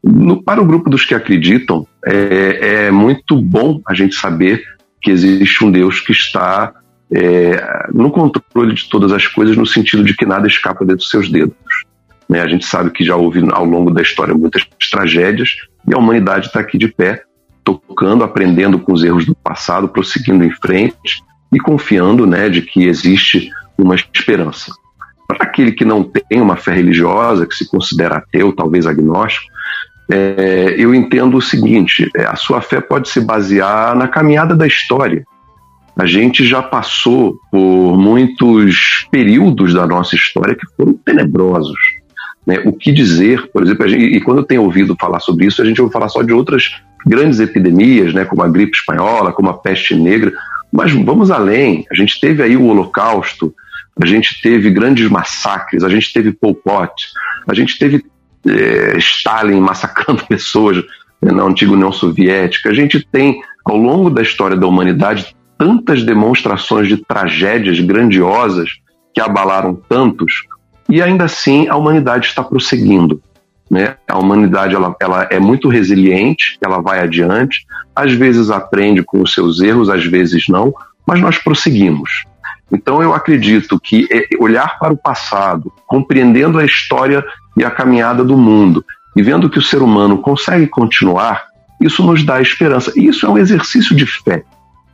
No, 0.03 0.41
para 0.41 0.61
o 0.61 0.65
grupo 0.65 0.89
dos 0.89 1.05
que 1.05 1.13
acreditam, 1.13 1.87
é, 2.05 2.85
é, 2.85 2.91
muito 2.91 3.39
bom 3.41 3.81
a 3.87 3.93
gente 3.93 4.15
saber 4.15 4.63
que 5.01 5.11
existe 5.11 5.63
um 5.63 5.71
Deus 5.71 5.99
que 5.99 6.11
está 6.11 6.73
é, 7.11 7.89
no 7.93 8.09
controle 8.11 8.73
de 8.73 8.89
todas 8.89 9.11
as 9.11 9.27
coisas, 9.27 9.57
no 9.57 9.65
sentido 9.65 10.03
de 10.03 10.15
que 10.15 10.25
nada 10.25 10.47
escapa 10.47 10.85
dentro 10.85 10.97
dos 10.97 11.09
seus 11.09 11.29
dedos. 11.29 11.55
Né? 12.29 12.41
A 12.41 12.47
gente 12.47 12.65
sabe 12.65 12.91
que 12.91 13.03
já 13.03 13.15
houve 13.15 13.45
ao 13.51 13.65
longo 13.65 13.91
da 13.91 14.01
história 14.01 14.33
muitas 14.33 14.65
tragédias 14.89 15.49
e 15.87 15.93
a 15.93 15.97
humanidade 15.97 16.47
está 16.47 16.59
aqui 16.59 16.77
de 16.77 16.87
pé, 16.87 17.23
tocando, 17.63 18.23
aprendendo 18.23 18.79
com 18.79 18.93
os 18.93 19.03
erros 19.03 19.25
do 19.25 19.35
passado, 19.35 19.89
prosseguindo 19.89 20.43
em 20.43 20.51
frente 20.51 21.21
e 21.53 21.59
confiando 21.59 22.25
né, 22.25 22.49
de 22.49 22.61
que 22.61 22.85
existe 22.85 23.49
uma 23.77 23.95
esperança. 23.95 24.71
Para 25.27 25.43
aquele 25.43 25.71
que 25.71 25.85
não 25.85 26.03
tem 26.03 26.41
uma 26.41 26.55
fé 26.55 26.73
religiosa, 26.73 27.45
que 27.45 27.55
se 27.55 27.69
considera 27.69 28.17
ateu, 28.17 28.53
talvez 28.53 28.85
agnóstico, 28.85 29.47
é, 30.11 30.75
eu 30.77 30.93
entendo 30.93 31.37
o 31.37 31.41
seguinte: 31.41 32.09
é, 32.15 32.25
a 32.25 32.35
sua 32.35 32.61
fé 32.61 32.81
pode 32.81 33.09
se 33.09 33.21
basear 33.21 33.95
na 33.95 34.07
caminhada 34.07 34.55
da 34.55 34.67
história. 34.67 35.23
A 35.97 36.05
gente 36.05 36.45
já 36.45 36.61
passou 36.61 37.37
por 37.51 37.97
muitos 37.97 39.07
períodos 39.11 39.73
da 39.73 39.87
nossa 39.87 40.15
história 40.15 40.55
que 40.55 40.65
foram 40.75 40.93
tenebrosos. 40.93 41.79
Né? 42.45 42.61
O 42.65 42.73
que 42.73 42.91
dizer, 42.91 43.49
por 43.51 43.63
exemplo, 43.63 43.87
gente, 43.87 44.03
e 44.03 44.19
quando 44.21 44.39
eu 44.39 44.43
tenho 44.43 44.63
ouvido 44.63 44.97
falar 44.99 45.19
sobre 45.19 45.45
isso, 45.45 45.61
a 45.61 45.65
gente 45.65 45.81
ouve 45.81 45.93
falar 45.93 46.09
só 46.09 46.21
de 46.21 46.33
outras 46.33 46.81
grandes 47.05 47.39
epidemias, 47.39 48.13
né, 48.13 48.25
como 48.25 48.43
a 48.43 48.47
gripe 48.47 48.75
espanhola, 48.75 49.33
como 49.33 49.49
a 49.49 49.53
peste 49.53 49.95
negra, 49.95 50.31
mas 50.71 50.91
vamos 50.91 51.31
além. 51.31 51.85
A 51.91 51.95
gente 51.95 52.19
teve 52.19 52.41
aí 52.41 52.55
o 52.55 52.65
Holocausto, 52.65 53.53
a 54.01 54.05
gente 54.05 54.41
teve 54.41 54.69
grandes 54.69 55.09
massacres, 55.09 55.83
a 55.83 55.89
gente 55.89 56.11
teve 56.13 56.31
Pol 56.31 56.55
Pot, 56.55 56.93
a 57.47 57.53
gente 57.53 57.77
teve 57.77 58.03
é, 58.47 58.97
Stalin 58.97 59.59
massacrando 59.59 60.25
pessoas 60.27 60.83
na 61.21 61.43
antiga 61.43 61.73
União 61.73 61.91
Soviética. 61.91 62.69
A 62.69 62.73
gente 62.73 63.05
tem, 63.11 63.41
ao 63.63 63.77
longo 63.77 64.09
da 64.09 64.21
história 64.21 64.57
da 64.57 64.67
humanidade, 64.67 65.35
tantas 65.57 66.03
demonstrações 66.03 66.87
de 66.87 66.97
tragédias 66.97 67.79
grandiosas 67.79 68.69
que 69.13 69.21
abalaram 69.21 69.75
tantos, 69.87 70.43
e 70.89 71.01
ainda 71.01 71.25
assim 71.25 71.67
a 71.67 71.75
humanidade 71.75 72.27
está 72.27 72.43
prosseguindo. 72.43 73.21
Né? 73.69 73.95
A 74.09 74.17
humanidade 74.17 74.75
ela, 74.75 74.95
ela 74.99 75.27
é 75.29 75.39
muito 75.39 75.69
resiliente, 75.69 76.57
ela 76.61 76.81
vai 76.81 76.99
adiante, 76.99 77.65
às 77.95 78.11
vezes 78.11 78.49
aprende 78.49 79.03
com 79.03 79.21
os 79.21 79.33
seus 79.33 79.61
erros, 79.61 79.89
às 79.89 80.03
vezes 80.03 80.45
não, 80.49 80.73
mas 81.05 81.21
nós 81.21 81.37
prosseguimos. 81.37 82.23
Então 82.71 83.01
eu 83.01 83.13
acredito 83.13 83.79
que 83.79 84.07
é, 84.11 84.27
olhar 84.39 84.79
para 84.79 84.93
o 84.93 84.97
passado, 84.97 85.71
compreendendo 85.85 86.57
a 86.57 86.65
história 86.65 87.23
e 87.57 87.63
a 87.63 87.71
caminhada 87.71 88.23
do 88.23 88.37
mundo, 88.37 88.83
e 89.15 89.21
vendo 89.21 89.49
que 89.49 89.59
o 89.59 89.61
ser 89.61 89.81
humano 89.81 90.17
consegue 90.17 90.67
continuar, 90.67 91.45
isso 91.81 92.03
nos 92.03 92.23
dá 92.23 92.41
esperança. 92.41 92.93
E 92.95 93.07
isso 93.07 93.25
é 93.25 93.29
um 93.29 93.37
exercício 93.37 93.95
de 93.95 94.05
fé. 94.05 94.43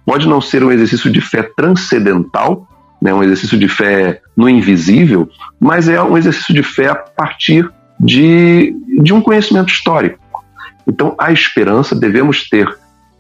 Pode 0.06 0.28
não 0.28 0.40
ser 0.40 0.64
um 0.64 0.72
exercício 0.72 1.12
de 1.12 1.22
fé 1.22 1.44
transcendental, 1.44 2.68
né, 3.02 3.14
um 3.14 3.22
exercício 3.22 3.60
de 3.60 3.68
fé 3.68 4.22
no 4.36 4.50
invisível, 4.50 5.30
mas 5.60 5.88
é 5.90 6.02
um 6.02 6.18
exercício 6.18 6.54
de 6.54 6.64
fé 6.64 6.90
a 6.90 6.96
partir 6.96 7.70
de, 8.00 8.74
de 9.04 9.14
um 9.14 9.22
conhecimento 9.22 9.70
histórico. 9.70 10.20
Então, 10.88 11.14
a 11.20 11.32
esperança, 11.32 11.94
devemos 11.94 12.48
ter 12.48 12.74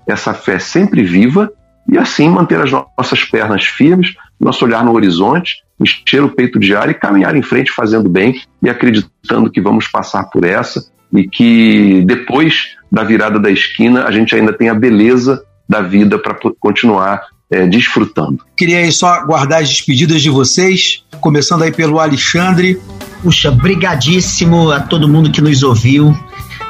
essa 0.07 0.33
fé 0.33 0.57
sempre 0.57 1.03
viva 1.03 1.51
e 1.91 1.97
assim 1.97 2.29
manter 2.29 2.59
as 2.61 2.71
nossas 2.71 3.23
pernas 3.25 3.65
firmes, 3.65 4.15
nosso 4.39 4.63
olhar 4.63 4.83
no 4.83 4.93
horizonte, 4.93 5.63
encher 5.79 6.23
o 6.23 6.29
peito 6.29 6.59
de 6.59 6.75
ar 6.75 6.89
e 6.89 6.93
caminhar 6.93 7.35
em 7.35 7.41
frente 7.41 7.71
fazendo 7.71 8.09
bem 8.09 8.41
e 8.61 8.69
acreditando 8.69 9.51
que 9.51 9.61
vamos 9.61 9.87
passar 9.87 10.23
por 10.25 10.43
essa 10.43 10.89
e 11.13 11.27
que 11.27 12.03
depois 12.05 12.75
da 12.91 13.03
virada 13.03 13.39
da 13.39 13.51
esquina 13.51 14.05
a 14.05 14.11
gente 14.11 14.35
ainda 14.35 14.53
tem 14.53 14.69
a 14.69 14.73
beleza 14.73 15.41
da 15.67 15.81
vida 15.81 16.17
para 16.17 16.35
continuar 16.59 17.21
é, 17.51 17.65
desfrutando. 17.65 18.43
Queria 18.55 18.79
aí 18.79 18.91
só 18.91 19.25
guardar 19.25 19.61
as 19.61 19.69
despedidas 19.69 20.21
de 20.21 20.29
vocês, 20.29 21.03
começando 21.21 21.63
aí 21.63 21.71
pelo 21.71 21.99
Alexandre. 21.99 22.79
Puxa, 23.21 23.51
brigadíssimo 23.51 24.71
a 24.71 24.79
todo 24.79 25.07
mundo 25.07 25.31
que 25.31 25.41
nos 25.41 25.63
ouviu. 25.63 26.15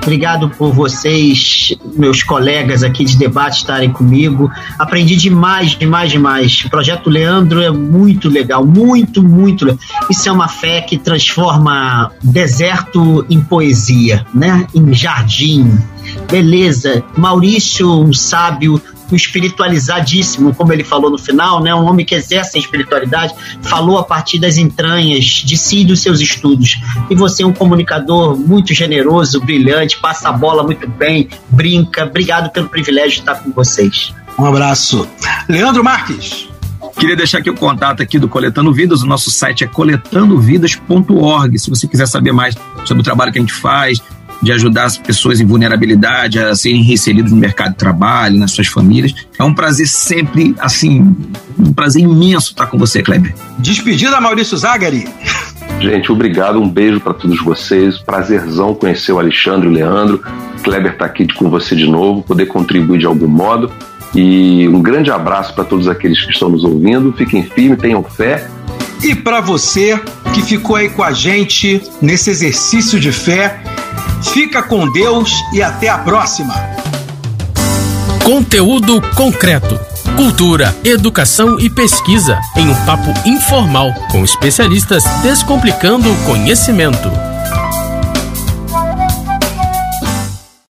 Obrigado 0.08 0.50
por 0.52 0.72
vocês, 0.72 1.76
meus 1.98 2.24
colegas 2.24 2.82
aqui 2.82 3.04
de 3.04 3.18
debate, 3.18 3.58
estarem 3.58 3.92
comigo. 3.92 4.50
Aprendi 4.80 5.18
demais, 5.18 5.72
demais, 5.72 6.14
demais. 6.14 6.64
O 6.64 6.70
projeto 6.70 7.10
Leandro 7.10 7.62
é 7.62 7.70
muito 7.70 8.30
legal, 8.30 8.66
muito, 8.66 9.22
muito. 9.22 9.78
Isso 10.10 10.30
é 10.30 10.32
uma 10.32 10.48
fé 10.48 10.80
que 10.80 10.98
transforma 10.98 12.10
deserto 12.24 13.26
em 13.30 13.42
poesia, 13.42 14.26
né? 14.34 14.66
Em 14.74 14.94
jardim. 14.94 15.78
Beleza. 16.32 17.04
Maurício, 17.18 17.92
um 17.92 18.14
sábio, 18.14 18.82
um 19.12 19.16
espiritualizadíssimo, 19.16 20.54
como 20.54 20.74
ele 20.74 20.84
falou 20.84 21.10
no 21.10 21.18
final, 21.18 21.62
né? 21.62 21.74
Um 21.74 21.86
homem 21.86 22.06
que 22.06 22.16
exerce 22.16 22.58
a 22.58 22.60
espiritualidade, 22.60 23.34
falou 23.62 23.98
a 23.98 24.04
partir 24.04 24.40
das 24.40 24.58
entranhas 24.58 25.26
de 25.26 25.58
si 25.58 25.82
e 25.82 25.86
dos 25.86 26.02
seus 26.02 26.20
estudos. 26.20 26.80
E 27.10 27.16
você 27.16 27.44
é 27.44 27.48
um 27.48 27.54
comunicador 27.54 28.38
muito 28.38 28.74
generoso, 28.74 29.40
brilhante, 29.40 29.98
passa 29.98 30.30
a 30.30 30.32
bola 30.32 30.64
muito 30.64 30.88
bem, 30.88 31.30
brinca. 31.50 32.06
Obrigado 32.06 32.52
pelo 32.52 32.70
privilégio 32.70 33.12
de 33.12 33.20
estar 33.20 33.36
com 33.36 33.52
vocês. 33.52 34.14
Um 34.38 34.46
abraço. 34.46 35.08
Leandro 35.50 35.84
Marques. 35.84 36.48
Queria 37.00 37.16
deixar 37.16 37.40
aqui 37.40 37.50
o 37.50 37.56
contato 37.56 38.02
aqui 38.02 38.18
do 38.18 38.28
Coletando 38.28 38.74
Vidas. 38.74 39.04
O 39.04 39.06
nosso 39.06 39.30
site 39.30 39.64
é 39.64 39.68
coletandovidas.org. 39.68 41.60
Se 41.60 41.70
você 41.70 41.88
quiser 41.88 42.08
saber 42.08 42.32
mais 42.32 42.56
sobre 42.86 43.02
o 43.02 43.04
trabalho 43.04 43.32
que 43.32 43.38
a 43.38 43.42
gente 43.42 43.54
faz, 43.54 44.02
de 44.48 44.54
ajudar 44.54 44.86
as 44.86 44.98
pessoas 44.98 45.42
em 45.42 45.46
vulnerabilidade 45.46 46.40
a 46.40 46.56
serem 46.56 46.82
reinseridas 46.82 47.32
no 47.32 47.38
mercado 47.38 47.72
de 47.72 47.78
trabalho, 47.78 48.40
nas 48.40 48.52
suas 48.52 48.68
famílias. 48.68 49.14
É 49.38 49.44
um 49.44 49.54
prazer 49.54 49.88
sempre, 49.88 50.56
assim, 50.58 51.14
um 51.60 51.74
prazer 51.74 52.02
imenso 52.02 52.52
estar 52.52 52.68
com 52.68 52.78
você, 52.78 53.04
Kleber. 53.04 53.36
Despedida, 53.60 54.22
Maurício 54.22 54.58
Zagari. 54.58 55.06
Gente, 55.82 56.10
obrigado, 56.14 56.62
um 56.62 56.70
beijo 56.70 57.02
para 57.02 57.14
todos 57.14 57.44
vocês. 57.44 57.98
Prazerzão 57.98 58.74
conhecer 58.74 59.12
o 59.12 59.20
Alexandre 59.20 59.68
e 59.68 59.70
o 59.70 59.74
Leandro. 59.74 60.24
Kleber 60.64 60.94
está 60.94 61.06
aqui 61.06 61.28
com 61.28 61.50
você 61.50 61.76
de 61.76 61.86
novo, 61.86 62.24
poder 62.24 62.46
contribuir 62.46 63.00
de 63.00 63.06
algum 63.06 63.28
modo. 63.28 63.70
E 64.16 64.66
um 64.70 64.82
grande 64.82 65.12
abraço 65.12 65.54
para 65.54 65.66
todos 65.66 65.90
aqueles 65.90 66.24
que 66.24 66.32
estão 66.32 66.48
nos 66.48 66.64
ouvindo. 66.64 67.12
Fiquem 67.12 67.44
firmes, 67.44 67.80
tenham 67.80 68.02
fé. 68.02 68.48
E 69.04 69.14
para 69.14 69.42
você 69.42 70.00
que 70.34 70.42
ficou 70.42 70.78
aí 70.78 70.90
com 70.90 71.04
a 71.04 71.12
gente 71.12 71.82
nesse 72.02 72.30
exercício 72.30 72.98
de 72.98 73.12
fé, 73.12 73.62
Fica 74.34 74.64
com 74.64 74.92
Deus 74.92 75.32
e 75.54 75.62
até 75.62 75.90
a 75.90 75.98
próxima. 75.98 76.54
Conteúdo 78.24 79.02
concreto. 79.16 79.80
Cultura, 80.16 80.76
educação 80.84 81.60
e 81.60 81.70
pesquisa 81.70 82.40
em 82.56 82.68
um 82.68 82.86
papo 82.86 83.14
informal 83.26 83.94
com 84.12 84.24
especialistas 84.24 85.04
descomplicando 85.22 86.12
o 86.12 86.18
conhecimento. 86.26 87.37